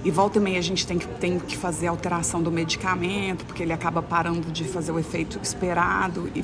E 0.03 0.09
volta 0.09 0.37
e 0.37 0.41
meia 0.41 0.59
a 0.59 0.61
gente 0.61 0.87
tem 0.87 0.97
que, 0.97 1.05
tem 1.05 1.37
que 1.37 1.57
fazer 1.57 1.87
alteração 1.87 2.41
do 2.41 2.49
medicamento, 2.49 3.45
porque 3.45 3.61
ele 3.61 3.73
acaba 3.73 4.01
parando 4.01 4.49
de 4.49 4.63
fazer 4.63 4.93
o 4.93 4.99
efeito 4.99 5.37
esperado. 5.43 6.31
E, 6.33 6.41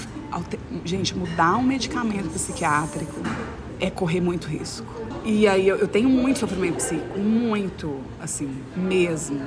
gente, 0.84 1.18
mudar 1.18 1.56
um 1.56 1.64
medicamento 1.64 2.30
psiquiátrico 2.30 3.16
é 3.80 3.90
correr 3.90 4.20
muito 4.20 4.48
risco. 4.48 4.86
E 5.24 5.48
aí 5.48 5.68
eu, 5.68 5.78
eu 5.78 5.88
tenho 5.88 6.10
muito 6.10 6.40
sofrimento 6.40 6.76
psíquico, 6.76 7.18
muito, 7.18 8.02
assim, 8.20 8.50
mesmo. 8.76 9.40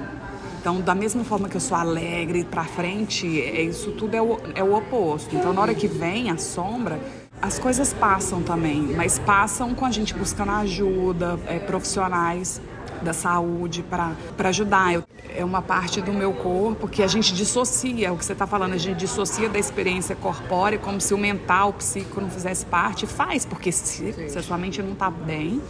Então, 0.61 0.81
da 0.81 0.95
mesma 0.95 1.23
forma 1.23 1.49
que 1.49 1.57
eu 1.57 1.61
sou 1.61 1.77
alegre 1.77 2.45
para 2.45 2.65
frente, 2.65 3.41
é, 3.41 3.63
isso 3.63 3.93
tudo 3.93 4.15
é 4.17 4.23
o, 4.23 4.39
é 4.55 4.63
o 4.63 4.75
oposto. 4.75 5.37
Então, 5.37 5.53
na 5.53 5.61
hora 5.61 5.75
que 5.75 5.87
vem 5.87 6.31
a 6.31 6.39
sombra, 6.39 6.99
as 7.41 7.59
coisas 7.59 7.93
passam 7.93 8.43
também, 8.43 8.83
mas 8.83 9.19
passam 9.19 9.75
com 9.75 9.85
a 9.85 9.91
gente 9.91 10.15
buscando 10.15 10.53
ajuda, 10.53 11.39
é, 11.47 11.59
profissionais 11.59 12.61
da 13.03 13.13
saúde 13.13 13.83
para 13.83 14.17
ajudar. 14.49 14.93
Eu, 14.93 15.05
é 15.37 15.45
uma 15.45 15.63
parte 15.63 16.01
do 16.01 16.13
meu 16.13 16.33
corpo 16.33 16.89
que 16.89 17.03
a 17.03 17.07
gente 17.07 17.33
dissocia, 17.33 18.13
o 18.13 18.17
que 18.17 18.25
você 18.25 18.33
está 18.33 18.47
falando, 18.47 18.73
a 18.73 18.79
gente 18.79 18.99
dissocia 18.99 19.49
da 19.49 19.59
experiência 19.59 20.17
corpórea, 20.17 20.79
como 20.79 21.01
se 21.01 21.15
o 21.15 21.19
mental, 21.19 21.69
o 21.69 21.73
psíquico 21.75 22.21
não 22.21 22.31
fizesse 22.31 22.67
parte. 22.67 23.07
Faz, 23.07 23.45
porque 23.45 23.71
se, 23.71 24.31
se 24.31 24.39
a 24.39 24.43
sua 24.43 24.59
mente 24.59 24.83
não 24.83 24.93
está 24.93 25.11
bem, 25.11 25.63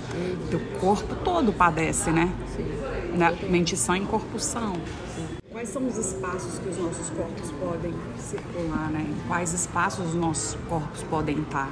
o 0.52 0.78
corpo 0.78 1.14
todo 1.16 1.52
padece, 1.52 2.10
né? 2.10 2.32
Sim 2.56 2.78
na 3.18 3.32
mente 3.32 3.76
sã 3.76 3.96
em 3.96 4.04
corpo 4.06 4.38
são. 4.38 4.74
Quais 5.58 5.70
são 5.70 5.84
os 5.88 5.96
espaços 5.96 6.56
que 6.60 6.68
os 6.68 6.78
nossos 6.78 7.10
corpos 7.10 7.50
podem 7.58 7.92
circular, 8.16 8.90
né? 8.92 9.04
Quais 9.26 9.52
espaços 9.52 10.10
os 10.10 10.14
nossos 10.14 10.56
corpos 10.68 11.02
podem 11.02 11.40
estar? 11.40 11.68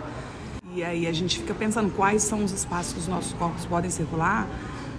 E 0.74 0.82
aí 0.82 1.06
a 1.06 1.12
gente 1.12 1.38
fica 1.38 1.54
pensando 1.54 1.94
quais 1.94 2.24
são 2.24 2.42
os 2.42 2.50
espaços 2.50 2.94
que 2.94 2.98
os 2.98 3.06
nossos 3.06 3.32
corpos 3.34 3.64
podem 3.64 3.88
circular, 3.88 4.48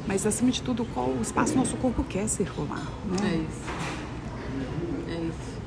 mas 0.08 0.26
acima 0.26 0.52
de 0.52 0.62
tudo, 0.62 0.86
qual 0.94 1.10
o 1.10 1.22
espaço 1.22 1.54
nosso 1.58 1.76
corpo 1.76 2.02
quer 2.02 2.30
circular, 2.30 2.82
né? 3.12 3.18
É 3.24 3.36
isso. 3.36 3.62
É 5.10 5.20
isso. 5.20 5.62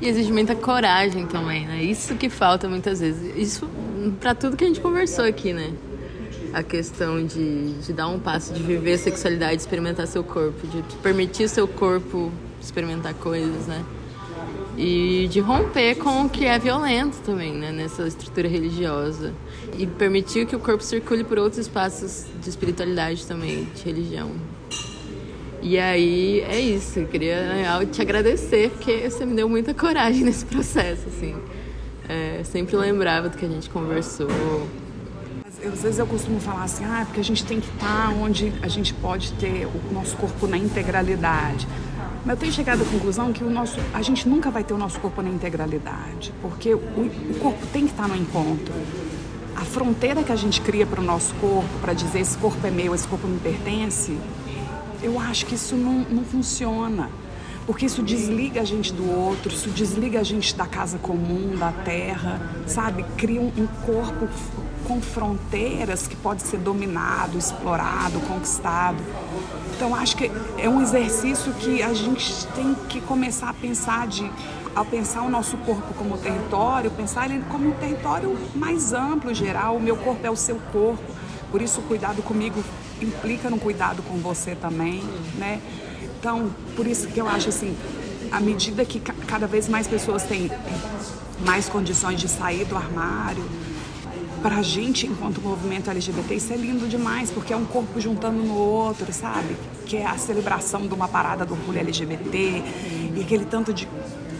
E 0.00 0.08
exige 0.08 0.32
muita 0.32 0.56
coragem 0.56 1.26
também, 1.26 1.66
né? 1.66 1.82
Isso 1.82 2.14
que 2.14 2.30
falta 2.30 2.66
muitas 2.70 3.00
vezes. 3.00 3.36
Isso 3.36 3.68
para 4.18 4.34
tudo 4.34 4.56
que 4.56 4.64
a 4.64 4.66
gente 4.66 4.80
conversou 4.80 5.26
aqui, 5.26 5.52
né? 5.52 5.74
A 6.54 6.62
questão 6.62 7.26
de, 7.26 7.72
de 7.80 7.92
dar 7.92 8.06
um 8.06 8.18
passo, 8.18 8.54
de 8.54 8.62
viver 8.62 8.94
a 8.94 8.98
sexualidade, 8.98 9.56
experimentar 9.56 10.06
seu 10.06 10.22
corpo, 10.22 10.64
de 10.66 10.82
permitir 10.98 11.48
seu 11.48 11.66
corpo 11.66 12.32
experimentar 12.60 13.12
coisas, 13.14 13.66
né? 13.66 13.84
E 14.76 15.28
de 15.30 15.40
romper 15.40 15.96
com 15.96 16.22
o 16.22 16.28
que 16.28 16.44
é 16.46 16.58
violento 16.58 17.18
também, 17.18 17.52
né? 17.52 17.72
Nessa 17.72 18.06
estrutura 18.06 18.48
religiosa. 18.48 19.32
E 19.78 19.86
permitir 19.86 20.46
que 20.46 20.56
o 20.56 20.58
corpo 20.58 20.82
circule 20.82 21.24
por 21.24 21.38
outros 21.38 21.58
espaços 21.58 22.26
de 22.40 22.48
espiritualidade 22.48 23.26
também, 23.26 23.68
de 23.74 23.84
religião. 23.84 24.30
E 25.62 25.78
aí 25.78 26.40
é 26.40 26.60
isso, 26.60 26.98
eu 26.98 27.06
queria 27.06 27.54
real, 27.54 27.86
te 27.86 28.00
agradecer, 28.02 28.70
porque 28.70 29.08
você 29.08 29.24
me 29.24 29.34
deu 29.34 29.48
muita 29.48 29.72
coragem 29.72 30.22
nesse 30.24 30.44
processo, 30.44 31.08
assim. 31.08 31.34
É, 32.08 32.42
sempre 32.44 32.76
lembrava 32.76 33.28
do 33.28 33.38
que 33.38 33.46
a 33.46 33.48
gente 33.48 33.70
conversou, 33.70 34.28
às 35.66 35.82
vezes 35.82 35.98
eu 35.98 36.06
costumo 36.06 36.40
falar 36.40 36.64
assim, 36.64 36.84
ah, 36.84 37.02
porque 37.04 37.20
a 37.20 37.24
gente 37.24 37.44
tem 37.44 37.60
que 37.60 37.68
estar 37.68 38.10
onde 38.10 38.52
a 38.62 38.68
gente 38.68 38.92
pode 38.94 39.32
ter 39.32 39.66
o 39.66 39.92
nosso 39.92 40.16
corpo 40.16 40.46
na 40.46 40.56
integralidade. 40.56 41.66
Mas 42.24 42.34
eu 42.34 42.36
tenho 42.36 42.52
chegado 42.52 42.82
à 42.82 42.84
conclusão 42.84 43.32
que 43.32 43.44
o 43.44 43.50
nosso, 43.50 43.78
a 43.92 44.02
gente 44.02 44.28
nunca 44.28 44.50
vai 44.50 44.64
ter 44.64 44.74
o 44.74 44.78
nosso 44.78 44.98
corpo 45.00 45.20
na 45.22 45.28
integralidade, 45.28 46.32
porque 46.40 46.74
o, 46.74 46.78
o 46.78 47.38
corpo 47.40 47.66
tem 47.72 47.84
que 47.84 47.92
estar 47.92 48.08
no 48.08 48.16
encontro. 48.16 48.72
A 49.56 49.64
fronteira 49.64 50.22
que 50.22 50.32
a 50.32 50.36
gente 50.36 50.60
cria 50.60 50.86
para 50.86 51.00
o 51.00 51.04
nosso 51.04 51.34
corpo, 51.34 51.68
para 51.80 51.92
dizer 51.92 52.20
esse 52.20 52.36
corpo 52.38 52.66
é 52.66 52.70
meu, 52.70 52.94
esse 52.94 53.06
corpo 53.06 53.26
me 53.26 53.38
pertence, 53.38 54.16
eu 55.02 55.18
acho 55.20 55.46
que 55.46 55.54
isso 55.54 55.76
não, 55.76 56.00
não 56.10 56.24
funciona 56.24 57.10
porque 57.66 57.86
isso 57.86 58.02
desliga 58.02 58.60
a 58.60 58.64
gente 58.64 58.92
do 58.92 59.10
outro, 59.10 59.50
isso 59.50 59.70
desliga 59.70 60.20
a 60.20 60.22
gente 60.22 60.54
da 60.54 60.66
casa 60.66 60.98
comum, 60.98 61.56
da 61.56 61.72
terra, 61.72 62.40
sabe? 62.66 63.04
Cria 63.16 63.40
um, 63.40 63.50
um 63.56 63.66
corpo 63.86 64.28
com 64.86 65.00
fronteiras 65.00 66.06
que 66.06 66.16
pode 66.16 66.42
ser 66.42 66.58
dominado, 66.58 67.38
explorado, 67.38 68.20
conquistado. 68.20 68.98
Então 69.74 69.94
acho 69.94 70.16
que 70.16 70.30
é 70.58 70.68
um 70.68 70.80
exercício 70.80 71.52
que 71.54 71.82
a 71.82 71.92
gente 71.92 72.46
tem 72.48 72.74
que 72.88 73.00
começar 73.00 73.50
a 73.50 73.54
pensar 73.54 74.06
de 74.06 74.30
ao 74.74 74.84
pensar 74.84 75.22
o 75.22 75.28
nosso 75.28 75.56
corpo 75.58 75.94
como 75.94 76.18
território, 76.18 76.90
pensar 76.90 77.30
ele 77.30 77.44
como 77.48 77.68
um 77.68 77.72
território 77.72 78.36
mais 78.54 78.92
amplo, 78.92 79.32
geral. 79.32 79.76
O 79.76 79.80
meu 79.80 79.96
corpo 79.96 80.26
é 80.26 80.30
o 80.30 80.36
seu 80.36 80.56
corpo, 80.72 81.02
por 81.50 81.62
isso 81.62 81.80
o 81.80 81.84
cuidado 81.84 82.22
comigo 82.22 82.62
implica 83.00 83.48
no 83.48 83.58
cuidado 83.58 84.02
com 84.02 84.18
você 84.18 84.54
também, 84.54 85.02
né? 85.38 85.60
Então, 86.18 86.50
por 86.74 86.86
isso 86.86 87.06
que 87.08 87.20
eu 87.20 87.28
acho 87.28 87.50
assim, 87.50 87.76
à 88.32 88.40
medida 88.40 88.84
que 88.84 88.98
cada 88.98 89.46
vez 89.46 89.68
mais 89.68 89.86
pessoas 89.86 90.24
têm 90.24 90.50
mais 91.46 91.68
condições 91.68 92.20
de 92.20 92.28
sair 92.28 92.64
do 92.64 92.76
armário, 92.76 93.44
para 94.44 94.56
a 94.56 94.62
gente, 94.62 95.06
enquanto 95.06 95.40
movimento 95.40 95.90
LGBT, 95.90 96.34
isso 96.34 96.52
é 96.52 96.56
lindo 96.56 96.86
demais, 96.86 97.30
porque 97.30 97.50
é 97.50 97.56
um 97.56 97.64
corpo 97.64 97.98
juntando 97.98 98.42
no 98.42 98.54
outro, 98.54 99.10
sabe? 99.10 99.56
Que 99.86 99.96
é 99.96 100.04
a 100.04 100.18
celebração 100.18 100.86
de 100.86 100.92
uma 100.92 101.08
parada 101.08 101.46
do 101.46 101.54
orgulho 101.54 101.78
LGBT 101.78 102.62
e 103.16 103.22
aquele 103.22 103.46
tanto 103.46 103.72
de, 103.72 103.88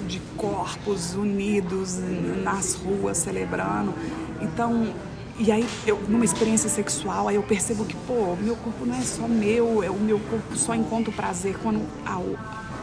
de 0.06 0.20
corpos 0.36 1.14
unidos 1.14 2.00
nas 2.42 2.74
ruas 2.74 3.16
celebrando. 3.16 3.94
Então, 4.42 4.92
E 5.38 5.50
aí, 5.50 5.66
eu, 5.86 5.98
numa 6.06 6.24
experiência 6.26 6.68
sexual, 6.68 7.26
aí 7.26 7.36
eu 7.36 7.42
percebo 7.42 7.86
que, 7.86 7.96
pô, 8.06 8.36
meu 8.36 8.56
corpo 8.56 8.84
não 8.84 8.94
é 8.94 9.00
só 9.00 9.26
meu, 9.26 9.82
é 9.82 9.90
o 9.90 9.98
meu 9.98 10.20
corpo 10.20 10.54
só 10.54 10.74
encontra 10.74 11.10
prazer 11.12 11.56
quando 11.62 11.80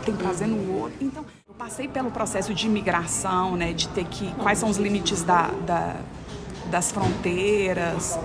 tem 0.03 0.15
prazer 0.15 0.47
no 0.47 0.73
outro. 0.79 0.97
Então, 0.99 1.23
eu 1.47 1.53
passei 1.53 1.87
pelo 1.87 2.09
processo 2.09 2.51
de 2.51 2.65
imigração, 2.65 3.55
né, 3.55 3.73
de 3.73 3.87
ter 3.89 4.05
que. 4.05 4.33
Quais 4.41 4.57
são 4.57 4.69
os 4.69 4.77
limites 4.77 5.21
da, 5.21 5.51
da 5.67 5.95
das 6.71 6.91
fronteiras, 6.91 8.17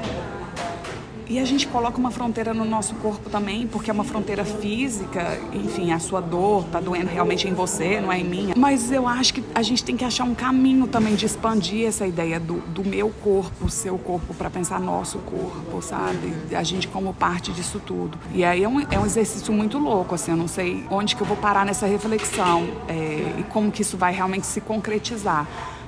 e 1.28 1.40
a 1.40 1.44
gente 1.44 1.66
coloca 1.66 1.98
uma 1.98 2.12
fronteira 2.12 2.54
no 2.54 2.64
nosso 2.64 2.94
corpo 2.96 3.28
também, 3.28 3.66
porque 3.66 3.90
é 3.90 3.92
uma 3.92 4.04
fronteira 4.04 4.44
física, 4.44 5.38
enfim, 5.52 5.90
a 5.90 5.98
sua 5.98 6.20
dor 6.20 6.64
tá 6.70 6.78
doendo 6.78 7.08
realmente 7.08 7.48
em 7.48 7.52
você, 7.52 8.00
não 8.00 8.12
é 8.12 8.20
em 8.20 8.24
mim. 8.24 8.52
Mas 8.56 8.92
eu 8.92 9.08
acho 9.08 9.34
que 9.34 9.44
a 9.52 9.60
gente 9.60 9.82
tem 9.82 9.96
que 9.96 10.04
achar 10.04 10.22
um 10.22 10.36
caminho 10.36 10.86
também 10.86 11.16
de 11.16 11.26
expandir 11.26 11.86
essa 11.86 12.06
ideia 12.06 12.38
do, 12.38 12.60
do 12.68 12.84
meu 12.84 13.10
corpo, 13.10 13.68
seu 13.68 13.98
corpo, 13.98 14.34
para 14.34 14.48
pensar 14.48 14.78
nosso 14.78 15.18
corpo, 15.18 15.82
sabe? 15.82 16.32
A 16.54 16.62
gente 16.62 16.86
como 16.86 17.12
parte 17.12 17.50
disso 17.50 17.82
tudo. 17.84 18.16
E 18.32 18.44
aí 18.44 18.62
é 18.62 18.68
um, 18.68 18.80
é 18.82 18.98
um 18.98 19.04
exercício 19.04 19.52
muito 19.52 19.78
louco, 19.78 20.14
assim, 20.14 20.30
eu 20.30 20.36
não 20.36 20.48
sei 20.48 20.84
onde 20.88 21.16
que 21.16 21.22
eu 21.22 21.26
vou 21.26 21.36
parar 21.36 21.66
nessa 21.66 21.86
reflexão 21.86 22.68
é, 22.86 23.40
e 23.40 23.44
como 23.52 23.72
que 23.72 23.82
isso 23.82 23.96
vai 23.96 24.12
realmente 24.12 24.46
se 24.46 24.60
concretizar 24.60 25.46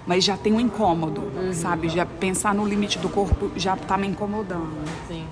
mas 0.09 0.25
já 0.25 0.39
tem 0.39 0.55
um 0.55 0.59
incômodo, 0.59 1.21
uhum. 1.21 1.53
sabe? 1.53 1.91
Já 1.91 2.07
pensar 2.07 2.55
no 2.55 2.67
limite 2.67 2.99
do 2.99 3.11
corpo 3.11 3.53
já 3.55 3.77
tá 3.77 3.99
me 3.99 4.09
incomodando. 4.09 4.73
Sim. 5.07 5.27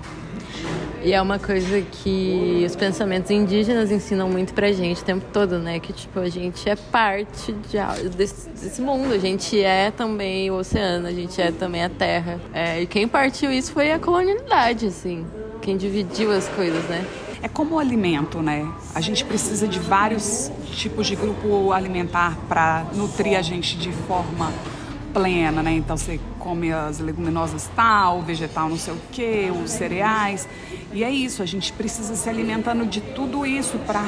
E 1.03 1.13
é 1.13 1.21
uma 1.21 1.39
coisa 1.39 1.81
que 1.81 2.63
os 2.65 2.75
pensamentos 2.75 3.31
indígenas 3.31 3.91
ensinam 3.91 4.29
muito 4.29 4.53
pra 4.53 4.71
gente 4.71 5.01
o 5.01 5.05
tempo 5.05 5.25
todo, 5.33 5.57
né? 5.57 5.79
Que, 5.79 5.93
tipo, 5.93 6.19
a 6.19 6.29
gente 6.29 6.69
é 6.69 6.75
parte 6.75 7.53
de, 7.53 8.09
desse, 8.09 8.49
desse 8.49 8.81
mundo. 8.81 9.13
A 9.13 9.17
gente 9.17 9.59
é 9.59 9.89
também 9.89 10.51
o 10.51 10.55
oceano, 10.55 11.07
a 11.07 11.11
gente 11.11 11.41
é 11.41 11.51
também 11.51 11.83
a 11.83 11.89
terra. 11.89 12.39
É, 12.53 12.81
e 12.81 12.85
quem 12.85 13.07
partiu 13.07 13.51
isso 13.51 13.71
foi 13.71 13.91
a 13.91 13.99
colonialidade, 13.99 14.87
assim. 14.87 15.25
Quem 15.61 15.75
dividiu 15.75 16.31
as 16.31 16.47
coisas, 16.49 16.83
né? 16.85 17.03
É 17.41 17.47
como 17.47 17.75
o 17.75 17.79
alimento, 17.79 18.41
né? 18.41 18.67
A 18.95 19.01
gente 19.01 19.23
precisa 19.23 19.67
de 19.67 19.79
vários 19.79 20.51
tipos 20.71 21.07
de 21.07 21.15
grupo 21.15 21.71
alimentar 21.71 22.37
para 22.47 22.85
nutrir 22.93 23.37
a 23.37 23.41
gente 23.41 23.77
de 23.77 23.91
forma 23.91 24.51
plena, 25.13 25.61
né? 25.63 25.71
Então 25.73 25.95
você 25.97 26.19
come 26.39 26.71
as 26.71 26.99
leguminosas 26.99 27.69
tal, 27.75 28.21
vegetal 28.21 28.69
não 28.69 28.77
sei 28.77 28.93
o 28.93 28.97
que, 29.11 29.51
os 29.63 29.71
cereais. 29.71 30.47
E 30.93 31.03
é 31.03 31.09
isso, 31.09 31.43
a 31.43 31.45
gente 31.45 31.71
precisa 31.73 32.15
se 32.15 32.29
alimentando 32.29 32.85
de 32.85 33.01
tudo 33.01 33.45
isso 33.45 33.77
para 33.79 34.03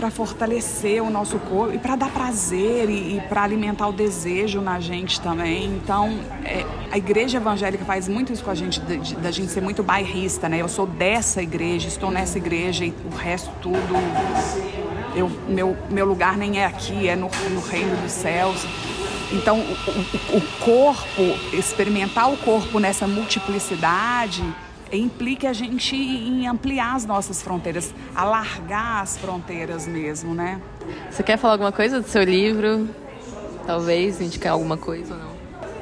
para 0.00 0.10
fortalecer 0.10 1.02
o 1.02 1.10
nosso 1.10 1.38
corpo 1.38 1.74
e 1.74 1.78
para 1.78 1.94
dar 1.94 2.10
prazer 2.10 2.88
e, 2.88 3.18
e 3.18 3.20
para 3.28 3.42
alimentar 3.42 3.86
o 3.86 3.92
desejo 3.92 4.62
na 4.62 4.80
gente 4.80 5.20
também. 5.20 5.66
Então, 5.66 6.08
é, 6.42 6.64
a 6.90 6.96
igreja 6.96 7.36
evangélica 7.36 7.84
faz 7.84 8.08
muito 8.08 8.32
isso 8.32 8.42
com 8.42 8.50
a 8.50 8.54
gente, 8.54 8.80
da 8.80 9.30
gente 9.30 9.52
ser 9.52 9.60
muito 9.60 9.82
bairrista, 9.82 10.48
né? 10.48 10.56
Eu 10.56 10.68
sou 10.68 10.86
dessa 10.86 11.42
igreja, 11.42 11.86
estou 11.86 12.10
nessa 12.10 12.38
igreja 12.38 12.86
e 12.86 12.94
o 13.12 13.14
resto 13.14 13.50
tudo. 13.60 13.94
Eu, 15.14 15.30
meu, 15.46 15.76
meu 15.90 16.06
lugar 16.06 16.38
nem 16.38 16.60
é 16.60 16.64
aqui, 16.64 17.06
é 17.06 17.14
no, 17.14 17.28
no 17.50 17.60
reino 17.60 17.94
dos 18.00 18.12
céus. 18.12 18.64
Então, 19.30 19.60
o, 19.60 20.34
o, 20.34 20.38
o 20.38 20.40
corpo, 20.64 21.22
experimentar 21.52 22.32
o 22.32 22.38
corpo 22.38 22.78
nessa 22.78 23.06
multiplicidade 23.06 24.42
implica 24.92 25.50
a 25.50 25.52
gente 25.52 25.94
em 25.94 26.46
ampliar 26.46 26.94
as 26.94 27.06
nossas 27.06 27.42
fronteiras, 27.42 27.94
alargar 28.14 29.02
as 29.02 29.16
fronteiras 29.16 29.86
mesmo, 29.86 30.34
né? 30.34 30.60
Você 31.10 31.22
quer 31.22 31.36
falar 31.36 31.54
alguma 31.54 31.72
coisa 31.72 32.00
do 32.00 32.08
seu 32.08 32.22
livro? 32.22 32.88
Talvez 33.66 34.20
indicar 34.20 34.52
alguma 34.52 34.76
coisa 34.76 35.14
ou 35.14 35.20
não? 35.20 35.29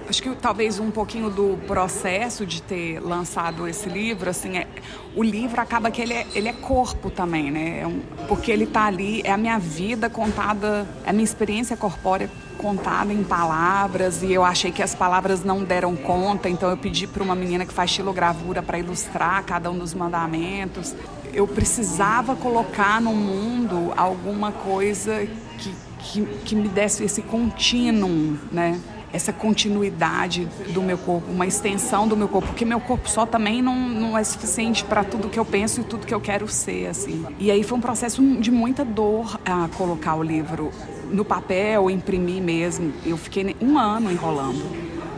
Acho 0.09 0.23
que 0.23 0.35
talvez 0.37 0.81
um 0.81 0.91
pouquinho 0.91 1.29
do 1.29 1.59
processo 1.67 2.47
de 2.47 2.63
ter 2.63 2.99
lançado 2.99 3.69
esse 3.69 3.91
livro, 3.91 4.31
assim, 4.31 4.57
é, 4.57 4.67
o 5.15 5.23
livro 5.23 5.61
acaba 5.61 5.91
que 5.91 6.01
ele 6.01 6.15
é, 6.15 6.27
ele 6.35 6.49
é 6.49 6.53
corpo 6.55 7.11
também, 7.11 7.51
né? 7.51 7.81
É 7.81 7.87
um, 7.87 8.01
porque 8.27 8.51
ele 8.51 8.65
está 8.65 8.87
ali, 8.87 9.21
é 9.23 9.31
a 9.31 9.37
minha 9.37 9.59
vida 9.59 10.09
contada, 10.09 10.87
é 11.05 11.11
a 11.11 11.13
minha 11.13 11.25
experiência 11.25 11.77
corpórea 11.77 12.31
contada 12.57 13.13
em 13.13 13.23
palavras 13.23 14.23
e 14.23 14.33
eu 14.33 14.45
achei 14.45 14.73
que 14.73 14.83
as 14.83 14.95
palavras 14.95 15.45
não 15.45 15.63
deram 15.63 15.95
conta, 15.95 16.49
então 16.49 16.71
eu 16.71 16.77
pedi 16.79 17.07
para 17.07 17.23
uma 17.23 17.35
menina 17.35 17.67
que 17.67 17.73
faz 17.73 17.91
estilogravura 17.91 18.63
para 18.63 18.79
ilustrar 18.79 19.45
cada 19.45 19.71
um 19.71 19.79
dos 19.79 19.93
mandamentos. 19.93 20.95
Eu 21.35 21.47
precisava 21.47 22.35
colocar 22.35 22.99
no 22.99 23.15
mundo 23.15 23.93
alguma 23.95 24.53
coisa 24.53 25.29
que, 25.59 25.75
que, 25.99 26.27
que 26.47 26.57
me 26.57 26.69
desse 26.69 27.05
esse 27.05 27.21
contínuo, 27.21 28.39
né? 28.51 28.81
Essa 29.13 29.33
continuidade 29.33 30.47
do 30.73 30.83
meu 30.83 30.99
corpo, 30.99 31.31
uma 31.31 31.47
extensão 31.47 32.07
do 32.07 32.17
meu 32.17 32.29
corpo, 32.29 32.49
porque 32.49 32.65
meu 32.65 32.81
corpo 32.81 33.09
só 33.09 33.25
também 33.25 33.63
não, 33.63 33.89
não 33.89 34.19
é 34.19 34.25
suficiente 34.25 34.85
para 34.85 35.05
tudo 35.05 35.29
que 35.29 35.39
eu 35.39 35.45
penso 35.45 35.81
e 35.81 35.85
tudo 35.85 36.07
que 36.07 36.15
eu 36.15 36.21
quero 36.21 36.47
ser, 36.49 36.87
assim. 36.87 37.25
E 37.39 37.51
aí 37.51 37.63
foi 37.63 37.79
um 37.79 37.81
processo 37.81 38.23
de 38.23 38.51
muita 38.51 38.85
dor 38.85 39.41
a 39.45 39.69
colocar 39.77 40.15
o 40.15 40.23
livro 40.23 40.71
no 41.11 41.25
papel, 41.25 41.91
imprimir 41.91 42.43
mesmo. 42.43 42.93
Eu 43.05 43.17
fiquei 43.17 43.57
um 43.61 43.79
ano 43.79 44.11
enrolando. 44.11 44.63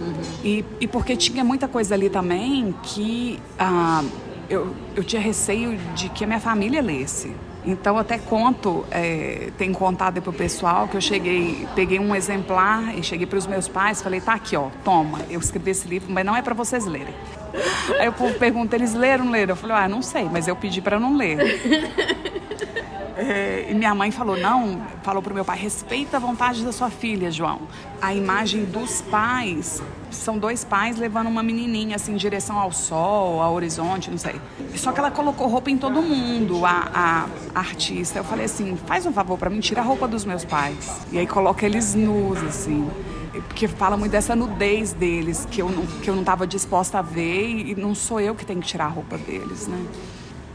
Uhum. 0.01 0.15
E, 0.43 0.65
e 0.81 0.87
porque 0.87 1.17
tinha 1.17 1.45
muita 1.45 1.69
coisa 1.69 1.95
ali 1.95 2.09
também 2.09 2.75
que 2.83 3.39
ah, 3.59 4.03
eu, 4.51 4.75
eu 4.97 5.05
tinha 5.05 5.23
receio 5.23 5.79
de 5.95 6.09
que 6.09 6.25
a 6.25 6.27
minha 6.27 6.41
família 6.41 6.83
lesse. 6.83 7.33
Então 7.65 7.97
até 7.97 8.19
conto, 8.19 8.85
é, 8.91 9.51
tenho 9.57 9.73
contado 9.75 10.21
para 10.21 10.31
o 10.31 10.33
pessoal 10.33 10.89
que 10.89 10.97
eu 10.97 11.01
cheguei, 11.01 11.67
peguei 11.75 11.99
um 11.99 12.15
exemplar 12.15 12.99
e 12.99 13.03
cheguei 13.03 13.27
para 13.27 13.39
os 13.39 13.47
meus 13.47 13.69
pais, 13.69 14.03
falei, 14.03 14.21
tá 14.21 14.33
aqui, 14.33 14.57
ó, 14.57 14.71
toma, 14.83 15.21
eu 15.29 15.39
escrevi 15.39 15.71
esse 15.71 15.87
livro, 15.87 16.11
mas 16.11 16.25
não 16.25 16.35
é 16.35 16.43
para 16.43 16.55
vocês 16.55 16.87
lerem. 16.87 17.15
Aí 18.01 18.09
o 18.09 18.13
povo 18.13 18.35
pergunta, 18.39 18.77
eles 18.77 18.95
leram, 18.95 19.27
não 19.27 19.33
leram? 19.33 19.53
Eu 19.53 19.57
falei, 19.57 19.77
ah, 19.77 19.89
não 19.89 20.03
sei, 20.03 20.25
mas 20.25 20.49
eu 20.49 20.57
pedi 20.57 20.81
para 20.81 20.99
não 20.99 21.17
ler. 21.17 21.39
É, 23.17 23.67
e 23.69 23.75
minha 23.75 23.95
mãe 23.95 24.11
falou, 24.11 24.35
não, 24.35 24.81
falou 25.03 25.23
pro 25.23 25.35
meu 25.35 25.45
pai, 25.45 25.59
respeita 25.59 26.17
a 26.17 26.21
vontade 26.21 26.65
da 26.65 26.73
sua 26.73 26.89
filha, 26.89 27.31
João. 27.31 27.61
A 28.01 28.15
imagem 28.15 28.65
dos 28.65 29.03
pais, 29.03 29.83
são 30.11 30.39
dois 30.39 30.65
pais 30.65 30.97
levando 30.97 31.29
uma 31.29 31.43
menininha 31.43 31.97
assim 31.97 32.13
em 32.13 32.17
direção 32.17 32.59
ao 32.59 32.73
sol, 32.73 33.41
ao 33.41 33.55
horizonte, 33.55 34.11
não 34.11 34.19
sei. 34.19 34.41
Só 34.75 34.93
que 34.93 34.99
ela 34.99 35.11
colocou 35.11 35.47
roupa 35.47 35.71
em 35.71 35.79
todo 35.79 36.03
mundo, 36.03 36.65
a, 36.65 37.29
a 37.55 37.59
artista. 37.59 38.19
Eu 38.19 38.25
falei 38.25 38.45
assim, 38.45 38.77
faz 38.87 39.07
um 39.07 39.13
favor 39.13 39.39
para 39.39 39.51
mim, 39.51 39.61
tira 39.61 39.81
a 39.81 39.85
roupa 39.85 40.07
dos 40.07 40.25
meus 40.25 40.45
pais. 40.45 41.01
E 41.13 41.19
aí 41.19 41.27
coloca 41.27 41.65
eles 41.65 41.95
nus, 41.95 42.39
assim 42.43 42.89
porque 43.47 43.69
fala 43.69 43.97
muito 43.97 44.11
dessa 44.13 44.35
nudez 44.35 44.93
deles 44.93 45.47
que 45.51 45.63
eu 45.63 45.69
não 45.69 45.87
que 45.87 46.11
eu 46.11 46.15
não 46.15 46.23
estava 46.23 46.47
disposta 46.47 46.99
a 46.99 47.03
ver 47.03 47.49
e 47.49 47.75
não 47.75 47.95
sou 47.95 48.21
eu 48.21 48.35
que 48.35 48.45
tenho 48.45 48.61
que 48.61 48.67
tirar 48.67 48.87
a 48.87 48.89
roupa 48.89 49.17
deles, 49.17 49.69
né? 49.69 49.79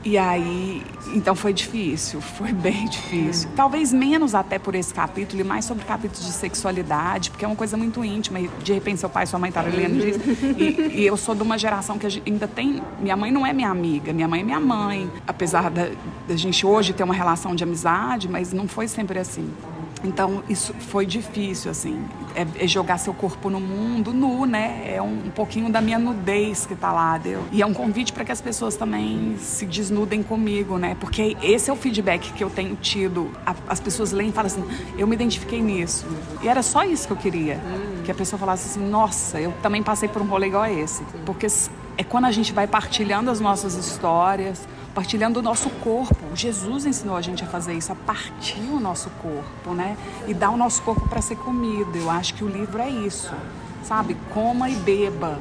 E 0.05 0.19
aí, 0.19 0.83
então 1.15 1.33
foi 1.33 1.51
difícil, 1.51 2.21
foi 2.21 2.53
bem 2.53 2.87
difícil. 2.87 3.49
Talvez 3.55 3.91
menos 3.91 4.35
até 4.35 4.59
por 4.59 4.75
esse 4.75 4.93
capítulo 4.93 5.41
e 5.41 5.43
mais 5.43 5.65
sobre 5.65 5.83
capítulos 5.83 6.23
de 6.27 6.31
sexualidade, 6.31 7.31
porque 7.31 7.43
é 7.43 7.47
uma 7.47 7.55
coisa 7.55 7.75
muito 7.75 8.05
íntima. 8.05 8.39
E 8.39 8.47
de 8.63 8.71
repente 8.71 8.99
seu 8.99 9.09
pai 9.09 9.23
e 9.23 9.27
sua 9.27 9.39
mãe 9.39 9.49
estavam 9.49 9.71
lendo 9.71 9.99
disso. 9.99 10.19
E, 10.55 11.01
e, 11.01 11.05
eu 11.05 11.17
sou 11.17 11.33
de 11.33 11.41
uma 11.41 11.57
geração 11.57 11.97
que 11.97 12.05
ainda 12.05 12.47
tem. 12.47 12.81
Minha 13.01 13.17
mãe 13.17 13.31
não 13.31 13.45
é 13.45 13.51
minha 13.51 13.69
amiga, 13.69 14.13
minha 14.13 14.27
mãe 14.27 14.41
é 14.41 14.43
minha 14.43 14.59
mãe. 14.59 15.09
Apesar 15.25 15.71
da, 15.71 15.89
da 16.27 16.35
gente 16.35 16.65
hoje 16.65 16.93
ter 16.93 17.03
uma 17.03 17.13
relação 17.13 17.55
de 17.55 17.63
amizade, 17.63 18.29
mas 18.29 18.53
não 18.53 18.67
foi 18.67 18.87
sempre 18.87 19.17
assim. 19.17 19.49
Então, 20.05 20.43
isso 20.47 20.73
foi 20.73 21.05
difícil, 21.05 21.71
assim. 21.71 22.05
É, 22.35 22.63
é, 22.63 22.67
jogar 22.67 22.97
seu 22.97 23.13
corpo 23.13 23.49
no 23.49 23.59
mundo 23.59 24.13
nu, 24.13 24.45
né? 24.45 24.93
É 24.93 25.01
um, 25.01 25.27
um 25.27 25.31
pouquinho 25.31 25.69
da 25.71 25.81
minha 25.81 25.97
nudez 25.97 26.65
que 26.65 26.75
tá 26.75 26.91
lá. 26.91 27.17
Deu. 27.17 27.43
E 27.51 27.61
é 27.61 27.65
um 27.65 27.73
convite 27.73 28.13
para 28.13 28.23
que 28.23 28.31
as 28.31 28.41
pessoas 28.41 28.75
também 28.75 29.35
se 29.39 29.65
desnudem 29.65 30.21
comigo, 30.21 30.77
né? 30.77 30.95
Porque 30.99 31.35
esse 31.41 31.69
é 31.69 31.73
o 31.73 31.75
feedback 31.75 32.31
que 32.33 32.43
eu 32.43 32.49
tenho 32.49 32.75
tido. 32.75 33.31
A, 33.45 33.55
as 33.67 33.79
pessoas 33.79 34.11
leem 34.11 34.29
e 34.29 34.33
falam 34.33 34.47
assim: 34.47 34.63
eu 34.97 35.07
me 35.07 35.15
identifiquei 35.15 35.61
nisso. 35.61 36.05
E 36.41 36.47
era 36.47 36.61
só 36.61 36.83
isso 36.83 37.07
que 37.07 37.13
eu 37.13 37.17
queria. 37.17 37.55
Hum. 37.55 38.03
Que 38.03 38.11
a 38.11 38.15
pessoa 38.15 38.39
falasse 38.39 38.69
assim: 38.69 38.87
nossa, 38.87 39.39
eu 39.39 39.51
também 39.61 39.81
passei 39.81 40.07
por 40.07 40.21
um 40.21 40.25
rolê 40.25 40.47
igual 40.47 40.63
a 40.63 40.71
esse. 40.71 41.03
Porque 41.25 41.47
é 41.97 42.03
quando 42.03 42.25
a 42.25 42.31
gente 42.31 42.53
vai 42.53 42.67
partilhando 42.67 43.31
as 43.31 43.39
nossas 43.39 43.75
histórias 43.75 44.67
partilhando 44.95 45.39
o 45.39 45.43
nosso 45.43 45.69
corpo. 45.69 46.15
Jesus 46.33 46.85
ensinou 46.85 47.17
a 47.17 47.21
gente 47.21 47.43
a 47.43 47.47
fazer 47.47 47.73
isso, 47.73 47.91
a 47.91 47.95
partir 47.95 48.61
o 48.61 48.79
nosso 48.79 49.09
corpo, 49.21 49.75
né? 49.75 49.97
E 50.25 50.33
dar 50.33 50.49
o 50.49 50.57
nosso 50.57 50.81
corpo 50.81 51.07
para 51.09 51.21
ser 51.21 51.35
comido. 51.35 51.95
Eu 51.97 52.09
acho 52.09 52.33
que 52.33 52.43
o 52.43 52.47
livro 52.47 52.81
é 52.81 52.89
isso, 52.89 53.31
sabe? 53.83 54.15
Coma 54.33 54.69
e 54.69 54.75
beba, 54.75 55.37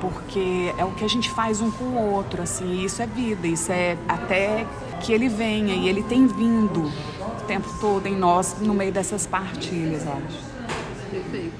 porque 0.00 0.74
é 0.78 0.84
o 0.84 0.92
que 0.92 1.04
a 1.04 1.08
gente 1.08 1.30
faz 1.30 1.60
um 1.60 1.70
com 1.70 1.84
o 1.84 2.12
outro, 2.12 2.42
assim. 2.42 2.82
Isso 2.82 3.02
é 3.02 3.06
vida, 3.06 3.46
isso 3.46 3.70
é 3.70 3.98
até 4.08 4.66
que 5.00 5.12
ele 5.12 5.28
venha 5.28 5.74
e 5.74 5.86
ele 5.86 6.02
tem 6.02 6.26
vindo 6.26 6.86
o 6.86 7.46
tempo 7.46 7.68
todo 7.78 8.06
em 8.06 8.16
nós 8.16 8.56
no 8.58 8.72
meio 8.72 8.90
dessas 8.90 9.26
partilhas, 9.26 10.02
acho. 10.08 10.54
Perfeito. 11.10 11.52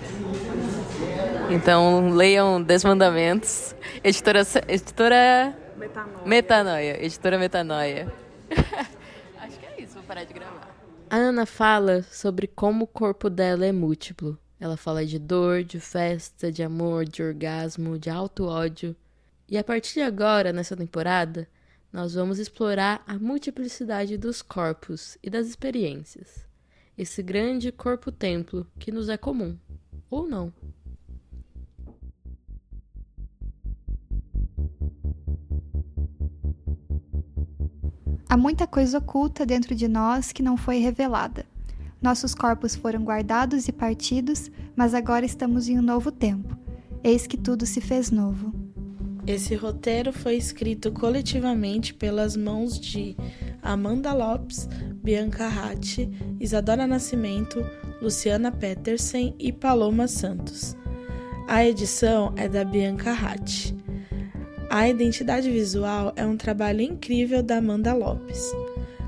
Então, 1.51 2.09
leiam 2.11 2.63
Desmandamentos. 2.63 3.75
Editora, 4.03 4.41
editora 4.67 5.64
Metanoia. 5.85 6.27
Metanoia, 6.27 7.05
editora 7.05 7.39
Metanoia. 7.39 8.13
Acho 9.39 9.61
que 9.61 9.67
é 9.67 9.83
isso, 9.83 9.95
vou 9.95 10.03
parar 10.05 10.25
de 10.25 10.33
gravar. 10.33 10.75
A 11.11 11.17
Ana 11.17 11.45
fala 11.45 12.03
sobre 12.05 12.47
como 12.47 12.85
o 12.85 12.89
corpo 12.89 13.29
dela 13.29 13.67
é 13.67 13.71
múltiplo 13.71 14.39
Ela 14.59 14.79
fala 14.79 15.05
de 15.05 15.19
dor, 15.19 15.63
de 15.63 15.79
festa, 15.79 16.51
de 16.51 16.63
amor, 16.63 17.05
de 17.05 17.23
orgasmo, 17.23 17.99
de 17.99 18.09
alto 18.09 18.47
ódio. 18.47 18.97
E 19.47 19.59
a 19.59 19.63
partir 19.63 19.95
de 19.95 20.01
agora, 20.01 20.55
nessa 20.55 20.75
temporada, 20.75 21.47
nós 21.93 22.15
vamos 22.15 22.39
explorar 22.39 23.05
a 23.07 23.19
multiplicidade 23.19 24.17
dos 24.17 24.41
corpos 24.41 25.19
e 25.23 25.29
das 25.29 25.47
experiências. 25.47 26.47
Esse 26.97 27.23
grande 27.23 27.71
corpo-templo 27.71 28.67
que 28.79 28.91
nos 28.91 29.11
é 29.11 29.19
comum, 29.19 29.59
ou 30.09 30.27
não. 30.27 30.51
Há 38.35 38.37
muita 38.37 38.67
coisa 38.67 38.99
oculta 38.99 39.47
dentro 39.47 39.77
de 39.77 39.87
nós 39.87 40.33
que 40.33 40.43
não 40.43 40.57
foi 40.57 40.79
revelada. 40.79 41.47
Nossos 42.03 42.35
corpos 42.35 42.75
foram 42.75 43.05
guardados 43.05 43.69
e 43.69 43.73
partidos, 43.73 44.51
mas 44.75 44.93
agora 44.93 45.25
estamos 45.25 45.69
em 45.69 45.79
um 45.79 45.83
novo 45.83 46.11
tempo. 46.11 46.59
Eis 47.05 47.29
que 47.29 47.37
tudo 47.37 47.65
se 47.65 47.81
fez 47.81 48.11
novo. 48.11 48.53
Esse 49.25 49.55
roteiro 49.55 50.13
foi 50.13 50.35
escrito 50.35 50.91
coletivamente 50.91 51.95
pelas 51.95 52.37
mãos 52.37 52.81
de 52.81 53.17
Amanda 53.63 54.13
Lopes, 54.13 54.69
Bianca 55.01 55.47
Ratti, 55.47 56.11
Isadora 56.41 56.89
Nascimento, 56.89 57.65
Luciana 58.03 58.51
Petersen 58.51 59.33
e 59.39 59.53
Paloma 59.53 60.09
Santos. 60.09 60.77
A 61.47 61.65
edição 61.65 62.33
é 62.35 62.49
da 62.49 62.65
Bianca 62.65 63.13
Ratti. 63.13 63.84
A 64.75 64.89
identidade 64.89 65.49
visual 65.53 66.13
é 66.17 66.27
um 66.27 66.37
trabalho 66.37 66.81
incrível 66.81 67.45
da 67.45 67.59
Amanda 67.59 67.95
Lopes. 67.95 68.51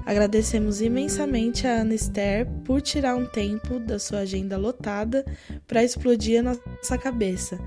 Agradecemos 0.06 0.80
imensamente 0.80 1.66
a 1.66 1.80
Ana 1.80 1.92
Esther 1.92 2.46
por 2.64 2.80
tirar 2.80 3.16
um 3.16 3.26
tempo 3.26 3.80
da 3.80 3.98
sua 3.98 4.20
agenda 4.20 4.56
lotada 4.56 5.26
para 5.66 5.82
explodir 5.82 6.38
a 6.38 6.54
nossa 6.54 6.96
cabeça, 6.96 7.58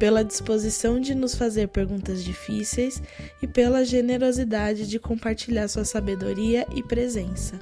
pela 0.00 0.24
disposição 0.24 0.98
de 0.98 1.14
nos 1.14 1.36
fazer 1.36 1.68
perguntas 1.68 2.24
difíceis 2.24 3.00
e 3.40 3.46
pela 3.46 3.84
generosidade 3.84 4.88
de 4.88 4.98
compartilhar 4.98 5.68
sua 5.68 5.84
sabedoria 5.84 6.66
e 6.74 6.82
presença. 6.82 7.56